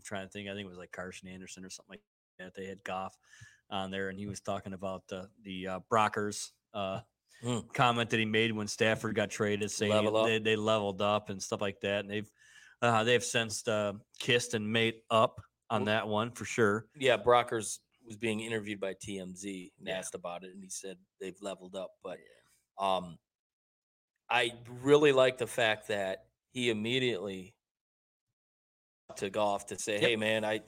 trying 0.06 0.26
to 0.26 0.30
think. 0.30 0.48
I 0.48 0.52
think 0.54 0.64
it 0.64 0.68
was 0.68 0.78
like 0.78 0.92
Carson 0.92 1.28
Anderson 1.28 1.64
or 1.64 1.70
something 1.70 1.92
like 1.94 2.00
that. 2.38 2.54
They 2.54 2.66
had 2.66 2.82
Goff 2.84 3.16
on 3.70 3.90
there, 3.90 4.08
and 4.08 4.18
he 4.18 4.26
was 4.26 4.40
talking 4.40 4.72
about 4.72 5.02
the 5.08 5.28
the 5.42 5.66
uh, 5.68 5.80
Brockers. 5.90 6.50
Uh, 6.72 7.00
Mm. 7.44 7.70
comment 7.74 8.08
that 8.08 8.18
he 8.18 8.24
made 8.24 8.50
when 8.50 8.66
Stafford 8.66 9.14
got 9.14 9.28
traded, 9.28 9.70
saying 9.70 9.92
Level 9.92 10.24
they, 10.24 10.38
they 10.38 10.56
leveled 10.56 11.02
up 11.02 11.28
and 11.28 11.40
stuff 11.40 11.60
like 11.60 11.78
that, 11.82 12.00
and 12.00 12.10
they've 12.10 12.30
uh, 12.80 13.04
they've 13.04 13.22
since 13.22 13.68
uh, 13.68 13.92
kissed 14.18 14.54
and 14.54 14.72
made 14.72 14.94
up 15.10 15.38
on 15.68 15.84
that 15.84 16.08
one 16.08 16.30
for 16.30 16.46
sure. 16.46 16.86
Yeah, 16.98 17.18
Brockers 17.18 17.80
was 18.06 18.16
being 18.16 18.40
interviewed 18.40 18.80
by 18.80 18.94
TMZ 18.94 19.70
and 19.78 19.86
Yeah. 19.86 19.98
asked 19.98 20.14
about 20.14 20.44
it, 20.44 20.54
and 20.54 20.62
he 20.62 20.70
said 20.70 20.96
they've 21.20 21.36
leveled 21.42 21.76
up. 21.76 21.90
But 22.02 22.16
um, 22.78 23.18
I 24.30 24.54
really 24.80 25.12
like 25.12 25.38
the 25.38 25.46
fact 25.46 25.88
that 25.88 26.24
he 26.52 26.70
immediately 26.70 27.54
to 29.18 29.30
Goff 29.30 29.66
to 29.66 29.78
say, 29.78 29.94
Yep. 29.94 30.00
"Hey, 30.02 30.16
man, 30.16 30.44
I, 30.44 30.60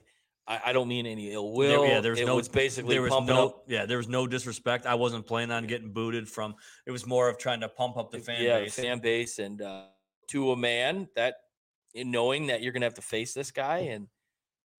I, 0.46 0.60
I 0.66 0.72
don't 0.72 0.88
mean 0.88 1.06
any 1.06 1.32
ill 1.32 1.56
There- 1.56 1.80
will." 1.80 1.86
yeah, 1.86 2.00
there 2.00 2.12
was 2.12 2.20
it 2.20 2.26
no- 2.26 2.36
was 2.36 2.48
basically 2.48 2.94
there 2.94 3.02
was 3.02 3.12
pumping 3.12 3.34
no 3.34 3.46
up 3.48 3.64
yeah 3.68 3.86
there 3.86 3.98
was 3.98 4.08
no 4.08 4.26
disrespect. 4.26 4.86
I 4.86 4.94
wasn't 4.94 5.26
planning 5.26 5.52
on 5.52 5.66
getting 5.66 5.92
booted 5.92 6.28
from. 6.28 6.54
It 6.86 6.90
was 6.90 7.06
more 7.06 7.28
of 7.28 7.38
trying 7.38 7.60
to 7.60 7.68
pump 7.68 7.96
up 7.96 8.10
the 8.10 8.18
fan 8.18 8.42
yeah, 8.42 8.60
base. 8.60 8.74
fan 8.74 8.98
base, 9.00 9.38
and 9.38 9.60
uh, 9.62 9.84
to 10.28 10.52
a 10.52 10.56
man 10.56 11.08
that 11.16 11.36
in 11.94 12.10
knowing 12.10 12.46
that 12.48 12.62
you're 12.62 12.72
gonna 12.72 12.86
have 12.86 12.94
to 12.94 13.02
face 13.02 13.34
this 13.34 13.50
guy, 13.50 13.78
and 13.78 14.08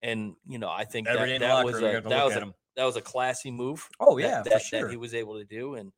and 0.02 0.34
you 0.46 0.58
know, 0.58 0.70
I 0.70 0.84
think 0.84 1.08
Every 1.08 1.20
that, 1.20 1.26
day 1.26 1.34
in 1.36 1.40
the 1.40 1.46
that 1.48 1.64
was 1.64 1.76
a, 1.78 1.80
that 2.08 2.24
was 2.24 2.36
a 2.36 2.54
that 2.76 2.84
was 2.84 2.96
a 2.96 3.00
classy 3.00 3.50
move. 3.50 3.86
Oh 3.98 4.18
yeah, 4.18 4.42
that, 4.42 4.50
that 4.50 4.62
sure. 4.62 4.88
he 4.88 4.96
was 4.96 5.14
able 5.14 5.38
to 5.38 5.44
do, 5.44 5.74
and 5.74 5.92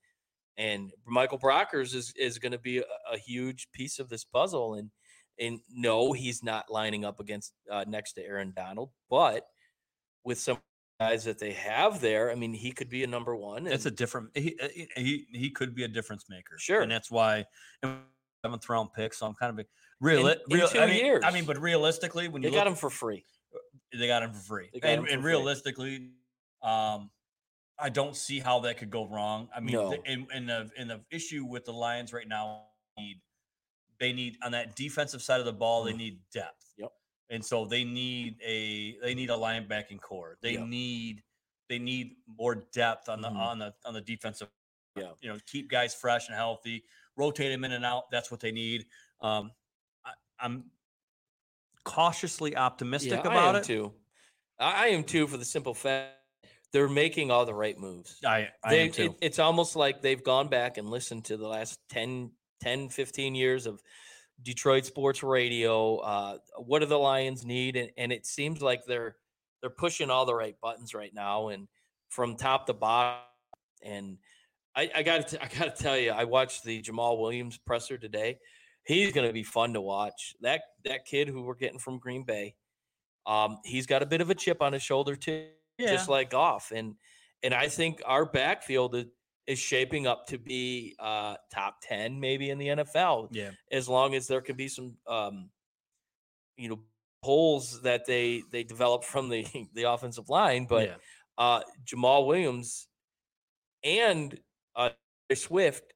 and 0.57 0.93
Michael 1.07 1.39
Brockers 1.39 1.95
is 1.95 2.13
is 2.17 2.39
going 2.39 2.53
to 2.53 2.59
be 2.59 2.79
a, 2.79 2.85
a 3.13 3.19
huge 3.19 3.69
piece 3.73 3.99
of 3.99 4.09
this 4.09 4.25
puzzle. 4.25 4.75
And 4.75 4.91
and 5.41 5.61
no, 5.73 6.13
he's 6.13 6.43
not 6.43 6.71
lining 6.71 7.05
up 7.05 7.19
against 7.21 7.53
uh, 7.71 7.85
next 7.89 8.13
to 8.15 8.25
Aaron 8.25 8.53
Donald, 8.55 8.91
but 9.09 9.47
with 10.25 10.39
some 10.39 10.59
guys 11.01 11.25
that 11.25 11.39
they 11.39 11.53
have 11.53 12.01
there, 12.01 12.31
I 12.31 12.35
mean, 12.35 12.53
he 12.53 12.73
could 12.73 12.91
be 12.91 13.03
a 13.05 13.07
number 13.07 13.35
one. 13.35 13.67
It's 13.67 13.87
a 13.87 13.91
different. 13.91 14.29
He 14.35 14.57
uh, 14.63 14.69
he 14.97 15.27
he- 15.33 15.51
could 15.51 15.75
be 15.75 15.85
a 15.85 15.89
difference 15.89 16.27
maker. 16.29 16.59
Sure. 16.59 16.83
and 16.83 16.91
that's 16.93 17.11
why 17.11 17.47
seventh 18.45 18.69
round 18.69 18.93
pick. 18.93 19.15
So 19.15 19.27
I'm 19.27 19.35
kind 19.35 19.59
of 19.59 19.65
a 19.65 19.69
real. 20.01 20.27
In- 20.27 20.39
in 20.51 20.69
two 20.69 20.79
I 20.81 20.87
mean, 20.87 21.25
I 21.25 21.31
mean, 21.31 21.45
but 21.47 21.59
realistically, 21.59 22.29
when 22.29 22.43
they 22.43 22.49
you 22.49 22.55
got 22.55 22.67
look, 22.67 22.73
him 22.73 22.77
for 22.77 22.91
free. 22.91 23.25
they 23.99 24.07
got 24.07 24.23
him 24.23 24.33
for 24.33 24.41
free. 24.41 24.69
And 24.83 25.07
for 25.07 25.13
and 25.13 25.23
free. 25.23 25.33
realistically, 25.33 26.11
um, 26.63 27.11
I 27.79 27.89
don't 27.89 28.15
see 28.15 28.39
how 28.39 28.61
that 28.61 28.77
could 28.77 28.91
go 28.91 29.07
wrong. 29.07 29.49
I 29.57 29.61
mean, 29.61 29.75
No. 29.75 29.91
the, 29.91 30.03
in, 30.05 30.27
in 30.35 30.47
the 30.47 30.71
in 30.77 30.89
the 30.89 31.01
issue 31.11 31.47
with 31.47 31.65
the 31.65 31.73
Lions 31.73 32.13
right 32.13 32.29
now, 32.29 32.65
need 32.99 33.21
they 34.01 34.13
need 34.13 34.37
on 34.43 34.51
that 34.53 34.75
defensive 34.75 35.23
side 35.23 35.39
of 35.41 35.47
the 35.47 35.53
ball, 35.53 35.85
they 35.85 35.93
Mm. 35.93 35.99
need 35.99 36.21
depth. 36.33 36.73
Yep. 36.79 36.93
And 37.29 37.45
so 37.45 37.65
they 37.67 37.85
need 37.85 38.41
a 38.43 38.99
they 39.01 39.15
need 39.15 39.31
a 39.31 39.35
linebacking 39.37 40.01
core. 40.01 40.39
They 40.43 40.55
Yep. 40.55 40.67
need 40.67 41.23
they 41.69 41.79
need 41.79 42.17
more 42.27 42.57
depth 42.73 43.09
on 43.09 43.21
the 43.21 43.29
Mhm. 43.29 43.37
on 43.37 43.59
the 43.61 43.75
on 43.85 43.95
the 43.95 44.01
defensive. 44.01 44.49
Yeah. 44.97 45.13
You 45.21 45.29
know, 45.33 45.39
keep 45.47 45.71
guys 45.71 45.95
fresh 45.95 46.27
and 46.27 46.35
healthy, 46.35 46.85
rotate 47.17 47.53
them 47.53 47.63
in 47.65 47.73
and 47.73 47.85
out. 47.85 48.11
That's 48.11 48.31
what 48.31 48.41
they 48.41 48.51
need. 48.51 48.87
Um, 49.21 49.53
I, 50.05 50.15
I'm 50.41 50.71
cautiously 51.85 52.57
optimistic 52.57 53.13
Yeah, 53.13 53.19
I 53.29 53.33
about 53.33 53.55
am 53.57 53.61
it. 53.63 53.65
too. 53.65 53.95
I, 54.59 54.85
I 54.85 54.89
am 54.89 55.05
too 55.05 55.27
for 55.27 55.37
the 55.37 55.45
simple 55.45 55.75
fact 55.75 56.17
they're 56.73 56.89
making 56.89 57.31
all 57.31 57.45
the 57.45 57.55
right 57.55 57.79
moves. 57.79 58.19
I, 58.25 58.49
I 58.63 58.71
they, 58.71 58.87
am 58.87 58.93
too. 58.93 59.03
it- 59.05 59.19
it's 59.21 59.39
almost 59.39 59.77
like 59.77 60.03
they've 60.03 60.23
gone 60.23 60.49
back 60.49 60.77
and 60.79 60.89
listened 60.89 61.25
to 61.27 61.37
the 61.37 61.47
last 61.49 61.79
10, 61.89 62.33
10 62.61 62.89
15 62.89 63.35
years 63.35 63.67
of 63.67 63.83
Detroit 64.43 64.85
sports 64.87 65.23
radio. 65.23 65.97
Uh, 65.99 66.39
what 66.57 66.81
do 66.81 66.87
the 66.87 66.99
Lions 66.99 67.45
need? 67.45 67.77
And, 67.77 67.91
and 67.97 68.13
it 68.13 68.27
seems 68.27 68.63
like 68.63 68.83
they're 68.87 69.17
they're 69.61 69.71
pushing 69.71 70.11
all 70.11 70.25
the 70.25 70.35
right 70.35 70.57
buttons 70.63 70.95
right 70.95 71.13
now, 71.15 71.49
and 71.49 71.69
from 72.09 72.37
top 72.37 72.67
to 72.67 72.73
bottom. 72.73 73.21
And 73.83 74.19
I, 74.75 74.91
I 74.95 75.03
got 75.03 75.29
to 75.29 75.43
I 75.43 75.49
got 75.49 75.77
to 75.77 75.83
tell 75.83 75.99
you, 75.99 76.13
I 76.13 76.25
watched 76.25 76.65
the 76.65 76.81
Jamal 76.81 77.21
Williams 77.21 77.59
presser 77.59 77.99
today. 77.99 78.39
He's 78.85 79.13
going 79.13 79.27
to 79.27 79.33
be 79.33 79.43
fun 79.43 79.75
to 79.75 79.81
watch. 79.81 80.35
That 80.41 80.63
that 80.85 81.05
kid 81.05 81.29
who 81.29 81.43
we're 81.43 81.55
getting 81.55 81.79
from 81.79 81.99
Green 81.99 82.25
Bay, 82.25 82.55
um, 83.27 83.59
he's 83.65 83.87
got 83.87 84.03
a 84.03 84.07
bit 84.07 84.21
of 84.21 84.31
a 84.31 84.35
chip 84.35 84.63
on 84.63 84.73
his 84.73 84.83
shoulder 84.83 85.17
too 85.17 85.49
yeah. 85.81 85.93
just 85.93 86.09
like 86.09 86.35
off. 86.35 86.73
And 86.75 86.95
and 87.43 87.55
I 87.55 87.69
think 87.69 88.03
our 88.05 88.27
backfield 88.27 88.95
is, 89.47 89.59
shaping 89.59 90.07
up 90.07 90.27
to 90.29 90.39
be 90.39 90.95
uh, 90.99 91.37
top 91.53 91.77
ten, 91.83 92.21
maybe 92.21 92.51
in 92.51 92.59
the 92.59 92.69
NFL, 92.69 93.29
yeah. 93.31 93.51
as 93.71 93.89
long 93.89 94.15
as 94.15 94.27
there 94.27 94.41
can 94.41 94.57
be 94.57 94.69
some, 94.69 94.97
um, 95.07 95.51
you 96.57 96.69
know, 96.69 96.79
holes 97.23 97.83
that 97.83 98.07
they 98.07 98.43
they 98.51 98.63
develop 98.63 99.05
from 99.05 99.29
the 99.29 99.47
the 99.75 99.85
offensive 99.85 100.29
line. 100.29 100.67
But 100.69 100.89
yeah. 100.89 100.95
uh, 101.39 101.61
Jamal 101.85 102.27
Williams 102.27 102.89
and 103.85 104.39
uh, 104.77 104.91
Swift 105.35 105.93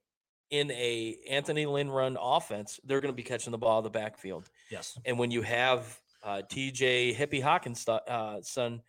in 0.51 0.71
a 0.71 1.17
Anthony 1.29 1.67
Lynn 1.67 1.91
run 1.91 2.17
offense, 2.21 2.79
they're 2.85 3.01
going 3.01 3.13
to 3.13 3.17
be 3.17 3.23
catching 3.23 3.51
the 3.51 3.59
ball 3.59 3.79
in 3.79 3.85
the 3.85 3.91
backfield. 3.91 4.49
Yes. 4.71 4.99
And 5.05 5.19
when 5.19 5.31
you 5.31 5.43
have 5.43 5.99
uh, 6.23 6.43
TJ 6.51 7.17
Hippie 7.17 7.43
Hawkins' 7.43 7.87
uh, 7.89 8.41
son 8.43 8.83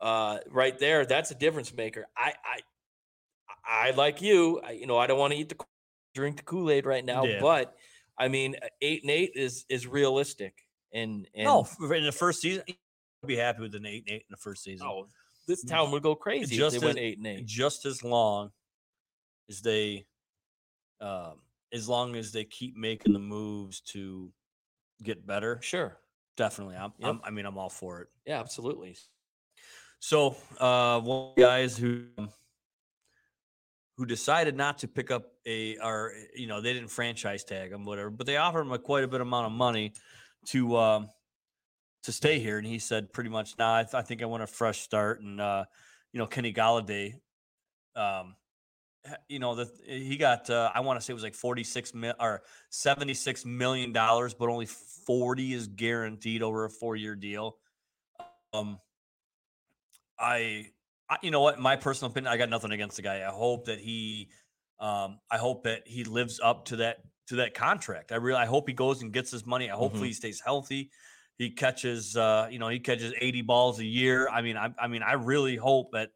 uh, 0.00 0.38
right 0.50 0.78
there, 0.78 1.06
that's 1.06 1.30
a 1.30 1.34
difference 1.34 1.74
maker. 1.74 2.06
I, 2.16 2.34
I, 2.44 2.60
I 3.68 3.90
like 3.90 4.22
you. 4.22 4.60
I, 4.64 4.72
you 4.72 4.86
know, 4.86 4.96
I 4.96 5.06
don't 5.06 5.18
want 5.18 5.32
to 5.34 5.38
eat 5.38 5.48
the 5.50 5.56
drink 6.14 6.38
the 6.38 6.42
Kool 6.42 6.70
Aid 6.70 6.86
right 6.86 7.04
now, 7.04 7.24
Yeah. 7.24 7.40
but 7.40 7.74
I 8.18 8.28
mean, 8.28 8.56
uh, 8.62 8.66
eight 8.80 9.02
and 9.02 9.10
eight 9.10 9.32
is 9.34 9.64
is 9.68 9.86
realistic. 9.86 10.54
And 10.92 11.28
and 11.34 11.46
f- 11.48 11.76
in 11.80 12.04
the 12.04 12.12
first 12.12 12.40
season, 12.40 12.62
I'd 12.68 13.26
be 13.26 13.36
happy 13.36 13.60
with 13.60 13.74
an 13.74 13.84
eight 13.86 14.04
and 14.06 14.16
eight 14.16 14.22
in 14.22 14.30
the 14.30 14.36
first 14.38 14.64
season. 14.64 14.86
oh, 14.86 15.06
this 15.46 15.62
town 15.64 15.90
would 15.92 16.02
go 16.02 16.14
crazy 16.14 16.56
just 16.56 16.76
if 16.76 16.80
they 16.80 16.86
went 16.86 16.98
eight 16.98 17.18
and 17.18 17.26
eight. 17.26 17.46
just 17.46 17.84
as 17.86 18.02
long 18.02 18.50
as 19.50 19.60
they, 19.60 20.06
um, 21.00 21.40
as 21.72 21.88
long 21.88 22.16
as 22.16 22.32
they 22.32 22.44
keep 22.44 22.76
making 22.76 23.12
the 23.12 23.18
moves 23.18 23.80
to 23.82 24.32
get 25.02 25.26
better. 25.26 25.58
Sure. 25.62 25.98
Definitely, 26.36 26.76
I'm. 26.76 26.92
Yep. 26.98 27.08
I'm 27.10 27.20
I 27.24 27.30
mean, 27.30 27.44
I'm 27.46 27.58
all 27.58 27.68
for 27.70 28.00
it. 28.02 28.08
Yeah, 28.26 28.40
absolutely. 28.40 28.96
So, 30.00 30.36
uh, 30.58 31.00
one 31.00 31.30
of 31.30 31.34
the 31.36 31.42
guys 31.42 31.76
who 31.76 32.04
who 33.98 34.06
decided 34.06 34.56
not 34.56 34.78
to 34.78 34.88
pick 34.88 35.10
up 35.10 35.32
a, 35.44 35.76
or 35.78 36.12
you 36.34 36.46
know, 36.46 36.60
they 36.60 36.72
didn't 36.72 36.88
franchise 36.88 37.42
tag 37.42 37.72
him, 37.72 37.84
whatever, 37.84 38.10
but 38.10 38.26
they 38.26 38.36
offered 38.36 38.60
him 38.60 38.70
a 38.70 38.78
quite 38.78 39.02
a 39.02 39.08
bit 39.08 39.20
amount 39.20 39.46
of 39.46 39.52
money 39.52 39.92
to 40.46 40.76
um, 40.76 41.08
to 42.04 42.12
stay 42.12 42.38
here, 42.38 42.58
and 42.58 42.66
he 42.66 42.78
said 42.78 43.12
pretty 43.12 43.28
much, 43.28 43.58
"Nah, 43.58 43.78
I, 43.78 43.82
th- 43.82 43.94
I 43.94 44.02
think 44.02 44.22
I 44.22 44.26
want 44.26 44.44
a 44.44 44.46
fresh 44.46 44.80
start." 44.82 45.20
And 45.20 45.40
uh, 45.40 45.64
you 46.12 46.18
know, 46.18 46.26
Kenny 46.26 46.52
Golladay, 46.52 47.14
um, 47.96 48.36
you 49.28 49.40
know, 49.40 49.56
the 49.56 49.68
he 49.84 50.16
got 50.16 50.48
uh, 50.48 50.70
I 50.72 50.78
want 50.80 51.00
to 51.00 51.04
say 51.04 51.12
it 51.12 51.14
was 51.14 51.24
like 51.24 51.34
forty 51.34 51.64
six 51.64 51.92
mil 51.92 52.14
or 52.20 52.42
seventy 52.70 53.14
six 53.14 53.44
million 53.44 53.92
dollars, 53.92 54.32
but 54.32 54.48
only 54.48 54.66
forty 54.66 55.52
is 55.52 55.66
guaranteed 55.66 56.40
over 56.40 56.64
a 56.64 56.70
four 56.70 56.94
year 56.94 57.16
deal. 57.16 57.56
Um, 58.52 58.78
I, 60.20 60.68
I, 61.10 61.16
you 61.22 61.30
know 61.30 61.40
what, 61.40 61.58
my 61.58 61.76
personal 61.76 62.10
opinion, 62.10 62.32
I 62.32 62.36
got 62.36 62.50
nothing 62.50 62.72
against 62.72 62.96
the 62.96 63.02
guy. 63.02 63.26
I 63.26 63.32
hope 63.32 63.66
that 63.66 63.78
he, 63.78 64.28
um, 64.80 65.18
I 65.30 65.38
hope 65.38 65.64
that 65.64 65.82
he 65.86 66.04
lives 66.04 66.40
up 66.42 66.66
to 66.66 66.76
that 66.76 66.98
to 67.28 67.36
that 67.36 67.54
contract. 67.54 68.12
I 68.12 68.16
really, 68.16 68.38
I 68.38 68.46
hope 68.46 68.68
he 68.68 68.74
goes 68.74 69.02
and 69.02 69.12
gets 69.12 69.30
his 69.30 69.44
money. 69.44 69.70
I 69.70 69.74
hopefully 69.74 70.08
he 70.08 70.14
stays 70.14 70.40
healthy. 70.40 70.90
He 71.36 71.50
catches, 71.50 72.16
uh, 72.16 72.48
you 72.50 72.58
know, 72.58 72.68
he 72.68 72.78
catches 72.78 73.12
eighty 73.20 73.42
balls 73.42 73.78
a 73.80 73.84
year. 73.84 74.28
I 74.28 74.42
mean, 74.42 74.56
I, 74.56 74.70
I 74.78 74.88
mean, 74.88 75.02
I 75.02 75.12
really 75.12 75.56
hope 75.56 75.92
that 75.92 76.10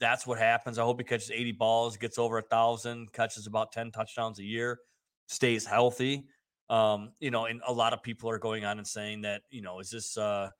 that's 0.00 0.26
what 0.26 0.38
happens. 0.38 0.78
I 0.78 0.84
hope 0.84 1.00
he 1.00 1.04
catches 1.04 1.30
80 1.30 1.52
balls, 1.52 1.96
gets 1.96 2.18
over 2.18 2.38
a 2.38 2.42
thousand, 2.42 3.12
catches 3.12 3.46
about 3.46 3.72
10 3.72 3.90
touchdowns 3.90 4.38
a 4.38 4.44
year, 4.44 4.78
stays 5.26 5.66
healthy. 5.66 6.26
Um, 6.70 7.12
you 7.18 7.30
know, 7.30 7.46
and 7.46 7.60
a 7.66 7.72
lot 7.72 7.92
of 7.92 8.02
people 8.02 8.30
are 8.30 8.38
going 8.38 8.64
on 8.64 8.78
and 8.78 8.86
saying 8.86 9.22
that, 9.22 9.42
you 9.50 9.62
know, 9.62 9.80
is 9.80 9.90
this 9.90 10.16
uh 10.18 10.50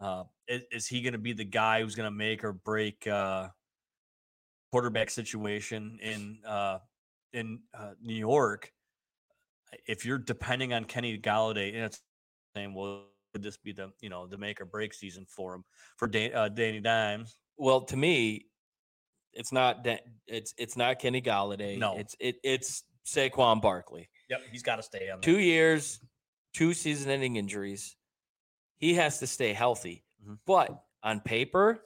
uh 0.00 0.24
is, 0.48 0.62
is 0.72 0.86
he 0.86 1.02
gonna 1.02 1.18
be 1.18 1.32
the 1.32 1.44
guy 1.44 1.82
who's 1.82 1.94
gonna 1.94 2.10
make 2.10 2.44
or 2.44 2.52
break 2.52 3.06
uh 3.06 3.48
quarterback 4.72 5.10
situation 5.10 5.98
in 6.02 6.38
uh 6.46 6.78
in 7.32 7.60
uh, 7.78 7.92
New 8.02 8.14
York? 8.14 8.72
If 9.86 10.04
you're 10.04 10.18
depending 10.18 10.72
on 10.72 10.84
Kenny 10.84 11.18
Golladay, 11.18 11.74
and 11.74 11.84
it's 11.84 12.00
saying, 12.54 12.74
well, 12.74 13.06
would 13.32 13.42
this 13.42 13.56
be 13.56 13.72
the 13.72 13.90
you 14.00 14.08
know 14.08 14.26
the 14.26 14.38
make 14.38 14.60
or 14.60 14.64
break 14.64 14.94
season 14.94 15.26
for 15.28 15.54
him 15.54 15.64
for 15.96 16.06
Dan, 16.08 16.32
uh, 16.34 16.48
Danny 16.48 16.80
Dimes? 16.80 17.36
Well, 17.56 17.82
to 17.82 17.96
me, 17.96 18.46
it's 19.32 19.52
not 19.52 19.84
Da- 19.84 20.00
it's 20.26 20.54
it's 20.56 20.76
not 20.76 20.98
Kenny 20.98 21.20
Golladay. 21.20 21.78
No. 21.78 21.98
it's 21.98 22.16
it 22.20 22.36
it's 22.42 22.84
Saquon 23.06 23.60
Barkley. 23.60 24.08
Yep, 24.30 24.40
he's 24.50 24.62
got 24.62 24.76
to 24.76 24.82
stay 24.82 25.10
on. 25.10 25.20
Two 25.20 25.38
years, 25.38 26.00
two 26.54 26.72
season-ending 26.72 27.36
injuries. 27.36 27.96
He 28.78 28.94
has 28.94 29.18
to 29.20 29.26
stay 29.26 29.52
healthy. 29.52 30.04
Mhm. 30.24 30.38
But 30.46 30.84
on 31.02 31.20
paper, 31.20 31.80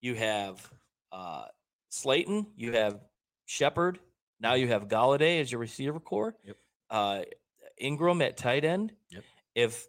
you 0.00 0.14
have 0.14 0.70
uh, 1.12 1.46
Slayton, 1.90 2.46
you 2.56 2.72
have 2.72 3.00
Shepard, 3.46 4.00
now 4.40 4.54
you 4.54 4.68
have 4.68 4.88
Golladay 4.88 5.40
as 5.40 5.50
your 5.50 5.60
receiver 5.60 6.00
core. 6.00 6.34
Yep. 6.44 6.56
Uh, 6.90 7.22
Engram 7.80 8.22
at 8.22 8.36
tight 8.36 8.64
end. 8.64 8.92
Yep. 9.10 9.24
If 9.54 9.86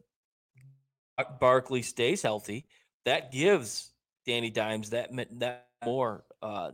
Bar- 1.17 1.37
Barkley 1.39 1.81
stays 1.81 2.21
healthy, 2.21 2.65
that 3.05 3.31
gives 3.31 3.91
Danny 4.25 4.49
Dimes 4.49 4.91
that 4.91 5.09
that 5.39 5.67
more 5.83 6.23
uh, 6.41 6.71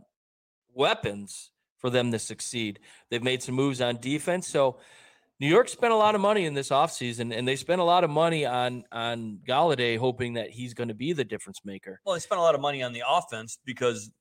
weapons 0.74 1.50
for 1.78 1.90
them 1.90 2.12
to 2.12 2.18
succeed. 2.18 2.78
They've 3.10 3.22
made 3.22 3.42
some 3.42 3.54
moves 3.54 3.80
on 3.80 3.96
defense, 3.96 4.46
so 4.48 4.78
New 5.42 5.48
York 5.48 5.68
spent 5.68 5.92
a 5.92 5.96
lot 5.96 6.14
of 6.14 6.20
money 6.20 6.44
in 6.44 6.54
this 6.54 6.68
offseason, 6.68 7.36
and 7.36 7.48
they 7.48 7.56
spent 7.56 7.80
a 7.80 7.84
lot 7.84 8.04
of 8.04 8.10
money 8.10 8.46
on 8.46 8.84
on 8.92 9.40
Golladay, 9.44 9.98
hoping 9.98 10.34
that 10.34 10.50
he's 10.50 10.72
going 10.72 10.86
to 10.86 10.94
be 10.94 11.12
the 11.12 11.24
difference 11.24 11.62
maker. 11.64 12.00
Well, 12.06 12.14
they 12.14 12.20
spent 12.20 12.38
a 12.38 12.42
lot 12.42 12.54
of 12.54 12.60
money 12.60 12.80
on 12.80 12.92
the 12.92 13.02
offense 13.04 13.58
because, 13.64 14.12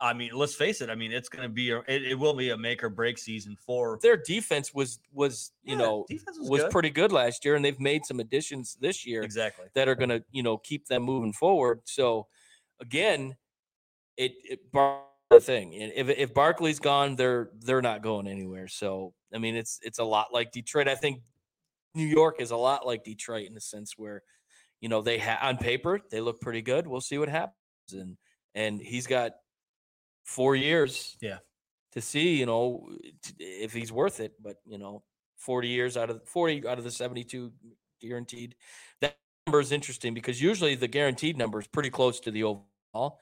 I 0.00 0.12
mean, 0.12 0.30
let's 0.32 0.54
face 0.54 0.80
it. 0.80 0.88
I 0.88 0.94
mean, 0.94 1.10
it's 1.10 1.28
going 1.28 1.42
to 1.42 1.48
be 1.48 1.72
a, 1.72 1.78
it, 1.88 2.04
it 2.04 2.14
will 2.16 2.34
be 2.34 2.50
a 2.50 2.56
make 2.56 2.84
or 2.84 2.90
break 2.90 3.18
season 3.18 3.56
for 3.66 3.98
Their 4.02 4.16
defense 4.16 4.72
was 4.72 5.00
was 5.12 5.50
you 5.64 5.72
Yeah, 5.72 5.82
know 5.82 6.06
was, 6.08 6.48
was, 6.48 6.62
good. 6.62 6.70
pretty 6.70 6.90
good 6.90 7.10
last 7.10 7.44
year, 7.44 7.56
and 7.56 7.64
they've 7.64 7.80
made 7.80 8.06
some 8.06 8.20
additions 8.20 8.76
this 8.80 9.04
year 9.04 9.24
exactly. 9.24 9.66
that 9.74 9.88
are 9.88 9.96
going 9.96 10.10
to 10.10 10.22
you 10.30 10.44
know 10.44 10.58
keep 10.58 10.86
them 10.86 11.02
moving 11.02 11.32
forward. 11.32 11.80
So 11.86 12.28
again, 12.80 13.34
it, 14.16 14.34
it 14.44 14.60
the 15.32 15.40
thing. 15.40 15.74
And 15.74 15.92
If 15.94 16.08
if 16.10 16.34
Barkley's 16.34 16.78
gone, 16.80 17.16
they're 17.16 17.50
they're 17.60 17.82
not 17.82 18.02
going 18.02 18.26
anywhere. 18.28 18.68
So 18.68 19.14
I 19.34 19.38
mean, 19.38 19.56
it's 19.56 19.78
it's 19.82 19.98
a 19.98 20.04
lot 20.04 20.32
like 20.32 20.52
Detroit. 20.52 20.88
I 20.88 20.94
think 20.94 21.22
New 21.94 22.06
York 22.06 22.40
is 22.40 22.50
a 22.50 22.56
lot 22.56 22.86
like 22.86 23.04
Detroit 23.04 23.46
in 23.46 23.54
the 23.54 23.60
sense 23.60 23.94
where 23.96 24.22
you 24.80 24.88
know 24.88 25.02
they 25.02 25.18
ha- 25.18 25.38
on 25.42 25.56
paper 25.58 26.00
they 26.10 26.20
look 26.20 26.40
pretty 26.40 26.62
good. 26.62 26.86
We'll 26.86 27.00
see 27.00 27.18
what 27.18 27.28
happens, 27.28 27.54
and 27.92 28.16
and 28.54 28.80
he's 28.80 29.06
got 29.06 29.32
four 30.24 30.54
years, 30.56 31.16
Yeah. 31.20 31.38
to 31.92 32.00
see 32.00 32.36
you 32.38 32.46
know 32.46 32.88
t- 33.22 33.34
if 33.44 33.72
he's 33.72 33.92
worth 33.92 34.20
it. 34.20 34.34
But 34.42 34.56
you 34.66 34.78
know, 34.78 35.02
forty 35.36 35.68
years 35.68 35.96
out 35.96 36.10
of 36.10 36.26
forty 36.28 36.66
out 36.66 36.78
of 36.78 36.84
the 36.84 36.90
seventy-two 36.90 37.52
guaranteed. 38.00 38.54
That 39.00 39.16
number 39.46 39.60
is 39.60 39.72
interesting 39.72 40.14
because 40.14 40.40
usually 40.40 40.74
the 40.74 40.88
guaranteed 40.88 41.36
number 41.36 41.60
is 41.60 41.66
pretty 41.68 41.90
close 41.90 42.20
to 42.20 42.30
the 42.30 42.42
overall. 42.44 43.18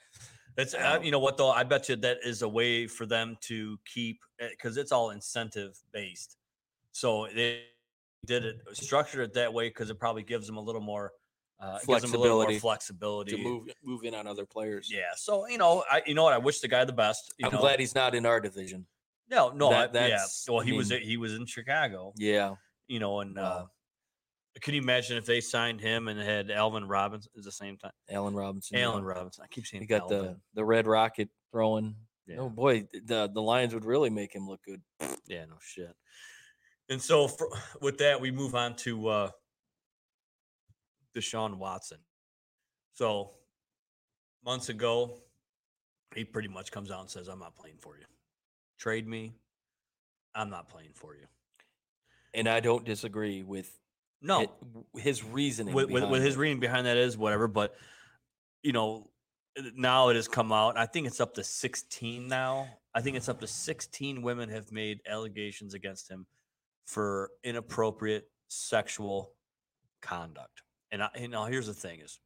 It's 0.57 0.75
uh, 0.75 0.99
you 1.03 1.11
know 1.11 1.19
what 1.19 1.37
though. 1.37 1.51
I 1.51 1.65
bet 1.65 1.89
you 1.89 1.97
that 1.97 2.19
is 2.25 2.43
a 2.43 2.49
way 2.49 2.87
for 2.87 3.07
them 3.07 3.37
to 3.43 3.79
keep 3.93 4.21
because 4.39 4.77
it's 4.77 4.93
all 4.93 5.11
incentive 5.11 5.79
based. 5.93 6.37
So 6.93 7.29
they 7.35 7.63
did 8.27 8.45
it 8.45 8.57
structured 8.73 9.21
it 9.21 9.33
that 9.35 9.53
way 9.53 9.69
because 9.69 9.89
it 9.91 9.99
probably 9.99 10.23
gives 10.23 10.47
them 10.47 10.57
a 10.57 10.61
little 10.61 10.81
more 10.83 11.13
uh, 11.61 11.79
gives 11.87 12.03
them 12.03 12.15
a 12.15 12.19
little 12.19 12.39
more 12.39 12.47
Flexibility 12.47 12.59
flexibility. 12.59 13.37
to 13.37 13.43
move 13.43 13.69
move 13.85 14.05
in 14.05 14.15
on 14.15 14.27
other 14.27 14.45
players. 14.47 14.91
Yeah. 14.93 15.03
So 15.17 15.47
you 15.49 15.59
know, 15.59 15.85
I 15.91 16.03
you 16.07 16.15
know 16.15 16.25
what 16.25 16.33
I 16.33 16.39
wish 16.39 16.61
the 16.61 16.69
guy 16.69 16.85
the 16.85 16.93
best. 16.93 17.33
You 17.39 17.47
I'm 17.47 17.53
know? 17.55 17.61
glad 17.61 17.81
he's 17.81 17.95
not 17.95 18.15
in 18.15 18.27
our 18.27 18.41
division. 18.41 18.87
No, 19.31 19.51
no, 19.51 19.71
that- 19.71 19.91
I- 19.95 19.99
yeah. 20.01 20.09
that's- 20.09 20.47
Well, 20.49 20.61
I 20.61 20.65
he 20.65 20.73
was 20.73 20.91
he 20.91 21.17
was 21.17 21.35
in 21.35 21.47
Chicago. 21.47 22.13
Yeah, 22.17 22.55
You 22.89 22.99
know, 22.99 23.21
and 23.21 23.39
uh, 23.39 23.67
Can 24.61 24.75
you 24.75 24.83
imagine 24.83 25.17
if 25.17 25.27
they 25.27 25.41
signed 25.41 25.81
him 25.81 26.09
and 26.09 26.21
had 26.21 26.51
Alvin 26.51 26.87
Robinson 26.87 27.31
at 27.37 27.45
the 27.45 27.53
same 27.53 27.77
time? 27.77 27.93
Allen 28.11 28.35
Robinson. 28.35 28.77
Allen 28.79 29.05
Robinson. 29.05 29.45
I 29.45 29.47
keep 29.49 29.67
saying 29.67 29.83
He 29.83 29.87
got 29.87 30.09
the 30.09 30.17
Alvin. 30.17 30.37
the 30.55 30.65
red 30.65 30.87
rocket 30.87 31.29
throwing. 31.53 31.95
Yeah. 32.27 32.39
Oh 32.41 32.49
boy, 32.49 32.87
the 33.05 33.31
the 33.33 33.41
Lions 33.43 33.75
would 33.75 33.85
really 33.85 34.11
make 34.11 34.35
him 34.35 34.49
look 34.49 34.61
good. 34.65 34.83
Yeah, 35.27 35.45
no 35.45 35.57
shit. 35.61 35.95
And 36.89 37.01
so 37.01 37.29
for, 37.29 37.49
with 37.81 37.99
that, 37.99 38.21
we 38.21 38.31
move 38.33 38.55
on 38.57 38.75
to 38.77 39.09
uh 39.09 39.31
Deshaun 41.17 41.57
Watson. 41.57 41.99
So 42.95 43.33
months 44.45 44.69
ago, 44.69 45.21
he 46.15 46.25
pretty 46.25 46.49
much 46.49 46.71
comes 46.73 46.91
out 46.91 47.01
and 47.01 47.11
says, 47.11 47.29
I'm 47.29 47.39
not 47.39 47.57
playing 47.57 47.77
for 47.81 47.97
you. 47.97 48.05
Trade 48.79 49.07
me. 49.07 49.35
I'm 50.35 50.51
not 50.51 50.69
playing 50.69 50.91
for 50.95 51.15
you. 51.15 51.27
And 52.35 52.49
I 52.49 52.61
don't 52.61 52.85
disagree 52.85 53.43
with 53.43 53.71
No, 54.23 54.43
it- 54.95 55.03
his 55.03 55.25
reasoning. 55.25 55.75
with, 55.75 55.91
with, 55.91 56.09
with 56.09 56.23
his 56.23 56.37
reading 56.37 56.61
behind 56.61 56.87
that 56.87 56.97
is 56.97 57.17
whatever, 57.17 57.49
but 57.49 57.75
you 58.63 58.73
know, 58.73 59.09
now 59.75 60.09
it 60.09 60.17
has 60.17 60.29
come 60.29 60.53
out. 60.53 60.79
I 60.79 60.87
think 60.87 61.07
it's 61.07 61.21
up 61.21 61.35
to 61.35 61.45
16 61.45 62.29
now. 62.29 62.69
I 62.95 63.01
think 63.01 63.17
it's 63.17 63.29
up 63.29 63.41
to 63.41 63.47
16 63.47 64.23
women 64.23 64.49
have 64.49 64.71
made 64.73 65.01
allegations 65.09 65.75
against 65.75 66.11
him 66.11 66.27
for 66.87 67.31
inappropriate 67.45 68.29
sexual 68.49 69.33
conduct. 70.03 70.63
And 70.91 71.03
I, 71.03 71.09
you 71.19 71.29
know, 71.29 71.45
here's 71.45 71.67
the 71.67 71.75
thing: 71.75 72.01
is 72.01 72.19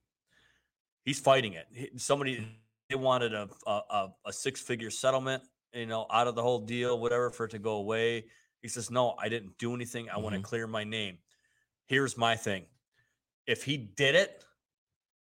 he's 1.05 1.21
fighting 1.21 1.55
it. 1.55 2.01
Somebody 2.01 2.47
they 2.89 2.97
wanted 2.97 3.35
a 3.35 3.49
a, 3.67 4.09
a, 4.27 4.33
six 4.33 4.61
figure 4.61 4.91
settlement, 4.91 5.43
you 5.75 5.87
know, 5.87 6.07
out 6.11 6.27
of 6.27 6.35
the 6.35 6.43
whole 6.43 6.61
deal, 6.61 6.99
whatever, 6.99 7.31
for 7.31 7.45
it 7.45 7.51
to 7.51 7.59
go 7.59 7.73
away. 7.77 8.25
He 8.63 8.69
says, 8.69 8.91
"No, 8.91 9.15
I 9.19 9.29
didn't 9.29 9.59
do 9.59 9.75
anything. 9.75 10.09
I 10.09 10.19
want 10.19 10.33
to 10.33 10.39
mm-hmm. 10.39 10.47
clear 10.47 10.67
my 10.67 10.85
name." 10.85 11.19
Here's 11.87 12.17
my 12.17 12.37
thing: 12.37 12.67
if 13.47 13.65
he 13.65 13.77
did 13.77 14.15
it, 14.15 14.45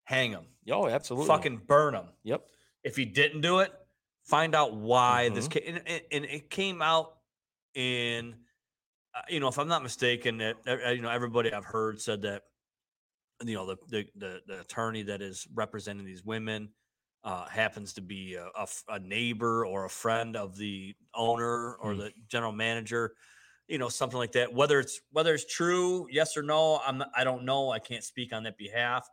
hang 0.04 0.32
him, 0.32 0.46
Oh, 0.70 0.88
absolutely. 0.88 1.28
fucking 1.28 1.58
burn 1.68 1.96
him. 1.96 2.06
Yep. 2.24 2.48
If 2.84 2.96
he 2.96 3.06
didn't 3.06 3.42
do 3.42 3.60
it, 3.60 3.72
find 4.26 4.56
out 4.56 4.74
why 4.76 5.30
this 5.30 5.48
Mhm. 5.48 5.52
came. 5.52 5.76
And, 5.76 5.88
and- 5.88 6.06
and 6.12 6.26
it 6.26 6.50
came 6.50 6.82
out 6.82 7.20
in, 7.74 8.46
uh, 9.16 9.22
you 9.30 9.40
know, 9.40 9.48
if 9.48 9.58
I'm 9.58 9.68
not 9.68 9.84
mistaken, 9.84 10.38
that 10.38 10.58
uh, 10.68 10.90
you 10.90 11.02
know 11.02 11.10
everybody 11.10 11.52
I've 11.54 11.66
heard 11.66 12.00
said 12.02 12.22
that, 12.24 12.44
you 13.44 13.56
know, 13.56 13.66
the 13.66 13.78
the 13.88 14.08
the, 14.16 14.42
the 14.48 14.60
attorney 14.62 15.04
that 15.04 15.22
is 15.22 15.48
representing 15.54 16.06
these 16.06 16.24
women 16.24 16.74
uh, 17.24 17.46
happens 17.48 17.94
to 17.94 18.02
be 18.02 18.36
a 18.36 19.00
neighbor 19.00 19.64
or 19.66 19.86
a 19.86 19.90
friend 19.90 20.36
of 20.36 20.58
the 20.58 20.96
owner 21.14 21.76
or 21.76 21.94
Hmm. 21.94 22.00
the 22.00 22.14
general 22.28 22.52
manager. 22.52 23.16
You 23.72 23.78
know, 23.78 23.88
something 23.88 24.20
like 24.20 24.34
that. 24.34 24.54
Whether 24.54 24.82
it's 24.82 25.00
whether 25.12 25.34
it's 25.34 25.46
true, 25.46 26.06
yes 26.12 26.36
or 26.36 26.44
no, 26.44 26.82
I'm 26.86 27.02
I 27.16 27.24
don't 27.24 27.46
know. 27.46 27.72
I 27.72 27.80
can't 27.80 28.04
speak 28.04 28.34
on 28.34 28.44
that 28.44 28.58
behalf 28.58 29.08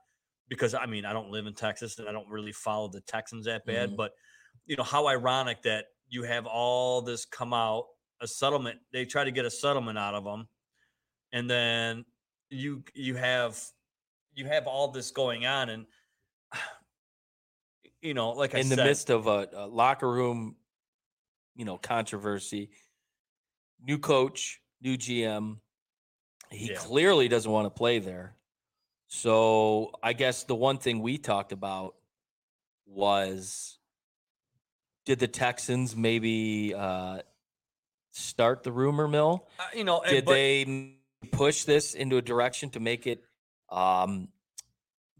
because 0.49 0.75
I 0.75 0.85
mean 0.87 1.05
I 1.05 1.13
don't 1.13 1.31
live 1.31 1.47
in 1.47 1.55
Texas 1.55 1.97
and 2.01 2.09
I 2.09 2.13
don't 2.13 2.29
really 2.29 2.51
follow 2.51 2.89
the 2.89 3.01
Texans 3.03 3.47
that 3.47 3.65
bad. 3.65 3.91
Mhm. 3.91 3.97
But 3.97 4.13
you 4.67 4.75
know 4.75 4.83
how 4.83 5.07
ironic 5.07 5.63
that 5.63 5.87
you 6.09 6.25
have 6.25 6.47
all 6.47 7.03
this 7.03 7.25
come 7.25 7.55
out 7.55 7.85
a 8.21 8.27
settlement. 8.27 8.81
They 8.93 9.05
try 9.05 9.23
to 9.23 9.31
get 9.31 9.45
a 9.45 9.51
settlement 9.51 9.97
out 9.97 10.15
of 10.15 10.25
them, 10.25 10.49
and 11.33 11.49
then 11.49 12.05
you 12.51 12.83
you 12.95 13.15
have 13.15 13.63
you 14.35 14.47
have 14.47 14.67
all 14.67 14.89
this 14.89 15.13
going 15.13 15.47
on, 15.47 15.69
and 15.69 15.87
you 18.03 18.13
know, 18.13 18.31
like 18.31 18.57
I 18.57 18.59
in 18.59 18.69
the 18.69 18.75
said, 18.75 18.87
midst 18.87 19.11
of 19.11 19.29
a, 19.29 19.49
a 19.53 19.67
locker 19.69 20.11
room, 20.11 20.57
you 21.55 21.65
know, 21.65 21.79
controversy. 21.79 22.71
New 23.83 23.99
coach, 23.99 24.61
new 24.81 24.97
GM. 24.97 25.61
He 26.51 26.71
Yeah. 26.71 26.79
clearly 26.79 27.29
doesn't 27.29 27.51
want 27.51 27.67
to 27.67 27.71
play 27.71 27.99
there. 27.99 28.37
So 29.07 29.93
I 30.03 30.13
guess 30.13 30.45
the 30.45 30.55
one 30.55 30.79
thing 30.79 31.01
we 31.01 31.19
talked 31.19 31.53
about 31.53 31.95
was 32.87 33.79
did 35.05 35.19
the 35.19 35.29
Texans 35.29 35.97
maybe 35.97 36.75
uh, 36.77 37.21
start 38.13 38.63
the 38.63 38.73
rumor 38.73 39.09
mill? 39.09 39.49
uh, 39.59 39.65
you 39.75 39.85
know, 39.85 40.03
Did 40.07 40.27
but 40.27 40.33
they 40.33 40.97
push 41.33 41.65
this 41.65 41.95
into 41.95 42.17
a 42.19 42.23
direction 42.23 42.71
to 42.71 42.81
make 42.81 43.07
it 43.07 43.23
um, 43.71 44.29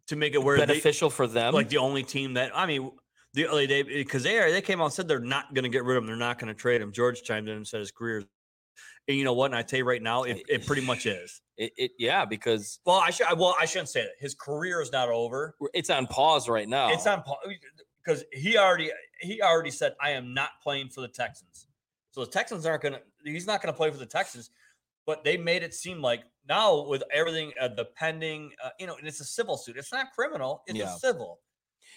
to 0.07 0.17
make 0.17 0.35
it 0.35 0.43
where 0.43 0.59
they, 0.59 0.67
beneficial 0.67 1.09
for 1.11 1.27
them? 1.27 1.55
like 1.55 1.69
the 1.71 1.79
only 1.79 2.03
team 2.03 2.35
that 2.35 2.55
I 2.55 2.67
mean, 2.67 2.91
the 3.33 3.47
early 3.47 3.67
day 3.67 3.83
because 3.83 4.23
they 4.23 4.39
are 4.39 4.51
they 4.51 4.61
came 4.61 4.81
out 4.81 4.87
and 4.87 4.93
said 4.93 5.09
they're 5.09 5.21
not 5.21 5.55
going 5.55 5.65
to 5.65 5.69
get 5.71 5.85
rid 5.85 5.97
of 5.97 6.03
him. 6.03 6.07
They're 6.07 6.17
not 6.17 6.39
going 6.39 6.49
to 6.49 6.59
trade 6.61 6.83
him. 6.83 6.93
George 6.93 7.23
chimed 7.23 7.49
in 7.49 7.57
and 7.57 7.67
said 7.67 7.81
his 7.81 7.91
career. 7.91 8.25
And 9.09 9.17
you 9.17 9.25
know 9.25 9.33
what? 9.33 9.47
And 9.47 9.55
I 9.57 9.63
tell 9.63 9.79
you 9.79 9.85
right 9.87 10.03
now, 10.03 10.25
it, 10.25 10.43
it 10.49 10.67
pretty 10.67 10.83
much 10.83 11.07
is. 11.07 11.41
it, 11.57 11.73
it, 11.77 11.91
yeah, 11.99 12.25
because 12.27 12.79
Well, 12.85 12.97
I 12.99 13.11
should. 13.11 13.27
Well, 13.39 13.57
I 13.59 13.65
shouldn't 13.65 13.89
say 13.89 14.03
that. 14.03 14.13
His 14.21 14.35
career 14.35 14.81
is 14.83 14.93
not 14.93 15.09
over. 15.09 15.55
it's 15.75 15.91
on 15.91 16.07
pause 16.07 16.49
right 16.49 16.69
now. 16.69 16.91
It's 16.93 17.07
on 17.07 17.23
pause 17.23 17.39
because 18.05 18.25
he 18.33 18.57
already 18.59 18.91
he 19.21 19.41
already 19.43 19.71
said, 19.71 19.95
I 20.01 20.11
am 20.11 20.35
not 20.35 20.51
playing 20.63 20.91
for 20.91 21.01
the 21.01 21.09
Texans. 21.09 21.67
So 22.13 22.25
the 22.25 22.31
Texans 22.31 22.67
aren't 22.67 22.83
going 22.83 22.95
to, 22.95 23.01
he's 23.25 23.47
not 23.47 23.63
going 23.63 23.73
to 23.73 23.77
play 23.77 23.91
for 23.91 23.97
the 23.99 24.07
Texans. 24.07 24.51
But 25.07 25.25
they 25.25 25.37
made 25.39 25.63
it 25.63 25.73
seem 25.75 26.03
like 26.03 26.23
now 26.49 26.87
with 26.87 27.03
everything, 27.13 27.53
uh, 27.61 27.69
the 27.69 27.87
pending, 27.97 28.53
uh, 28.63 28.71
you 28.79 28.87
know, 28.87 28.95
and 28.97 29.09
it's 29.09 29.21
a 29.21 29.25
civil 29.25 29.57
suit. 29.57 29.77
It's 29.79 29.91
not 29.93 30.13
criminal, 30.15 30.63
it's 30.67 30.79
Yeah. 30.79 30.95
a 30.95 30.99
civil. 30.99 31.41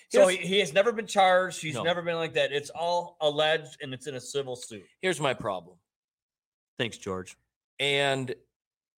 So 0.10 0.28
Here's- 0.28 0.48
he 0.48 0.60
has 0.60 0.74
never 0.74 0.92
been 0.94 1.08
charged. 1.08 1.62
He's 1.62 1.76
No. 1.76 1.84
never 1.84 2.02
been 2.02 2.16
like 2.16 2.34
that. 2.34 2.52
It's 2.54 2.70
all 2.70 3.18
alleged 3.22 3.78
and 3.82 3.94
it's 3.94 4.08
in 4.08 4.16
a 4.16 4.20
civil 4.22 4.56
suit. 4.56 4.84
Here's 5.02 5.20
my 5.20 5.34
problem. 5.34 5.78
Thanks, 6.78 6.98
George. 6.98 7.38
And 7.80 8.34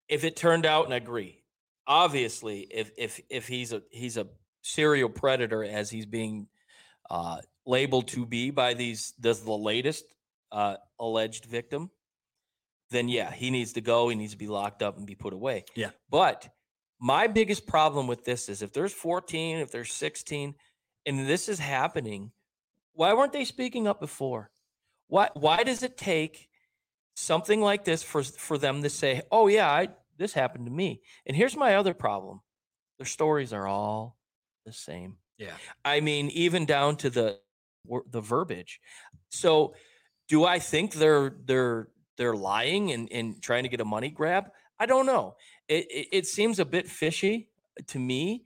if 0.07 0.23
it 0.23 0.35
turned 0.35 0.65
out, 0.65 0.85
and 0.85 0.93
I 0.93 0.97
agree, 0.97 1.43
obviously, 1.87 2.61
if 2.61 2.91
if 2.97 3.19
if 3.29 3.47
he's 3.47 3.73
a 3.73 3.81
he's 3.91 4.17
a 4.17 4.27
serial 4.61 5.09
predator 5.09 5.63
as 5.63 5.89
he's 5.89 6.05
being 6.05 6.47
uh, 7.09 7.37
labeled 7.65 8.07
to 8.09 8.25
be 8.25 8.51
by 8.51 8.73
these 8.73 9.13
this 9.19 9.39
the 9.39 9.51
latest 9.51 10.05
uh, 10.51 10.75
alleged 10.99 11.45
victim, 11.45 11.89
then 12.91 13.09
yeah, 13.09 13.31
he 13.31 13.49
needs 13.49 13.73
to 13.73 13.81
go. 13.81 14.09
He 14.09 14.15
needs 14.15 14.33
to 14.33 14.37
be 14.37 14.47
locked 14.47 14.81
up 14.81 14.97
and 14.97 15.05
be 15.05 15.15
put 15.15 15.33
away. 15.33 15.65
Yeah. 15.75 15.91
But 16.09 16.49
my 16.99 17.27
biggest 17.27 17.67
problem 17.67 18.07
with 18.07 18.23
this 18.23 18.47
is 18.49 18.61
if 18.61 18.71
there's 18.71 18.93
14, 18.93 19.57
if 19.57 19.71
there's 19.71 19.91
16, 19.91 20.55
and 21.05 21.27
this 21.27 21.49
is 21.49 21.59
happening, 21.59 22.31
why 22.93 23.13
weren't 23.13 23.33
they 23.33 23.45
speaking 23.45 23.87
up 23.87 23.99
before? 23.99 24.51
Why 25.07 25.29
why 25.33 25.63
does 25.63 25.83
it 25.83 25.97
take 25.97 26.47
something 27.15 27.61
like 27.61 27.85
this 27.85 28.03
for 28.03 28.23
for 28.23 28.57
them 28.57 28.83
to 28.83 28.89
say, 28.89 29.21
"Oh 29.31 29.47
yeah, 29.47 29.69
I 29.69 29.89
this 30.17 30.33
happened 30.33 30.65
to 30.65 30.71
me." 30.71 31.01
And 31.25 31.35
here's 31.35 31.55
my 31.55 31.75
other 31.75 31.93
problem: 31.93 32.41
their 32.97 33.05
stories 33.05 33.53
are 33.53 33.67
all 33.67 34.17
the 34.65 34.73
same. 34.73 35.17
Yeah. 35.37 35.55
I 35.83 35.99
mean, 35.99 36.29
even 36.29 36.65
down 36.65 36.97
to 36.97 37.09
the 37.09 37.39
the 38.09 38.21
verbiage. 38.21 38.79
So, 39.29 39.75
do 40.27 40.45
I 40.45 40.59
think 40.59 40.93
they're 40.93 41.35
they're 41.45 41.89
they're 42.17 42.35
lying 42.35 42.91
and, 42.91 43.11
and 43.11 43.41
trying 43.41 43.63
to 43.63 43.69
get 43.69 43.81
a 43.81 43.85
money 43.85 44.09
grab? 44.09 44.51
I 44.79 44.85
don't 44.85 45.05
know. 45.05 45.35
It 45.67 45.87
it, 45.91 46.07
it 46.11 46.25
seems 46.27 46.59
a 46.59 46.65
bit 46.65 46.87
fishy 46.87 47.49
to 47.87 47.99
me 47.99 48.45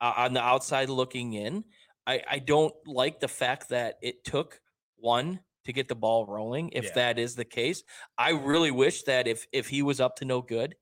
uh, 0.00 0.14
on 0.16 0.32
the 0.34 0.42
outside 0.42 0.88
looking 0.88 1.34
in. 1.34 1.64
I 2.06 2.22
I 2.28 2.38
don't 2.38 2.74
like 2.86 3.20
the 3.20 3.28
fact 3.28 3.68
that 3.68 3.98
it 4.02 4.24
took 4.24 4.60
one 4.96 5.40
to 5.64 5.72
get 5.72 5.88
the 5.88 5.94
ball 5.94 6.26
rolling. 6.26 6.70
If 6.70 6.86
Yeah. 6.86 6.90
that 6.94 7.18
is 7.18 7.34
the 7.36 7.44
case, 7.44 7.84
I 8.18 8.30
really 8.30 8.70
wish 8.70 9.02
that 9.04 9.26
if 9.28 9.46
if 9.52 9.68
he 9.68 9.82
was 9.82 10.00
up 10.00 10.16
to 10.16 10.24
no 10.24 10.42
good, 10.42 10.76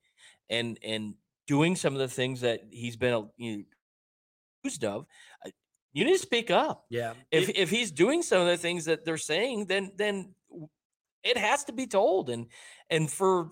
and 0.51 0.79
and 0.83 1.15
doing 1.47 1.77
some 1.77 1.95
of 1.95 2.01
the 2.01 2.09
things 2.09 2.41
that 2.43 2.63
he's 2.71 2.97
been 2.97 3.29
you 3.37 3.59
know, 3.59 3.65
accused 4.65 4.85
of, 4.85 5.07
uh, 5.47 5.51
you 5.93 6.05
need 6.05 6.13
to 6.13 6.19
speak 6.19 6.51
up 6.51 6.87
Yeah. 6.91 7.15
if 7.31 7.49
if 7.51 7.71
he's 7.71 7.91
doing 7.93 8.23
some 8.23 8.41
of 8.41 8.47
the 8.49 8.57
things 8.57 8.85
that 8.87 9.05
they're 9.05 9.19
saying, 9.19 9.67
then 9.67 9.93
then 9.97 10.35
it 11.23 11.37
has 11.37 11.65
to 11.65 11.73
be 11.73 11.87
told. 11.87 12.31
And 12.31 12.49
and 12.91 13.11
for 13.11 13.51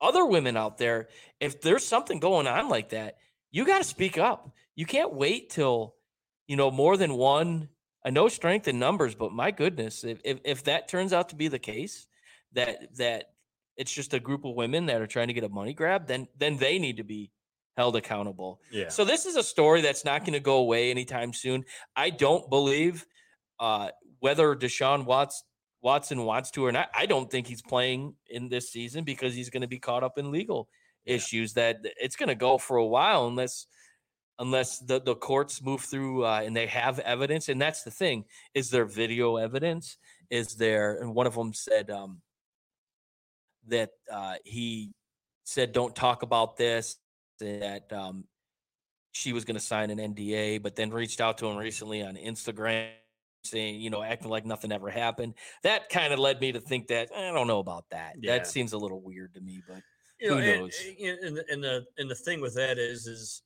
other 0.00 0.24
women 0.24 0.56
out 0.56 0.78
there, 0.78 1.08
if 1.40 1.60
there's 1.60 1.86
something 1.86 2.20
going 2.20 2.46
on 2.46 2.68
like 2.68 2.90
that, 2.90 3.16
you 3.50 3.66
got 3.66 3.78
to 3.78 3.84
speak 3.84 4.16
up. 4.18 4.54
You 4.74 4.86
can't 4.86 5.12
wait 5.14 5.50
till 5.50 5.96
you 6.46 6.56
know 6.56 6.70
more 6.70 6.96
than 6.96 7.14
one. 7.14 7.68
I 8.04 8.10
know 8.10 8.28
strength 8.28 8.66
in 8.68 8.78
numbers, 8.78 9.14
but 9.14 9.32
my 9.32 9.50
goodness, 9.50 10.04
if 10.04 10.20
if, 10.24 10.38
if 10.44 10.64
that 10.64 10.88
turns 10.88 11.12
out 11.12 11.28
to 11.30 11.36
be 11.36 11.48
the 11.48 11.58
case, 11.58 12.06
that 12.52 12.96
that 12.96 13.32
it's 13.76 13.92
just 13.92 14.14
a 14.14 14.20
group 14.20 14.44
of 14.44 14.54
women 14.54 14.86
that 14.86 15.00
are 15.00 15.06
trying 15.06 15.28
to 15.28 15.34
get 15.34 15.44
a 15.44 15.48
money 15.48 15.74
grab, 15.74 16.06
then 16.06 16.26
then 16.38 16.56
they 16.56 16.78
need 16.78 16.96
to 16.98 17.04
be 17.04 17.30
held 17.76 17.96
accountable. 17.96 18.60
yeah. 18.70 18.88
So 18.88 19.04
this 19.04 19.24
is 19.26 19.36
a 19.36 19.42
story 19.42 19.80
that's 19.80 20.04
not 20.04 20.20
going 20.22 20.32
to 20.34 20.40
go 20.40 20.56
away 20.58 20.90
anytime 20.90 21.32
soon. 21.32 21.64
I 21.96 22.10
don't 22.10 22.50
believe 22.50 23.06
uh, 23.58 23.90
whether 24.18 24.54
Deshaun 24.56 25.04
Watts 25.04 25.44
Watson 25.82 26.24
wants 26.24 26.50
to 26.52 26.64
or 26.66 26.72
not. 26.72 26.88
I 26.94 27.06
don't 27.06 27.30
think 27.30 27.46
he's 27.46 27.62
playing 27.62 28.14
in 28.28 28.48
this 28.50 28.70
season 28.70 29.04
because 29.04 29.34
he's 29.34 29.48
going 29.50 29.62
to 29.62 29.68
be 29.68 29.78
caught 29.78 30.02
up 30.02 30.18
in 30.18 30.30
legal 30.30 30.68
Yeah. 31.06 31.14
issues. 31.14 31.54
That 31.54 31.76
it's 31.98 32.16
going 32.16 32.28
to 32.28 32.34
go 32.34 32.58
for 32.58 32.76
a 32.76 32.86
while 32.86 33.26
unless 33.28 33.66
unless 34.40 34.80
the 34.80 35.00
the 35.00 35.14
courts 35.14 35.62
move 35.62 35.82
through 35.82 36.24
uh, 36.24 36.42
and 36.44 36.56
they 36.56 36.66
have 36.66 36.98
evidence. 37.00 37.48
And 37.48 37.60
that's 37.60 37.84
the 37.84 37.90
thing: 37.92 38.24
is 38.54 38.70
there 38.70 38.84
video 38.84 39.36
evidence? 39.36 39.98
Is 40.30 40.56
there? 40.56 41.00
And 41.00 41.14
one 41.14 41.28
of 41.28 41.34
them 41.34 41.52
said 41.52 41.90
um, 41.90 42.22
that 43.68 43.90
uh, 44.10 44.34
he 44.44 44.90
said, 45.44 45.72
"Don't 45.72 45.94
talk 45.94 46.22
about 46.22 46.56
this." 46.56 46.96
That 47.38 47.92
um, 47.92 48.24
she 49.12 49.32
was 49.32 49.44
going 49.44 49.54
to 49.54 49.60
sign 49.64 49.90
an 49.90 49.98
NDA, 49.98 50.62
but 50.62 50.76
then 50.76 50.90
reached 50.90 51.20
out 51.20 51.38
to 51.38 51.46
him 51.46 51.56
recently 51.56 52.02
on 52.02 52.16
Instagram 52.16 52.88
saying, 53.44 53.80
you 53.80 53.88
know, 53.88 54.02
acting 54.02 54.28
like 54.28 54.44
nothing 54.44 54.70
ever 54.70 54.90
happened. 54.90 55.32
That 55.62 55.88
kind 55.88 56.12
of 56.12 56.18
led 56.18 56.40
me 56.40 56.52
to 56.52 56.60
think 56.60 56.88
that 56.88 57.08
I 57.16 57.32
don't 57.32 57.46
know 57.46 57.58
about 57.58 57.86
that. 57.90 58.16
Yeah. 58.20 58.36
That 58.36 58.46
seems 58.46 58.74
a 58.74 58.78
little 58.78 59.00
weird 59.00 59.32
to 59.34 59.40
me, 59.40 59.62
but 59.66 59.82
you 60.20 60.28
know, 60.28 60.36
Who 60.36 60.56
knows? 60.58 60.78
and, 61.00 61.18
and 61.20 61.36
the- 61.36 61.44
and 61.50 61.64
the 61.64 61.84
and 61.96 62.10
the 62.10 62.14
thing 62.14 62.42
with 62.42 62.54
that 62.56 62.78
is, 62.78 63.06
is 63.06 63.42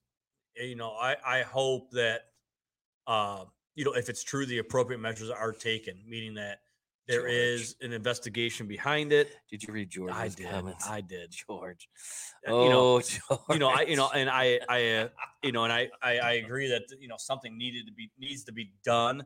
you 0.56 0.76
know, 0.76 0.92
I 0.92 1.16
I 1.24 1.42
hope 1.42 1.90
that, 1.92 2.22
uh, 3.06 3.44
you 3.74 3.84
know, 3.84 3.92
if 3.94 4.08
it's 4.08 4.22
true, 4.22 4.46
the 4.46 4.58
appropriate 4.58 4.98
measures 4.98 5.30
are 5.30 5.52
taken, 5.52 5.98
meaning 6.06 6.34
that 6.34 6.60
there 7.06 7.22
George. 7.22 7.32
is 7.32 7.76
an 7.82 7.92
investigation 7.92 8.66
behind 8.66 9.12
it. 9.12 9.36
did 9.50 9.62
you 9.62 9.74
read 9.74 9.90
George's 9.90 10.16
I 10.16 10.28
did. 10.28 10.48
comments? 10.48 10.88
I 10.88 11.00
did. 11.02 11.30
George. 11.30 11.88
Uh, 12.46 12.52
Oh, 12.52 12.62
you 12.64 12.70
know, 12.70 13.00
George. 13.00 13.40
you 13.50 13.58
know, 13.58 13.68
I, 13.68 13.82
you 13.82 13.96
know, 13.96 14.10
and 14.14 14.30
I, 14.30 14.58
I, 14.68 14.90
uh, 14.90 15.08
you 15.42 15.52
know, 15.52 15.64
and 15.64 15.72
I, 15.72 15.90
I, 16.02 16.18
I 16.18 16.32
agree 16.32 16.68
that 16.68 16.82
you 16.98 17.08
know 17.08 17.16
something 17.18 17.58
needed 17.58 17.86
to 17.86 17.92
be 17.92 18.10
needs 18.18 18.44
to 18.44 18.52
be 18.52 18.72
done, 18.84 19.24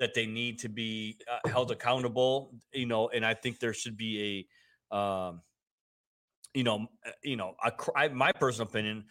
that 0.00 0.12
they 0.14 0.26
need 0.26 0.58
to 0.60 0.68
be 0.68 1.18
uh, 1.30 1.48
held 1.48 1.70
accountable, 1.70 2.52
you 2.72 2.86
know, 2.86 3.08
and 3.08 3.24
I 3.24 3.32
think 3.34 3.58
there 3.58 3.72
should 3.72 3.96
be 3.96 4.46
a, 4.92 4.96
um, 4.96 5.40
you 6.52 6.64
know, 6.64 6.86
uh, 7.06 7.10
you 7.22 7.36
know, 7.36 7.54
a, 7.64 7.72
I, 7.96 8.08
my 8.08 8.32
personal 8.32 8.68
opinion, 8.68 9.04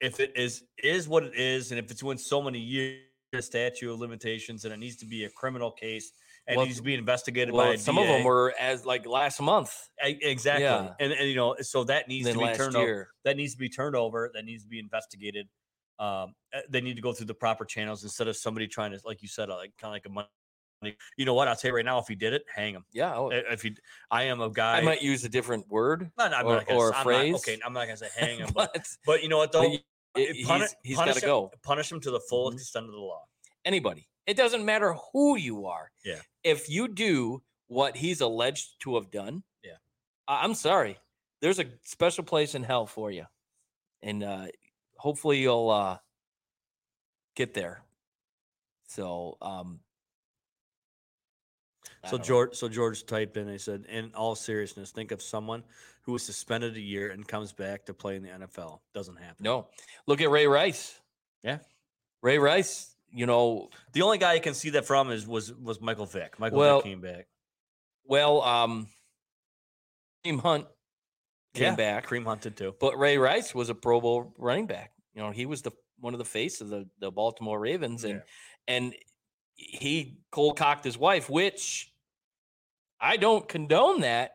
if 0.00 0.20
it 0.20 0.36
is 0.36 0.64
is 0.82 1.08
what 1.08 1.24
it 1.24 1.34
is, 1.34 1.72
and 1.72 1.78
if 1.78 1.90
it's 1.90 2.02
within 2.02 2.18
so 2.18 2.42
many 2.42 2.58
years 2.58 3.04
statute 3.40 3.92
of 3.92 3.98
limitations, 4.00 4.64
and 4.64 4.72
it 4.72 4.78
needs 4.78 4.96
to 4.96 5.06
be 5.06 5.24
a 5.24 5.30
criminal 5.30 5.70
case 5.70 6.12
and 6.46 6.56
Well, 6.56 6.66
needs 6.66 6.78
to 6.78 6.82
be 6.82 6.94
investigated 6.94 7.54
by 7.54 7.64
well, 7.66 7.72
a 7.74 7.78
some 7.78 7.98
of 7.98 8.06
them 8.08 8.24
were 8.24 8.54
as 8.58 8.86
like 8.86 9.06
last 9.06 9.40
month, 9.40 9.70
E- 10.04 10.18
exactly, 10.22 10.64
Yeah. 10.64 10.94
and, 10.98 11.12
and 11.12 11.28
you 11.28 11.36
know, 11.36 11.56
so 11.60 11.84
that 11.84 12.08
needs 12.08 12.30
to 12.30 12.38
be 12.38 12.48
turned 12.48 12.76
over 12.76 13.08
that 13.24 13.36
needs 13.36 13.52
to 13.52 13.58
be 13.58 13.68
turned 13.68 13.96
over 13.96 14.30
that 14.34 14.44
needs 14.44 14.62
to 14.62 14.68
be 14.68 14.78
investigated 14.78 15.46
um 15.98 16.32
uh, 16.54 16.60
they 16.70 16.80
need 16.80 16.94
to 16.94 17.02
go 17.02 17.12
through 17.12 17.26
the 17.26 17.34
proper 17.34 17.64
channels 17.64 18.04
instead 18.04 18.28
of 18.28 18.36
somebody 18.36 18.68
trying 18.68 18.92
to 18.92 19.00
like 19.04 19.20
you 19.20 19.28
said 19.28 19.50
uh, 19.50 19.56
like 19.56 19.72
kind 19.76 19.90
of 19.90 19.94
like 19.94 20.06
a 20.06 20.08
money 20.08 20.28
you 21.16 21.24
know 21.24 21.34
what 21.34 21.48
i'll 21.48 21.56
tell 21.56 21.70
you 21.70 21.76
right 21.76 21.84
now 21.84 21.98
if 21.98 22.06
he 22.08 22.14
did 22.14 22.32
it 22.32 22.44
hang 22.54 22.74
him 22.74 22.84
Yeah, 22.92 23.14
oh, 23.16 23.30
if 23.30 23.62
he 23.62 23.76
i 24.10 24.24
am 24.24 24.40
a 24.40 24.48
guy 24.50 24.78
I 24.78 24.80
might 24.82 25.02
use 25.02 25.24
a 25.24 25.28
different 25.28 25.68
word, 25.68 26.10
no, 26.18 26.28
no, 26.28 26.36
I'm 26.36 26.46
or- 26.46 26.54
not 26.56 26.66
gonna, 26.66 26.78
or 26.78 26.94
I'm 26.94 27.02
phrase. 27.04 27.32
not, 27.32 27.38
okay 27.40 27.58
i'm 27.64 27.72
not 27.72 27.84
gonna 27.86 27.96
say 27.96 28.08
hang 28.16 28.38
him 28.38 28.50
but, 28.54 28.70
but, 28.74 28.86
but 29.06 29.22
you 29.22 29.28
know 29.28 29.38
what 29.38 29.52
though 29.52 29.62
Uh, 29.64 29.76
it- 30.16 30.46
puni- 30.46 30.60
he's, 30.60 30.74
he's 30.82 30.96
punish 30.96 31.14
got 31.14 31.20
to 31.20 31.26
go. 31.26 31.50
punish 31.62 31.90
him 31.92 32.00
to 32.00 32.10
the 32.10 32.20
full 32.20 32.50
Mhm. 32.50 32.54
extent 32.54 32.86
of 32.86 32.92
the 32.92 32.98
law 32.98 33.24
Anybody. 33.64 34.08
It 34.26 34.36
doesn't 34.36 34.64
matter 34.64 34.94
who 35.12 35.36
you 35.36 35.66
are. 35.66 35.90
Yeah. 36.04 36.20
If 36.44 36.70
you 36.70 36.86
do 36.88 37.42
what 37.66 37.96
he's 37.96 38.20
alleged 38.22 38.80
to 38.80 38.94
have 38.94 39.10
done, 39.10 39.42
Yeah. 39.62 39.72
I- 40.26 40.44
I'm 40.44 40.54
sorry. 40.54 40.96
There's 41.42 41.58
a 41.58 41.66
special 41.84 42.24
place 42.24 42.54
in 42.54 42.62
hell 42.62 42.86
for 42.86 43.10
you, 43.10 43.26
and 44.02 44.22
uh, 44.22 44.46
hopefully 44.96 45.38
you'll 45.40 45.68
uh, 45.70 45.98
get 47.34 47.52
there. 47.52 47.82
So, 48.86 49.36
um, 49.42 49.80
I 52.08 52.10
So 52.10 52.16
don't 52.16 52.20
know. 52.20 52.24
George, 52.26 52.54
so 52.56 52.68
George 52.68 53.06
typed 53.06 53.36
in. 53.36 53.48
He 53.48 53.58
said, 53.58 53.84
"In 53.88 54.12
all 54.14 54.34
seriousness, 54.34 54.90
think 54.90 55.12
of 55.12 55.22
someone 55.22 55.62
who 56.02 56.12
was 56.12 56.24
suspended 56.24 56.74
a 56.76 56.80
year 56.80 57.10
and 57.10 57.26
comes 57.26 57.52
back 57.52 57.84
to 57.86 57.94
play 57.94 58.16
in 58.16 58.22
the 58.22 58.30
NFL. 58.30 58.80
Doesn't 58.94 59.16
happen. 59.16 59.36
No, 59.44 59.68
look 60.06 60.20
at 60.20 60.30
Ray 60.30 60.46
Rice. 60.46 60.98
Yeah. 61.42 61.58
Ray 62.22 62.38
Rice. 62.38 62.94
You 63.10 63.26
know, 63.26 63.70
The 63.92 64.02
only 64.02 64.18
guy 64.18 64.32
I 64.34 64.38
can 64.38 64.54
see 64.54 64.70
that 64.70 64.84
from 64.86 65.10
is 65.10 65.26
was 65.26 65.52
was 65.54 65.80
Michael 65.80 66.06
Vick. 66.06 66.38
Michael 66.38 66.58
Well, 66.58 66.76
Vick 66.78 66.84
came 66.84 67.00
back. 67.00 67.26
well, 68.04 68.42
um, 68.42 68.88
Kareem 70.24 70.40
Hunt 70.40 70.66
came 71.54 71.62
Yeah, 71.64 71.76
back. 71.76 72.04
Cream 72.06 72.24
hunted 72.24 72.56
too. 72.56 72.74
But 72.80 72.98
Ray 72.98 73.18
Rice 73.18 73.54
was 73.54 73.68
a 73.70 73.74
Pro 73.74 74.00
Bowl 74.00 74.34
running 74.38 74.66
back. 74.66 74.92
You 75.14 75.22
know, 75.22 75.30
he 75.30 75.46
was 75.46 75.62
the 75.62 75.72
one 76.00 76.14
of 76.14 76.18
the 76.18 76.24
face 76.24 76.60
of 76.60 76.68
the 76.68 76.88
the 76.98 77.10
Baltimore 77.10 77.58
Ravens, 77.58 78.04
and 78.04 78.22
and 78.66 78.94
he 79.54 80.18
cold 80.30 80.56
cocked 80.56 80.84
his 80.84 80.96
wife, 80.98 81.28
which 81.30 81.92
I 83.00 83.16
don't 83.16 83.48
condone 83.48 84.00
that. 84.00 84.32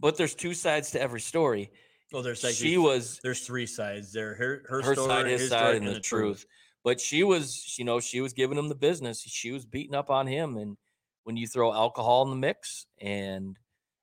But 0.00 0.16
there's 0.16 0.34
two 0.34 0.54
sides 0.54 0.90
to 0.92 1.00
every 1.00 1.20
story. 1.20 1.70
Oh, 2.12 2.22
there's 2.22 2.42
like 2.42 2.54
she 2.54 2.76
was 2.76 3.20
there's 3.22 3.46
three 3.46 3.66
sides. 3.66 4.12
There, 4.12 4.34
her 4.34 4.64
her, 4.68 4.82
her 4.82 4.94
story, 4.94 5.08
side, 5.08 5.26
his, 5.26 5.46
story, 5.46 5.60
side, 5.60 5.76
and 5.76 5.86
the, 5.86 6.00
truth. 6.00 6.44
But 6.84 7.00
she 7.00 7.22
was, 7.22 7.76
you 7.78 7.84
know, 7.84 8.00
she 8.00 8.20
was 8.20 8.32
giving 8.32 8.58
him 8.58 8.68
the 8.68 8.74
business. 8.74 9.22
She 9.22 9.52
was 9.52 9.64
beating 9.64 9.94
up 9.94 10.10
on 10.10 10.26
him, 10.26 10.56
and 10.56 10.76
when 11.24 11.36
you 11.36 11.46
throw 11.46 11.72
alcohol 11.72 12.24
in 12.24 12.30
the 12.30 12.36
mix, 12.36 12.86
and 13.00 13.56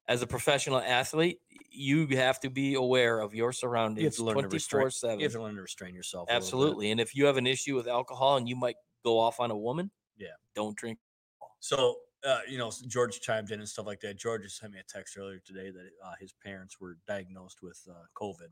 as 0.07 0.21
a 0.21 0.27
professional 0.27 0.79
athlete, 0.79 1.39
you 1.69 2.07
have 2.07 2.39
to 2.39 2.49
be 2.49 2.75
aware 2.75 3.19
of 3.19 3.35
your 3.35 3.51
surroundings 3.51 4.15
to 4.15 4.23
learn 4.23 4.37
to 4.41 4.47
restrain- 4.47 4.89
seven. 4.89 5.19
You 5.19 5.25
have 5.25 5.33
to 5.33 5.41
learn 5.41 5.55
to 5.55 5.61
restrain 5.61 5.93
yourself. 5.93 6.29
a 6.29 6.31
little 6.31 6.39
bit. 6.39 6.45
Absolutely. 6.45 6.91
And 6.91 6.99
if 7.01 7.13
you 7.15 7.25
have 7.25 7.37
an 7.37 7.45
issue 7.45 7.75
with 7.75 7.87
alcohol 7.87 8.37
and 8.37 8.47
you 8.49 8.55
might 8.55 8.77
go 9.03 9.19
off 9.19 9.39
on 9.39 9.51
a 9.51 9.57
woman, 9.57 9.91
Yeah. 10.17 10.29
don't 10.55 10.75
drink. 10.75 10.97
So, 11.59 11.97
uh, 12.25 12.39
you 12.47 12.57
know, 12.57 12.71
George 12.87 13.19
chimed 13.21 13.51
in 13.51 13.59
and 13.59 13.69
stuff 13.69 13.85
like 13.85 13.99
that. 14.01 14.17
George 14.17 14.43
just 14.43 14.57
sent 14.57 14.73
me 14.73 14.79
a 14.79 14.83
text 14.83 15.17
earlier 15.17 15.39
today 15.45 15.71
that 15.71 15.89
uh, 16.03 16.13
his 16.19 16.33
parents 16.43 16.79
were 16.79 16.97
diagnosed 17.07 17.59
with 17.61 17.79
uh, 17.89 17.93
COVID. 18.15 18.49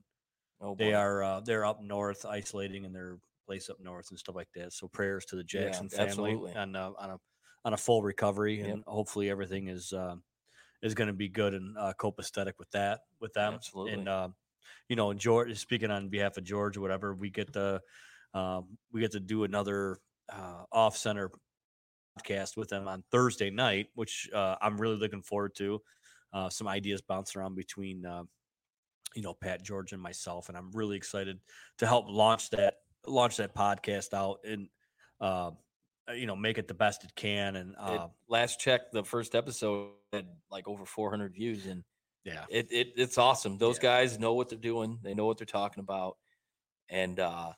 Oh, 0.61 0.75
They 0.75 0.93
are 0.93 1.23
uh, 1.23 1.39
they're 1.41 1.65
up 1.65 1.81
north, 1.81 2.25
isolating 2.25 2.83
in 2.85 2.93
their 2.93 3.19
place 3.45 3.69
up 3.69 3.77
north 3.79 4.07
and 4.09 4.17
stuff 4.19 4.35
like 4.35 4.49
that. 4.55 4.73
So 4.73 4.87
prayers 4.87 5.25
to 5.25 5.35
the 5.35 5.43
Yeah, 5.43 5.65
Jackson 5.65 5.89
family 5.89 6.31
absolutely. 6.31 6.53
on 6.55 6.75
uh, 6.75 6.91
on 6.97 7.09
a 7.11 7.17
on 7.65 7.73
a 7.73 7.77
full 7.77 8.01
recovery, 8.01 8.59
Yep. 8.59 8.67
and 8.69 8.83
hopefully 8.87 9.29
everything 9.29 9.67
is 9.67 9.93
uh, 9.93 10.15
is 10.81 10.93
going 10.93 11.07
to 11.07 11.13
be 11.13 11.29
good 11.29 11.53
and 11.53 11.77
uh, 11.77 11.93
copacetic 11.99 12.53
with 12.59 12.71
that 12.71 13.01
with 13.19 13.33
them. 13.33 13.53
Absolutely. 13.55 13.93
And 13.93 14.09
uh, 14.09 14.29
you 14.89 14.95
know, 14.95 15.13
George 15.13 15.57
speaking 15.59 15.91
on 15.91 16.09
behalf 16.09 16.37
of 16.37 16.43
George 16.43 16.77
or 16.77 16.81
whatever, 16.81 17.13
we 17.13 17.29
get 17.29 17.51
the 17.53 17.81
um, 18.33 18.77
we 18.91 19.01
get 19.01 19.11
to 19.11 19.19
do 19.19 19.43
another 19.43 19.99
uh, 20.31 20.63
off 20.71 20.97
center 20.97 21.31
podcast 22.17 22.57
with 22.57 22.69
them 22.69 22.87
on 22.87 23.03
Thursday 23.11 23.49
night, 23.49 23.87
which 23.95 24.29
uh, 24.33 24.55
I'm 24.61 24.79
really 24.79 24.97
looking 24.97 25.21
forward 25.21 25.55
to. 25.55 25.81
Uh, 26.33 26.49
some 26.49 26.67
ideas 26.67 27.01
bouncing 27.01 27.39
around 27.41 27.55
between, 27.55 28.05
uh, 28.05 28.23
you 29.15 29.21
know, 29.21 29.33
Pat 29.33 29.63
George 29.63 29.93
and 29.93 30.01
myself, 30.01 30.49
and 30.49 30.57
I'm 30.57 30.71
really 30.71 30.97
excited 30.97 31.39
to 31.77 31.87
help 31.87 32.05
launch 32.09 32.49
that 32.51 32.75
launch 33.05 33.37
that 33.37 33.55
podcast 33.55 34.13
out 34.13 34.39
and 34.43 34.67
uh, 35.21 35.51
you 36.13 36.25
know 36.27 36.35
make 36.35 36.57
it 36.57 36.67
the 36.67 36.73
best 36.73 37.03
it 37.05 37.15
can. 37.15 37.55
And 37.55 37.71
It- 37.71 37.77
uh, 37.79 38.07
last 38.27 38.59
check, 38.59 38.91
the 38.91 39.03
first 39.03 39.35
episode 39.35 39.91
had 40.11 40.27
like 40.51 40.67
over 40.67 40.85
400 40.85 41.33
views, 41.33 41.65
and 41.65 41.83
yeah, 42.25 42.45
it, 42.49 42.67
it 42.71 42.93
it's 42.97 43.17
awesome. 43.17 43.57
Those 43.57 43.77
Yeah. 43.77 43.83
guys 43.83 44.19
know 44.19 44.33
what 44.33 44.49
they're 44.49 44.59
doing. 44.59 44.99
They 45.01 45.13
know 45.13 45.25
what 45.25 45.37
they're 45.37 45.45
talking 45.45 45.81
about, 45.81 46.17
and 46.89 47.19
uh, 47.19 47.53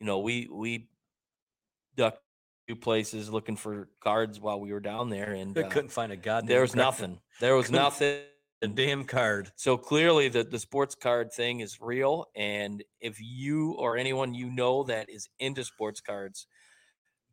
you 0.00 0.06
know, 0.06 0.20
we 0.20 0.48
we 0.50 0.88
ducked 1.96 2.20
two 2.68 2.76
places 2.76 3.30
looking 3.30 3.56
for 3.56 3.88
cards 4.00 4.40
while 4.40 4.58
we 4.60 4.72
were 4.72 4.80
down 4.80 5.08
there, 5.10 5.32
and 5.32 5.56
uh, 5.56 5.68
couldn't 5.68 5.90
find 5.90 6.12
a 6.12 6.16
goddamn. 6.16 6.48
there 6.48 6.60
was 6.60 6.72
card- 6.72 6.84
nothing. 6.86 7.20
There 7.40 7.54
was 7.56 7.66
Couldn't- 7.66 7.82
nothing. 7.82 8.20
A 8.62 8.68
damn 8.68 9.04
card. 9.04 9.52
So 9.56 9.76
clearly, 9.76 10.28
the 10.30 10.42
the 10.42 10.58
sports 10.58 10.94
card 10.94 11.30
thing 11.30 11.60
is 11.60 11.78
real, 11.78 12.24
and 12.34 12.82
if 13.00 13.18
you 13.20 13.72
or 13.72 13.98
anyone 13.98 14.32
you 14.32 14.50
know 14.50 14.82
that 14.84 15.10
is 15.10 15.28
into 15.38 15.62
sports 15.62 16.00
cards, 16.00 16.46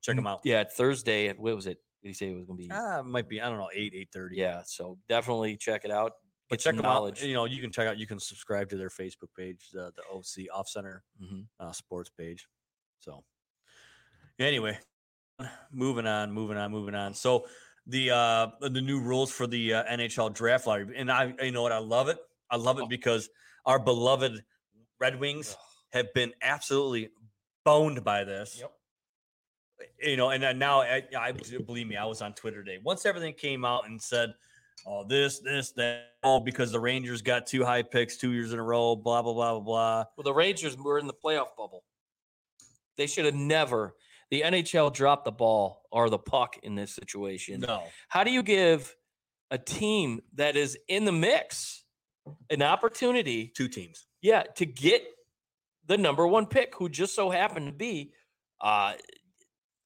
Check 0.01 0.17
them 0.17 0.27
out. 0.27 0.41
Yeah, 0.43 0.65
Thursday. 0.65 1.29
at- 1.29 1.39
What 1.39 1.55
was 1.55 1.65
it? 1.65 1.77
Did 2.01 2.09
he 2.09 2.13
say 2.13 2.29
it 2.29 2.35
was 2.35 2.43
going 2.43 2.57
to 2.59 2.63
be? 2.67 2.69
Ah, 2.73 2.99
it 2.99 3.05
might 3.05 3.29
be 3.29 3.39
I 3.39 3.47
don't 3.47 3.57
know 3.57 3.69
eight 3.73 3.93
eight 3.95 4.09
thirty. 4.11 4.35
Yeah, 4.35 4.63
so 4.65 4.97
definitely 5.07 5.55
check 5.55 5.85
it 5.85 5.91
out. 5.91 6.11
But 6.49 6.59
check 6.59 6.71
some 6.71 6.77
them 6.77 6.85
out. 6.87 6.93
knowledge. 6.95 7.23
You 7.23 7.33
know, 7.33 7.45
you 7.45 7.61
can 7.61 7.71
check 7.71 7.87
out. 7.87 7.97
You 7.97 8.05
can 8.05 8.19
subscribe 8.19 8.69
to 8.71 8.75
their 8.75 8.89
Facebook 8.89 9.29
page, 9.37 9.69
the 9.71 9.93
the 9.95 10.03
OC 10.13 10.49
Off 10.53 10.67
Center 10.67 11.05
Mhm. 11.23 11.45
uh, 11.57 11.71
Sports 11.71 12.09
page. 12.09 12.47
So, 12.99 13.23
anyway, 14.39 14.77
moving 15.71 16.07
on, 16.07 16.31
moving 16.31 16.57
on, 16.57 16.71
moving 16.71 16.95
on. 16.95 17.13
So 17.13 17.45
the 17.87 18.11
uh 18.11 18.47
the 18.61 18.81
new 18.81 18.99
rules 18.99 19.31
for 19.31 19.45
the 19.47 19.73
uh, 19.73 19.83
NHL 19.85 20.33
draft 20.33 20.67
lottery, 20.67 20.93
and 20.95 21.11
I 21.11 21.33
you 21.41 21.51
know 21.51 21.61
what 21.61 21.71
I 21.71 21.79
love 21.79 22.07
it. 22.07 22.17
I 22.49 22.55
love 22.57 22.77
it 22.79 22.83
Oh. 22.83 22.87
because 22.87 23.29
our 23.65 23.79
beloved 23.79 24.43
Red 24.99 25.19
Wings 25.19 25.55
have 25.91 26.13
been 26.13 26.31
absolutely 26.41 27.09
boned 27.65 28.03
by 28.03 28.23
this. 28.23 28.57
Yep. 28.59 28.71
You 30.01 30.17
know, 30.17 30.29
and 30.29 30.57
now 30.59 30.81
I, 30.81 31.03
I 31.17 31.33
believe 31.65 31.87
me, 31.87 31.97
I 31.97 32.05
was 32.05 32.21
on 32.21 32.33
Twitter 32.33 32.63
today. 32.63 32.79
Once 32.83 33.05
everything 33.05 33.33
came 33.33 33.65
out 33.65 33.85
and 33.85 34.01
said, 34.01 34.33
"Oh, 34.87 35.03
this, 35.05 35.39
this, 35.39 35.71
that," 35.71 36.11
all 36.23 36.39
because 36.39 36.71
the 36.71 36.79
Rangers 36.79 37.21
got 37.21 37.47
two 37.47 37.65
high 37.65 37.81
picks 37.81 38.15
two 38.15 38.31
years 38.31 38.53
in 38.53 38.59
a 38.59 38.63
row," 38.63 38.95
blah 38.95 39.21
blah 39.21 39.33
blah 39.33 39.51
blah 39.53 39.59
blah. 39.59 40.05
Well, 40.15 40.23
the 40.23 40.33
Rangers 40.33 40.77
were 40.77 40.99
in 40.99 41.07
the 41.07 41.13
playoff 41.13 41.55
bubble. 41.57 41.83
They 42.95 43.07
should 43.07 43.25
have 43.25 43.35
never. 43.35 43.95
The 44.33 44.41
NHL 44.41 44.91
dropped 44.91 45.25
the 45.25 45.31
ball 45.31 45.83
or 45.91 46.09
the 46.09 46.17
puck 46.17 46.55
in 46.63 46.73
this 46.73 46.95
situation. 46.95 47.59
No, 47.59 47.83
How 48.09 48.23
do 48.23 48.31
you 48.31 48.41
give 48.41 48.95
a 49.51 49.59
team 49.59 50.21
that 50.33 50.55
is 50.55 50.75
in 50.87 51.05
the 51.05 51.11
mix 51.11 51.83
an 52.49 52.63
opportunity, 52.63 53.51
two 53.55 53.67
teams. 53.67 54.07
yeah, 54.23 54.41
to 54.55 54.65
get 54.65 55.03
the 55.85 55.99
number 55.99 56.25
one 56.25 56.47
pick, 56.47 56.73
who 56.73 56.89
just 56.89 57.13
so 57.13 57.29
happened 57.29 57.67
to 57.67 57.71
be 57.73 58.11
uh, 58.59 58.93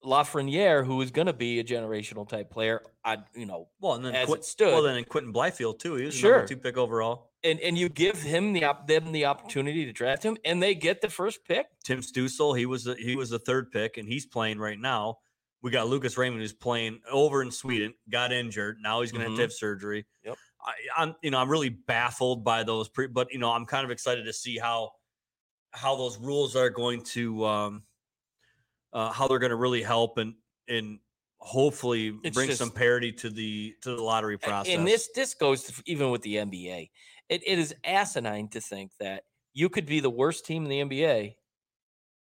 Lafreniere, 0.02 0.82
who 0.86 1.02
is 1.02 1.10
going 1.10 1.26
to 1.26 1.34
be 1.34 1.58
a 1.60 1.64
generational 1.64 2.26
type 2.26 2.50
player. 2.50 2.80
I, 3.04 3.18
you 3.34 3.44
know, 3.44 3.68
Well, 3.80 3.96
and 3.96 4.04
then 4.06 4.14
as 4.14 4.30
it 4.30 4.44
stood. 4.46 4.68
well, 4.72 4.82
then 4.82 4.96
in 4.96 5.04
Quinton 5.04 5.32
Byfield 5.32 5.78
too. 5.78 5.96
He 5.96 6.06
was 6.06 6.14
Sure. 6.14 6.36
number 6.38 6.48
two 6.48 6.56
pick 6.56 6.78
overall. 6.78 7.27
And 7.44 7.60
and 7.60 7.78
you 7.78 7.88
give 7.88 8.20
him 8.20 8.52
the 8.52 8.64
op- 8.64 8.88
them 8.88 9.12
the 9.12 9.26
opportunity 9.26 9.84
to 9.84 9.92
draft 9.92 10.24
him, 10.24 10.36
and 10.44 10.60
they 10.62 10.74
get 10.74 11.00
the 11.00 11.08
first 11.08 11.44
pick. 11.46 11.66
Tim 11.84 12.00
Stützle, 12.00 12.58
he 12.58 12.66
was 12.66 12.84
the, 12.84 12.94
he 12.96 13.14
was 13.14 13.30
the 13.30 13.38
third 13.38 13.70
pick, 13.70 13.96
and 13.96 14.08
he's 14.08 14.26
playing 14.26 14.58
right 14.58 14.78
now. 14.78 15.18
We 15.62 15.70
got 15.70 15.88
Lucas 15.88 16.16
Raymond, 16.18 16.40
who's 16.40 16.52
playing 16.52 17.00
over 17.10 17.42
in 17.42 17.50
Sweden, 17.52 17.94
got 18.10 18.32
injured. 18.32 18.78
Now 18.80 19.00
he's 19.02 19.12
going 19.12 19.22
to 19.24 19.30
have 19.30 19.34
Mhm. 19.34 19.36
to 19.36 19.42
have 19.42 19.52
surgery. 19.52 20.06
Yep. 20.24 20.36
I, 20.64 20.72
I'm, 20.96 21.14
you 21.22 21.30
know, 21.30 21.38
I'm 21.38 21.48
really 21.48 21.68
baffled 21.68 22.44
by 22.44 22.64
those, 22.64 22.88
pre, 22.88 23.06
but 23.06 23.32
you 23.32 23.38
know, 23.38 23.50
I'm 23.52 23.66
kind 23.66 23.84
of 23.84 23.90
excited 23.92 24.24
to 24.24 24.32
see 24.32 24.58
how 24.58 24.90
how 25.72 25.96
those 25.96 26.18
rules 26.18 26.56
are 26.56 26.70
going 26.70 27.02
to, 27.04 27.44
um, 27.44 27.82
uh, 28.92 29.12
how 29.12 29.28
they're 29.28 29.38
going 29.38 29.50
to 29.50 29.56
really 29.56 29.82
help 29.82 30.18
and 30.18 30.34
and 30.66 30.98
hopefully 31.40 32.18
It's 32.24 32.34
bring 32.34 32.50
some 32.52 32.70
parity 32.70 33.12
to 33.12 33.30
the 33.30 33.74
to 33.82 33.94
the 33.94 34.02
lottery 34.02 34.38
process. 34.38 34.74
And 34.74 34.86
this 34.86 35.08
this 35.14 35.34
goes 35.34 35.62
to, 35.64 35.82
even 35.86 36.10
with 36.10 36.22
the 36.22 36.36
NBA. 36.36 36.90
It, 37.28 37.42
it 37.46 37.58
is 37.58 37.74
asinine 37.84 38.48
to 38.48 38.60
think 38.60 38.92
that 39.00 39.24
you 39.52 39.68
could 39.68 39.86
be 39.86 40.00
the 40.00 40.10
worst 40.10 40.46
team 40.46 40.64
in 40.64 40.70
the 40.70 40.80
NBA, 40.80 41.34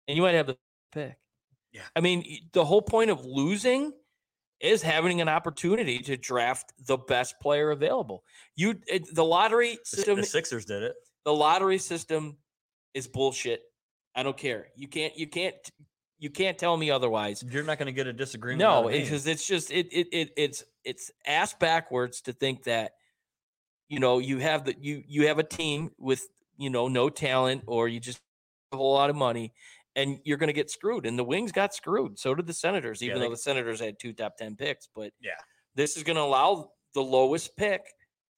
and 0.08 0.18
you 0.18 0.24
might 0.24 0.36
have 0.36 0.48
the 0.48 0.58
pick. 0.92 1.18
Yeah. 1.72 1.82
I 1.96 2.00
mean, 2.00 2.24
the 2.54 2.64
whole 2.64 2.82
point 2.82 3.12
of 3.12 3.26
losing 3.26 3.92
is 4.62 4.82
having 4.82 5.22
an 5.22 5.28
opportunity 5.28 6.00
to 6.00 6.18
draft 6.18 6.74
the 6.88 6.98
best 6.98 7.40
player 7.42 7.72
available. 7.72 8.24
You 8.56 8.72
it, 8.88 9.04
eh, 9.04 9.06
the 9.14 9.26
lottery 9.26 9.78
system 9.84 10.18
the 10.18 10.26
Sixers 10.26 10.66
did 10.66 10.84
it. 10.84 10.96
the 11.26 11.34
lottery 11.34 11.78
system 11.78 12.38
is 12.94 13.08
bullshit. 13.08 13.64
I 14.16 14.24
don't 14.24 14.38
care. 14.38 14.68
You 14.76 14.88
can't 14.88 15.18
you 15.18 15.28
can't 15.28 15.56
you 16.18 16.30
can't 16.30 16.58
tell 16.58 16.78
me 16.78 16.90
otherwise. 16.90 17.44
You're 17.48 17.64
not 17.64 17.78
going 17.78 17.88
to 17.88 17.92
get 17.92 18.08
a 18.08 18.14
disagreement. 18.14 18.60
No, 18.60 18.88
because 18.88 19.28
it's 19.28 19.46
just 19.46 19.72
it, 19.72 19.88
it 19.92 20.08
it 20.12 20.30
it's 20.38 20.64
it's 20.86 21.12
ass 21.26 21.54
backwards 21.54 22.22
to 22.22 22.34
think 22.34 22.64
that 22.64 22.94
you 23.90 24.00
know 24.00 24.20
you 24.20 24.40
have 24.40 24.66
the 24.66 24.76
you 24.80 25.04
you 25.08 25.28
have 25.28 25.40
a 25.40 25.44
team 25.44 25.92
with 25.98 26.28
you 26.58 26.70
know 26.70 26.88
no 26.88 27.10
talent 27.10 27.64
or 27.68 27.88
you 27.88 28.00
just 28.00 28.20
have 28.72 28.80
a 28.80 28.82
whole 28.82 28.94
lot 28.94 29.10
of 29.10 29.16
money 29.16 29.54
and 29.96 30.20
you're 30.26 30.38
going 30.38 30.48
to 30.48 30.54
get 30.54 30.70
screwed. 30.70 31.06
And 31.06 31.18
the 31.18 31.24
Wings 31.24 31.52
got 31.52 31.74
screwed. 31.74 32.20
So 32.20 32.36
did 32.36 32.48
the 32.48 32.54
Senators, 32.54 33.02
Yeah, 33.02 33.08
even 33.10 33.20
they- 33.20 33.28
though 33.28 33.32
the 33.32 33.38
Senators 33.38 33.80
had 33.80 33.98
two 34.00 34.14
top 34.14 34.38
ten 34.38 34.56
picks. 34.56 34.90
But 34.94 35.14
Yeah. 35.22 35.32
this 35.76 35.98
is 35.98 36.04
going 36.04 36.18
to 36.18 36.22
allow 36.22 36.72
the 36.94 37.02
lowest 37.04 37.56
pick 37.56 37.86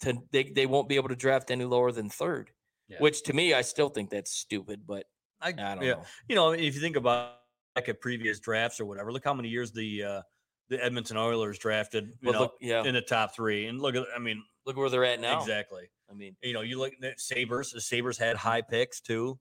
to 0.02 0.18
they 0.32 0.43
they 0.43 0.66
won't 0.66 0.88
be 0.88 0.95
able 0.95 1.10
to 1.10 1.16
draft 1.16 1.50
any 1.52 1.66
lower 1.66 1.91
than 1.91 2.10
third. 2.10 2.52
Yeah. 2.88 2.98
Which 3.00 3.24
to 3.24 3.34
me, 3.34 3.54
I 3.54 3.62
still 3.62 3.89
think 3.89 4.10
that's 4.10 4.32
stupid. 4.32 4.86
But 4.88 5.06
I, 5.41 5.50
I 5.50 5.52
don't 5.52 5.82
yeah. 5.82 5.93
know. 5.93 6.04
you 6.30 6.36
know, 6.36 6.52
if 6.52 6.76
you 6.76 6.82
think 6.82 6.95
about 6.95 7.39
like 7.76 7.89
at 7.89 8.02
previous 8.02 8.39
drafts 8.39 8.80
or 8.80 8.86
whatever, 8.86 9.12
look 9.12 9.24
how 9.24 9.34
many 9.34 9.50
years 9.50 9.72
the 9.72 10.04
uh, 10.04 10.22
the 10.70 10.84
Edmonton 10.84 11.18
Oilers 11.18 11.58
drafted, 11.58 12.08
you 12.08 12.16
But 12.24 12.32
know, 12.34 12.39
look, 12.41 12.54
yeah, 12.60 12.84
in 12.84 12.93
the 12.93 13.02
top 13.02 13.34
three, 13.36 13.68
and 13.68 13.82
look 13.82 13.95
at, 13.95 14.06
I 14.16 14.20
mean, 14.20 14.43
look 14.68 14.78
where 14.78 14.89
they're 14.89 15.05
at 15.05 15.20
now. 15.20 15.39
exactly. 15.39 15.89
I 16.09 16.13
mean, 16.13 16.36
You 16.43 16.53
know, 16.53 16.61
you 16.61 16.78
look 16.78 16.93
at 17.01 17.20
Sabres. 17.20 17.72
The 17.72 17.82
Sabres 17.82 18.18
had 18.18 18.36
high 18.38 18.61
picks 18.61 19.01
too. 19.01 19.39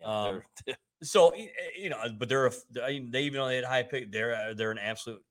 yeah, 0.00 0.06
Um, 0.06 0.42
So 1.02 1.30
eh, 1.30 1.48
you 1.78 1.90
know, 1.90 1.98
but 2.18 2.28
they're 2.30 2.46
a, 2.46 2.50
f- 2.50 2.64
I 2.82 2.88
mean, 2.92 3.10
they 3.10 3.22
even 3.24 3.40
though 3.40 3.48
they 3.48 3.56
had 3.56 3.64
high 3.64 3.82
pick, 3.82 4.10
they're 4.10 4.34
uh, 4.34 4.54
they're 4.54 4.70
an 4.70 4.78
absolute 4.78 5.22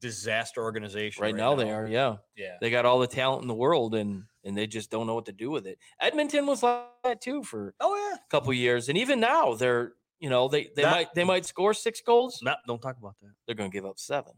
disaster 0.00 0.62
organization 0.62 1.22
right, 1.22 1.34
now, 1.34 1.54
they 1.54 1.70
are. 1.70 1.86
Yeah, 1.86 2.16
Yeah, 2.36 2.56
they 2.60 2.70
got 2.70 2.84
all 2.84 2.98
the 2.98 3.06
talent 3.06 3.42
in 3.42 3.48
the 3.48 3.54
world, 3.54 3.94
and 3.94 4.24
and 4.44 4.56
they 4.56 4.66
just 4.66 4.90
don't 4.90 5.06
know 5.06 5.14
what 5.14 5.26
to 5.26 5.32
do 5.32 5.50
with 5.50 5.66
it. 5.66 5.78
Edmonton 6.00 6.44
was 6.46 6.62
like 6.62 6.82
that 7.04 7.20
too 7.22 7.42
for 7.44 7.72
Oh 7.80 7.94
yeah. 7.96 8.16
a 8.16 8.30
couple 8.30 8.52
years, 8.52 8.88
and 8.90 8.98
even 8.98 9.20
now 9.20 9.54
they're 9.54 9.92
you 10.18 10.28
know 10.28 10.48
they 10.48 10.64
they 10.76 10.82
That- 10.82 10.90
might 10.90 11.14
they 11.14 11.24
might 11.24 11.46
score 11.46 11.72
six 11.72 12.00
goals. 12.02 12.40
No, 12.42 12.54
don't 12.66 12.82
talk 12.82 12.98
about 12.98 13.14
that. 13.22 13.30
They're 13.46 13.54
going 13.54 13.70
to 13.70 13.74
give 13.74 13.86
up 13.86 13.98
seven. 13.98 14.32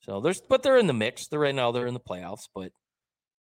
So 0.00 0.20
there's 0.20 0.40
but 0.42 0.62
they're 0.62 0.78
in 0.78 0.88
the 0.88 0.92
mix. 0.94 1.28
They're 1.28 1.40
right 1.40 1.54
now 1.54 1.70
they're 1.72 1.86
in 1.86 1.94
the 1.94 2.00
playoffs, 2.00 2.48
but 2.54 2.72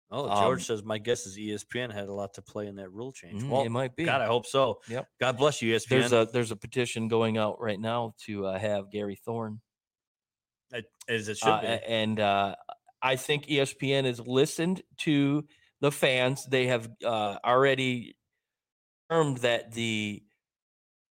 Oh, 0.09 0.29
Um, 0.29 0.37
George 0.43 0.63
says 0.65 0.83
my 0.83 0.97
guess 0.97 1.25
is 1.25 1.37
ESPN 1.37 1.91
had 1.91 2.07
a 2.07 2.13
lot 2.13 2.33
to 2.35 2.41
play 2.41 2.67
in 2.67 2.75
that 2.77 2.89
rule 2.91 3.11
change. 3.11 3.43
mm, 3.43 3.49
Well, 3.49 3.63
it 3.63 3.69
might 3.69 3.95
be. 3.95 4.05
God, 4.05 4.21
I 4.21 4.25
hope 4.27 4.45
so. 4.45 4.79
Yep. 4.87 5.07
God 5.19 5.37
bless 5.37 5.61
you, 5.61 5.75
ESPN. 5.75 5.89
There's 5.89 6.13
a 6.13 6.27
there's 6.31 6.51
a 6.51 6.55
petition 6.55 7.07
going 7.09 7.37
out 7.37 7.59
right 7.59 7.79
now 7.79 8.13
to 8.25 8.45
uh, 8.45 8.57
have 8.59 8.89
Gary 8.89 9.15
Thorne 9.15 9.59
It- 10.71 10.85
as 11.09 11.27
it 11.27 11.37
should 11.37 11.49
Uh, 11.49 11.61
be. 11.61 11.67
and 11.67 12.19
uh, 12.21 12.55
I 13.01 13.15
think 13.17 13.47
ESPN 13.47 14.05
has 14.05 14.19
listened 14.19 14.81
to 14.99 15.45
the 15.81 15.91
fans. 15.91 16.45
They 16.45 16.67
have 16.67 16.89
uh, 17.03 17.37
already 17.43 18.15
confirmed 19.09 19.37
that 19.39 19.73
the 19.73 20.23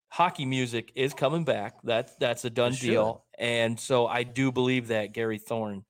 hockey 0.10 0.46
music 0.46 0.92
is 0.96 1.14
coming 1.14 1.44
back. 1.44 1.76
That's 1.84 2.16
that's 2.16 2.46
a 2.46 2.50
done 2.50 2.72
deal. 2.74 3.26
And 3.38 3.78
so 3.80 4.08
I 4.08 4.24
do 4.24 4.52
believe 4.52 4.88
that 4.88 5.12
Gary 5.14 5.38
Thorne 5.38 5.84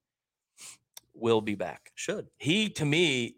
will 1.17 1.41
be 1.41 1.55
back. 1.55 1.91
should. 1.95 2.27
He 2.37 2.69
to 2.71 2.85
me 2.85 3.35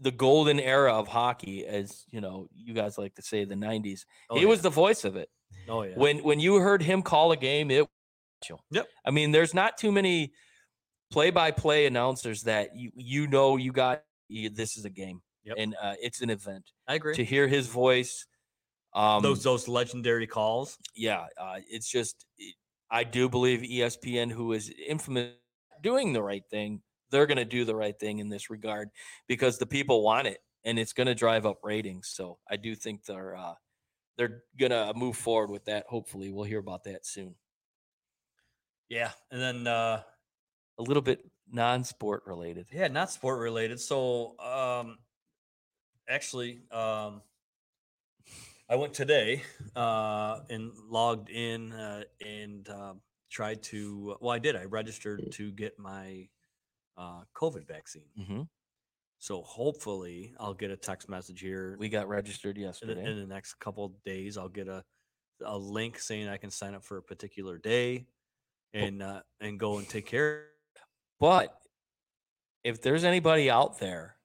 the 0.00 0.10
golden 0.10 0.58
era 0.58 0.92
of 0.94 1.06
hockey 1.08 1.64
as 1.66 2.04
you 2.10 2.20
know 2.20 2.48
you 2.54 2.74
guys 2.74 2.98
like 2.98 3.14
to 3.14 3.22
say 3.22 3.44
the 3.44 3.54
90s 3.54 4.00
Oh, 4.30 4.34
he 4.36 4.42
yeah. 4.42 4.48
was 4.48 4.60
the 4.62 4.70
voice 4.70 5.04
of 5.04 5.14
it 5.16 5.28
Oh 5.68 5.82
yeah. 5.82 5.94
when 5.94 6.18
when 6.24 6.40
you 6.40 6.56
heard 6.56 6.82
him 6.82 7.02
call 7.02 7.30
a 7.32 7.36
game 7.36 7.70
it 7.70 7.86
Yep. 8.72 8.86
i 9.06 9.10
mean 9.12 9.30
there's 9.30 9.54
not 9.54 9.78
too 9.78 9.92
many 9.92 10.32
play-by-play 11.12 11.86
announcers 11.86 12.42
that 12.42 12.74
you 12.74 12.90
you 12.96 13.26
know 13.28 13.56
you 13.56 13.70
got 13.70 14.02
you, 14.28 14.50
this 14.50 14.76
is 14.76 14.84
a 14.84 14.90
game 14.90 15.20
Yep. 15.44 15.56
and 15.58 15.76
uh, 15.80 15.94
it's 16.00 16.20
an 16.20 16.30
event 16.30 16.64
I 16.88 16.94
agree. 16.94 17.14
to 17.14 17.24
hear 17.24 17.46
his 17.48 17.66
voice. 17.66 18.26
Um, 18.94 19.22
those 19.22 19.42
those 19.42 19.66
legendary 19.68 20.26
calls. 20.26 20.78
yeah, 20.94 21.26
uh, 21.40 21.58
it's 21.68 21.88
just 21.90 22.26
I 22.90 23.04
do 23.04 23.28
believe 23.28 23.60
ESPN, 23.60 24.30
who 24.30 24.52
is 24.52 24.72
infamous 24.86 25.32
doing 25.82 26.12
the 26.12 26.22
right 26.22 26.44
thing, 26.50 26.80
they're 27.10 27.26
going 27.26 27.36
to 27.38 27.44
do 27.44 27.64
the 27.64 27.76
right 27.76 27.98
thing 27.98 28.18
in 28.20 28.28
this 28.30 28.48
regard 28.48 28.88
because 29.28 29.58
the 29.58 29.66
people 29.66 30.02
want 30.02 30.26
it 30.26 30.38
and 30.64 30.78
it's 30.78 30.92
going 30.94 31.08
to 31.08 31.14
drive 31.14 31.44
up 31.44 31.58
ratings. 31.62 32.08
So 32.08 32.38
I 32.50 32.56
do 32.56 32.74
think 32.74 33.04
they're 33.04 33.36
uh, 33.36 33.54
they're 34.16 34.42
going 34.58 34.70
to 34.72 34.92
move 34.94 35.16
forward 35.16 35.50
with 35.50 35.64
that. 35.66 35.86
Hopefully, 35.88 36.30
we'll 36.30 36.44
hear 36.44 36.58
about 36.60 36.84
that 36.84 37.04
soon. 37.04 37.34
Yeah, 38.88 39.10
and 39.30 39.40
then 39.40 39.66
uh, 39.66 40.02
A 40.78 40.82
little 40.82 41.02
bit 41.02 41.20
non-sport 41.50 42.22
related. 42.26 42.66
yeah, 42.72 42.88
not 42.88 43.10
sport 43.10 43.40
related. 43.40 43.80
So 43.80 44.38
um, 44.38 44.98
actually, 46.08 46.60
um, 46.70 47.22
I 48.68 48.76
went 48.76 48.94
today 48.94 49.42
uh, 49.76 50.40
and 50.50 50.72
logged 50.88 51.30
in 51.30 51.72
uh, 51.72 52.04
and 52.24 52.68
uh, 52.68 52.94
tried 53.32 53.62
to. 53.64 54.16
Well, 54.20 54.30
I 54.30 54.38
did. 54.38 54.54
I 54.54 54.64
registered 54.64 55.32
to 55.32 55.50
get 55.50 55.78
my 55.78 56.28
uh, 56.96 57.22
COVID 57.34 57.66
vaccine. 57.66 58.10
hmm 58.16 58.42
So 59.18 59.42
hopefully, 59.42 60.34
I'll 60.38 60.54
get 60.54 60.70
a 60.70 60.76
text 60.76 61.08
message 61.08 61.40
here 61.40 61.76
We 61.78 61.88
got 61.88 62.08
registered 62.08 62.56
in 62.58 62.64
yesterday. 62.64 63.04
in 63.04 63.18
the 63.18 63.26
next 63.26 63.54
couple 63.54 63.84
of 63.84 64.02
days. 64.04 64.36
I'll 64.36 64.48
get 64.48 64.68
a 64.68 64.84
a 65.44 65.58
link 65.58 65.98
saying 65.98 66.28
I 66.28 66.36
can 66.36 66.50
sign 66.50 66.74
up 66.74 66.84
for 66.84 66.98
a 66.98 67.02
particular 67.02 67.58
day 67.58 68.06
and 68.74 69.02
uh, 69.02 69.22
and 69.40 69.58
go 69.58 69.78
and 69.78 69.88
take 69.88 70.06
care. 70.06 70.46
But 71.18 71.56
if 72.64 72.80
there's 72.82 73.04
anybody 73.04 73.50
out 73.50 73.78
there 73.80 74.16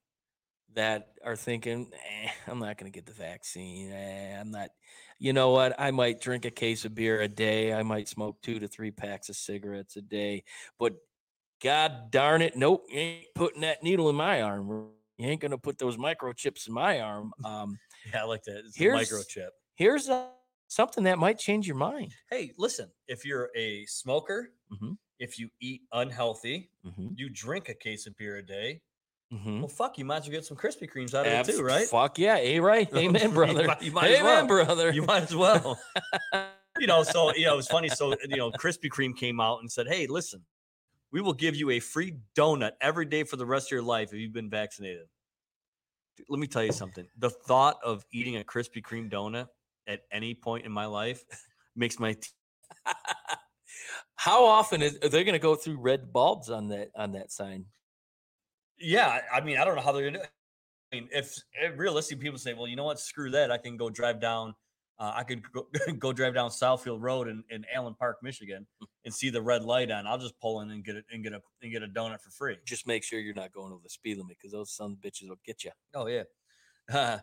that 0.73 1.13
are 1.23 1.35
thinking, 1.35 1.91
eh, 1.93 2.29
I'm 2.47 2.59
not 2.59 2.77
going 2.77 2.91
to 2.91 2.95
get 2.95 3.05
the 3.05 3.13
vaccine, 3.13 3.91
eh, 3.91 4.39
I'm 4.39 4.51
not, 4.51 4.69
you 5.19 5.33
know 5.33 5.51
what? 5.51 5.79
I 5.79 5.91
might 5.91 6.21
drink 6.21 6.45
a 6.45 6.51
case 6.51 6.85
of 6.85 6.93
beer 6.95 7.21
a 7.21 7.27
day. 7.27 7.73
I 7.73 7.83
might 7.83 8.07
smoke 8.07 8.41
two 8.41 8.59
to 8.59 8.67
three 8.67 8.91
packs 8.91 9.29
of 9.29 9.35
cigarettes 9.35 9.95
a 9.95 10.01
day. 10.01 10.43
But 10.79 10.93
God 11.61 12.11
darn 12.11 12.41
it, 12.41 12.55
nope, 12.55 12.85
you 12.89 12.99
ain't 12.99 13.25
putting 13.35 13.61
that 13.61 13.81
needle 13.83 14.09
in 14.09 14.15
my 14.15 14.41
arm. 14.41 14.69
You 15.17 15.27
ain't 15.27 15.41
going 15.41 15.51
to 15.51 15.57
put 15.57 15.79
those 15.79 15.97
microchips 15.97 16.67
in 16.67 16.73
my 16.73 16.99
arm. 17.01 17.31
Um, 17.45 17.79
Yeah, 18.13 18.21
I 18.21 18.25
like 18.25 18.43
that. 18.43 18.59
It's 18.65 18.75
a 18.79 18.79
Here's- 18.79 19.11
microchip. 19.11 19.49
here's 19.75 20.07
uh 20.09 20.27
something 20.69 21.05
that 21.05 21.17
might 21.17 21.39
change 21.39 21.65
your 21.65 21.77
mind. 21.77 22.13
Hey, 22.29 22.51
listen, 22.57 22.91
if 23.07 23.25
you're 23.25 23.49
a 23.55 23.85
smoker, 23.85 24.49
Mhm. 24.71 24.97
if 25.17 25.39
you 25.39 25.49
eat 25.61 25.81
unhealthy, 25.93 26.69
Mm-hmm. 26.85 27.07
you 27.15 27.29
drink 27.29 27.69
a 27.69 27.73
case 27.73 28.05
of 28.05 28.15
beer 28.17 28.37
a 28.37 28.45
day. 28.45 28.81
Mm-hmm. 29.33 29.59
Well, 29.59 29.67
fuck, 29.67 29.97
you 29.97 30.05
might 30.05 30.17
as 30.17 30.23
well 30.23 30.31
get 30.31 30.45
some 30.45 30.55
Krispy 30.55 30.89
Kremes 30.89 31.13
out 31.13 31.27
of 31.27 31.49
it 31.49 31.51
too, 31.53 31.61
right? 31.61 31.85
Fuck 31.87 32.17
yeah. 32.17 32.37
A 32.37 32.59
right. 32.59 32.87
Amen, 32.95 33.33
brother. 33.33 33.65
might- 33.67 33.81
you 33.81 33.91
might 33.91 34.11
Amen, 34.11 34.23
well. 34.23 34.47
brother. 34.47 34.91
You 34.93 35.01
might 35.03 35.23
as 35.23 35.35
well. 35.35 35.77
you 36.79 36.87
know, 36.87 37.03
so 37.03 37.33
you 37.35 37.45
know, 37.45 37.53
it 37.53 37.57
was 37.57 37.67
funny. 37.67 37.89
So 37.89 38.15
you 38.29 38.37
know, 38.37 38.51
Krispy 38.51 38.89
Kreme 38.89 39.15
came 39.17 39.41
out 39.41 39.59
and 39.59 39.69
said, 39.71 39.87
"Hey, 39.87 40.07
listen, 40.07 40.45
we 41.11 41.19
will 41.21 41.33
give 41.33 41.55
you 41.55 41.71
a 41.71 41.79
free 41.79 42.15
donut 42.35 42.71
every 42.79 43.05
day 43.05 43.23
for 43.23 43.35
the 43.35 43.45
rest 43.45 43.67
of 43.67 43.71
your 43.71 43.81
life 43.81 44.13
if 44.13 44.19
you've 44.19 44.33
been 44.33 44.49
vaccinated." 44.49 45.07
Let 46.29 46.39
me 46.39 46.47
tell 46.47 46.63
you 46.63 46.71
something. 46.71 47.05
The 47.17 47.29
thought 47.29 47.77
of 47.83 48.05
eating 48.11 48.37
a 48.37 48.43
Krispy 48.43 48.81
Kreme 48.81 49.11
donut 49.11 49.47
at 49.87 50.01
any 50.11 50.33
point 50.33 50.65
in 50.65 50.71
my 50.71 50.85
life 50.85 51.23
makes 51.75 51.99
my 51.99 52.13
teeth 52.13 52.33
How 54.15 54.45
often 54.45 54.81
is 54.81 54.97
are 55.03 55.09
they 55.09 55.23
going 55.23 55.33
to 55.33 55.39
go 55.39 55.55
through 55.55 55.77
red 55.79 56.11
bulbs 56.11 56.49
on 56.49 56.69
that 56.69 56.89
on 56.95 57.11
that 57.11 57.31
sign? 57.31 57.65
Yeah, 58.79 59.21
I- 59.33 59.41
mean, 59.41 59.57
I 59.57 59.65
don't 59.65 59.75
know 59.75 59.81
how 59.81 59.91
they're 59.91 60.05
gonna 60.05 60.19
do 60.19 60.23
it. 60.23 60.31
I 60.91 60.95
mean, 60.95 61.09
if, 61.11 61.37
if 61.53 61.77
realistic 61.77 62.19
people 62.19 62.39
say, 62.39 62.53
well, 62.53 62.67
you 62.67 62.75
know 62.77 62.85
what, 62.85 62.99
screw 62.99 63.29
that, 63.31 63.51
I 63.51 63.57
can 63.57 63.75
go 63.75 63.89
drive 63.89 64.21
down, 64.21 64.55
uh, 64.99 65.11
I 65.15 65.23
could 65.23 65.43
go, 65.51 65.67
go 65.99 66.13
drive 66.13 66.33
down 66.33 66.49
Southfield 66.49 67.01
Road 67.01 67.27
in, 67.27 67.43
in 67.49 67.65
Allen 67.73 67.93
Park, 67.93 68.17
Michigan, 68.23 68.65
and 69.05 69.13
see 69.13 69.29
the 69.29 69.41
red 69.41 69.63
light 69.63 69.91
on. 69.91 70.07
I'll 70.07 70.17
just 70.17 70.39
pull 70.39 70.61
in 70.61 70.71
and 70.71 70.83
get 70.83 70.95
it 70.95 71.05
and 71.11 71.23
get 71.23 71.33
a 71.33 71.41
and 71.61 71.71
get 71.71 71.83
a 71.83 71.87
donut 71.87 72.21
for 72.21 72.31
free. 72.31 72.57
Just 72.65 72.87
make 72.87 73.03
sure 73.03 73.19
you're 73.19 73.35
not 73.35 73.51
going 73.51 73.73
over 73.73 73.81
the 73.83 73.89
speed 73.89 74.17
limit 74.17 74.37
because 74.37 74.53
those 74.53 74.71
son 74.71 74.93
of 74.93 74.97
bitches 74.99 75.27
will 75.29 75.39
get 75.45 75.63
you. 75.63 75.71
Oh 75.93 76.07
yeah, 76.07 76.23
uh, 76.93 77.19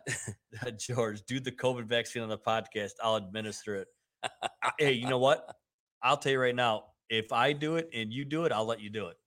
George, 0.77 1.23
do 1.23 1.39
the 1.39 1.51
COVID 1.51 1.85
vaccine 1.85 2.21
on 2.21 2.29
the 2.29 2.37
podcast. 2.37 2.91
I'll 3.03 3.15
administer 3.15 3.75
it. 3.77 3.87
Hey, 4.79 4.93
you 4.93 5.07
know 5.07 5.19
what? 5.19 5.55
I'll 6.01 6.17
tell 6.17 6.31
you 6.31 6.39
right 6.39 6.55
now. 6.55 6.85
If 7.09 7.31
I 7.31 7.53
do 7.53 7.75
it 7.75 7.89
and 7.93 8.11
you 8.11 8.25
do 8.25 8.45
it, 8.45 8.51
I'll 8.51 8.65
let 8.65 8.79
you 8.79 8.89
do 8.89 9.07
it. 9.07 9.17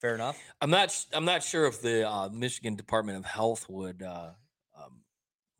Fair 0.00 0.14
enough. 0.14 0.38
I'm 0.60 0.70
not. 0.70 1.06
I'm 1.12 1.24
not 1.24 1.42
sure 1.42 1.66
if 1.66 1.80
the 1.80 2.08
uh, 2.08 2.28
Michigan 2.28 2.76
Department 2.76 3.18
of 3.18 3.24
Health 3.24 3.66
would, 3.68 4.02
uh, 4.02 4.30
um, 4.76 5.00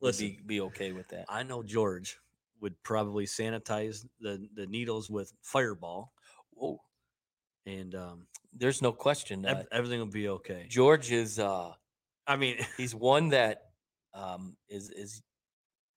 would 0.00 0.08
Listen, 0.08 0.28
be, 0.28 0.40
be 0.46 0.60
okay 0.62 0.92
with 0.92 1.08
that. 1.08 1.24
I 1.28 1.42
know 1.42 1.62
George 1.62 2.18
would 2.60 2.80
probably 2.82 3.24
sanitize 3.24 4.04
the 4.20 4.46
the 4.54 4.66
needles 4.66 5.08
with 5.08 5.32
Fireball, 5.40 6.12
Oh, 6.60 6.80
and 7.64 7.94
um, 7.94 8.26
there's 8.52 8.82
no 8.82 8.92
question. 8.92 9.44
Uh, 9.46 9.50
ev- 9.60 9.66
everything 9.72 9.98
will 10.00 10.06
be 10.06 10.28
okay. 10.28 10.66
George 10.68 11.12
is. 11.12 11.38
Uh, 11.38 11.72
I 12.26 12.36
mean, 12.36 12.56
he's 12.76 12.94
one 12.94 13.30
that 13.30 13.62
um, 14.14 14.56
is 14.68 14.90
is 14.90 15.22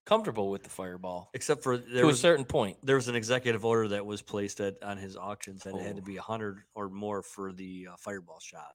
comfortable 0.10 0.50
with 0.50 0.64
the 0.64 0.70
fireball 0.70 1.30
except 1.36 1.62
for 1.62 1.78
there 1.78 2.02
to 2.02 2.10
a 2.10 2.16
certain 2.16 2.44
point. 2.46 2.76
there 2.84 2.96
was 2.96 3.08
an 3.08 3.16
executive 3.16 3.64
order 3.64 3.90
that 3.90 4.04
was 4.06 4.24
placed 4.24 4.60
at 4.60 4.82
on 4.84 4.98
his 4.98 5.16
auctions 5.16 5.62
that 5.64 5.76
it 5.76 5.82
had 5.82 5.96
to 5.98 6.02
Oh. 6.02 6.06
be 6.06 6.18
a 6.18 6.22
hundred 6.22 6.58
or 6.74 6.90
more 6.90 7.22
for 7.22 7.54
the 7.54 7.90
uh, 7.92 7.96
Fireball 7.98 8.40
shot. 8.40 8.74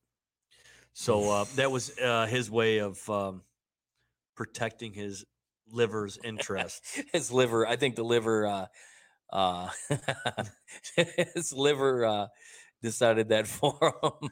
So 0.93 1.29
uh, 1.29 1.45
that 1.57 1.71
was 1.73 1.99
uh, 1.99 2.27
his 2.27 2.51
way 2.51 2.79
of 2.79 3.11
um, 3.11 3.43
protecting 4.37 4.93
his 4.93 5.25
liver's 5.73 6.19
interest. 6.23 6.83
his 7.13 7.33
liver 7.33 7.67
i 7.67 7.75
think 7.77 7.97
the 7.97 8.05
liver 8.05 8.47
uh 8.47 8.67
uh 9.33 9.69
his 11.35 11.53
liver 11.53 12.05
uh 12.05 12.27
decided 12.83 13.31
that 13.31 13.47
for 13.57 13.75
him 14.03 14.31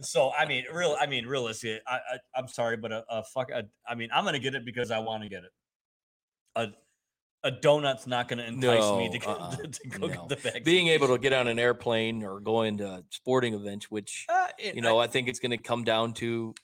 So 0.00 0.32
I 0.36 0.46
mean, 0.46 0.64
real. 0.72 0.96
I 1.00 1.06
mean, 1.06 1.26
realistically, 1.26 1.80
I, 1.86 1.96
I 1.96 2.18
I'm 2.36 2.48
sorry, 2.48 2.76
but 2.76 2.90
a, 2.92 3.04
a 3.08 3.22
fuck. 3.24 3.50
A, 3.52 3.64
I 3.86 3.94
mean, 3.94 4.10
I'm 4.12 4.24
gonna 4.24 4.40
get 4.40 4.54
it 4.54 4.64
because 4.64 4.90
I 4.90 4.98
want 4.98 5.22
to 5.22 5.28
get 5.28 5.44
it. 5.44 5.52
A 6.56 6.68
a 7.44 7.50
donut's 7.50 8.06
not 8.06 8.28
gonna 8.28 8.44
entice 8.44 8.90
me 8.92 9.08
to, 9.08 9.18
No, 9.18 9.18
get, 9.18 9.26
uh-uh, 9.26 9.56
to 9.56 9.88
go 9.88 10.06
no. 10.06 10.08
get 10.08 10.28
the 10.28 10.36
vaccine. 10.36 10.62
being 10.64 10.86
able 10.88 11.08
to 11.08 11.18
get 11.18 11.32
on 11.32 11.48
an 11.48 11.58
airplane 11.58 12.22
or 12.22 12.38
go 12.38 12.62
into 12.62 13.04
sporting 13.10 13.52
events 13.54 13.90
which 13.90 14.26
Uh, 14.28 14.46
it- 14.58 14.76
you 14.76 14.80
know 14.80 14.98
i, 14.98 15.08
think 15.08 15.26
it's 15.28 15.40
going 15.40 15.50
to 15.50 15.56
come 15.58 15.82
down 15.82 16.12
to 16.14 16.54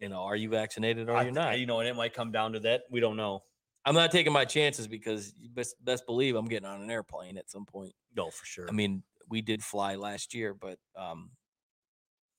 you 0.00 0.08
know 0.10 0.20
are 0.22 0.36
you 0.36 0.50
vaccinated 0.50 1.08
or 1.08 1.16
I- 1.16 1.22
you're 1.22 1.32
not 1.32 1.58
You 1.58 1.64
know, 1.66 1.80
and 1.80 1.88
it 1.88 1.96
might 1.96 2.12
come 2.12 2.30
down 2.30 2.52
to 2.52 2.60
that. 2.60 2.82
We 2.90 3.00
don't 3.00 3.16
know. 3.16 3.42
i'm 3.86 3.94
not 3.94 4.10
taking 4.10 4.32
my 4.34 4.44
chances 4.44 4.86
because 4.86 5.32
you 5.40 5.48
best 5.48 5.82
best 5.82 6.04
believe 6.04 6.36
i'm 6.36 6.46
getting 6.48 6.68
on 6.68 6.82
an 6.82 6.90
airplane 6.90 7.38
at 7.38 7.48
some 7.50 7.64
point 7.64 7.94
No, 8.14 8.30
for 8.30 8.44
sure. 8.44 8.68
I 8.68 8.72
mean, 8.72 9.02
we 9.30 9.40
did 9.40 9.62
fly 9.64 9.94
last 9.94 10.34
year, 10.34 10.52
but 10.52 10.78
um, 10.94 11.30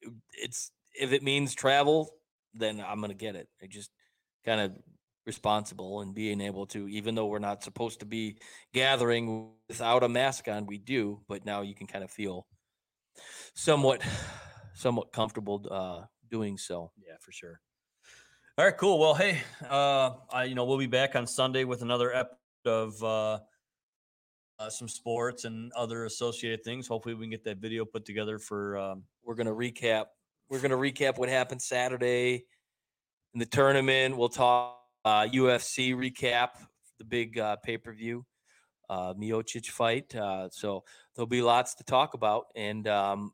it- 0.02 0.14
it's 0.34 0.72
if 0.94 1.12
it 1.14 1.24
means 1.24 1.56
travel, 1.56 2.12
then 2.54 2.82
I'm 2.86 3.00
gonna 3.02 3.14
get 3.16 3.36
it. 3.36 3.48
I 3.64 3.66
just 3.68 3.90
kind 4.46 4.60
of 4.62 4.74
responsible 5.26 6.02
and 6.02 6.14
being 6.14 6.42
able 6.42 6.66
to, 6.68 6.88
even 6.88 7.16
though 7.16 7.28
we're 7.28 7.40
not 7.40 7.64
supposed 7.64 8.00
to 8.00 8.06
be 8.06 8.38
gathering 8.74 9.52
without 9.68 10.04
a 10.04 10.10
mask 10.10 10.48
on, 10.48 10.66
we 10.66 10.78
do. 10.78 11.22
But 11.28 11.46
now 11.46 11.62
you 11.62 11.76
can 11.76 11.88
kind 11.88 12.04
of 12.04 12.12
feel 12.12 12.48
somewhat, 13.56 14.02
somewhat 14.74 15.12
comfortable 15.12 15.66
uh, 15.70 16.06
doing 16.30 16.58
so. 16.58 16.92
Yeah, 16.98 17.16
for 17.20 17.32
sure. 17.32 17.60
All 18.58 18.66
right, 18.66 18.78
cool. 18.78 19.00
Well, 19.00 19.14
hey, 19.16 19.42
uh, 19.70 20.12
I, 20.32 20.44
you 20.46 20.56
know, 20.56 20.66
we'll 20.66 20.78
be 20.78 20.88
back 20.88 21.16
on 21.16 21.26
Sunday 21.26 21.64
with 21.64 21.82
another 21.82 22.14
episode 22.14 22.38
of 22.66 23.04
uh, 23.04 23.40
uh, 24.60 24.70
some 24.70 24.88
sports 24.88 25.46
and 25.46 25.72
other 25.74 26.06
associated 26.06 26.64
things. 26.64 26.88
Hopefully, 26.88 27.16
we 27.16 27.24
can 27.24 27.32
get 27.32 27.44
that 27.46 27.58
video 27.58 27.86
put 27.86 28.06
together 28.06 28.38
for. 28.38 28.78
Um, 28.78 29.04
we're 29.24 29.36
gonna 29.36 29.54
recap. 29.54 30.06
We're 30.50 30.60
gonna 30.60 30.78
recap 30.78 31.18
what 31.18 31.30
happened 31.30 31.62
Saturday 31.62 32.46
in 33.34 33.40
the 33.40 33.46
tournament. 33.46 34.18
We'll 34.18 34.30
talk 34.30 34.81
uh, 35.06 35.24
UFC 35.24 35.96
recap, 35.96 36.50
the 36.98 37.06
big 37.06 37.38
uh, 37.38 37.56
pay 37.58 37.78
per 37.78 37.94
view, 37.94 38.26
uh, 38.90 39.14
Miocic 39.14 39.68
fight. 39.68 40.14
Uh, 40.16 40.50
so 40.52 40.84
there'll 41.16 41.28
be 41.28 41.42
lots 41.42 41.76
to 41.76 41.84
talk 41.84 42.14
about. 42.14 42.46
And 42.56 42.88
um, 42.88 43.34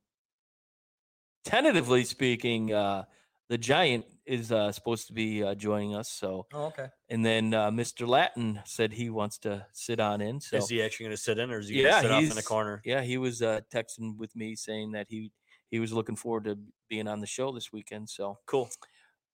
tentatively 1.43 2.03
speaking, 2.03 2.73
uh, 2.73 3.03
the 3.49 3.57
Giant 3.57 4.05
is 4.25 4.51
uh, 4.51 4.71
supposed 4.71 5.07
to 5.07 5.13
be 5.13 5.43
uh, 5.43 5.55
joining 5.55 5.95
us. 5.95 6.09
So 6.09 6.47
oh, 6.53 6.65
okay. 6.65 6.87
and 7.09 7.25
then 7.25 7.53
uh, 7.53 7.71
Mr. 7.71 8.07
Latin 8.07 8.59
said 8.65 8.91
he 8.91 9.09
wants 9.09 9.37
to 9.39 9.65
sit 9.71 9.99
on 9.99 10.21
in. 10.21 10.41
So 10.41 10.57
is 10.57 10.69
he 10.69 10.81
actually 10.81 11.05
going 11.05 11.15
to 11.15 11.21
sit 11.21 11.39
in, 11.39 11.51
or 11.51 11.59
is 11.59 11.69
he 11.69 11.81
Yeah, 11.81 11.83
going 11.83 11.93
to 11.93 12.01
sit 12.01 12.11
off 12.11 12.23
in 12.23 12.35
the 12.35 12.43
corner? 12.43 12.81
yeah, 12.83 13.01
he 13.01 13.17
was 13.17 13.41
uh, 13.41 13.61
texting 13.73 14.17
with 14.17 14.35
me 14.35 14.55
saying 14.55 14.91
that 14.91 15.07
he 15.09 15.31
he 15.69 15.79
was 15.79 15.93
looking 15.93 16.15
forward 16.15 16.45
to 16.45 16.57
being 16.89 17.07
on 17.07 17.21
the 17.21 17.27
show 17.27 17.51
this 17.51 17.71
weekend. 17.71 18.09
So 18.09 18.37
Cool. 18.45 18.69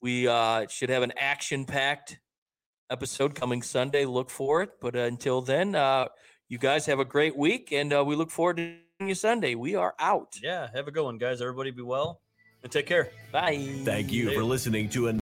We 0.04 0.28
uh, 0.28 0.68
should 0.68 0.90
have 0.90 1.02
an 1.02 1.14
action 1.18 1.66
packed 1.66 2.20
episode 2.92 3.34
coming 3.34 3.64
Sunday. 3.64 4.06
Look 4.06 4.30
for 4.30 4.62
it. 4.62 4.72
But 4.82 4.96
uh, 4.96 5.00
until 5.00 5.42
then, 5.42 5.74
uh, 5.74 6.10
you 6.50 6.58
guys 6.58 6.86
have 6.86 7.00
a 7.00 7.06
great 7.06 7.36
week, 7.36 7.72
and 7.72 7.92
uh, 7.92 8.04
we 8.06 8.16
look 8.16 8.30
forward 8.30 8.58
to 8.58 8.76
you 9.00 9.16
Sunday. 9.16 9.56
We 9.56 9.76
are 9.76 9.96
out. 9.98 10.36
Yeah, 10.44 10.68
have 10.76 10.88
a 10.88 10.92
good 10.92 11.06
one, 11.06 11.18
guys. 11.18 11.42
Everybody 11.42 11.72
be 11.72 11.82
well 11.82 12.22
and 12.62 12.72
take 12.72 12.86
care. 12.86 13.10
Bye. 13.32 13.58
Thank 13.84 14.12
you 14.12 14.30
See 14.30 14.36
for 14.36 14.44
listening 14.44 14.90
to 14.90 15.08
a 15.08 15.23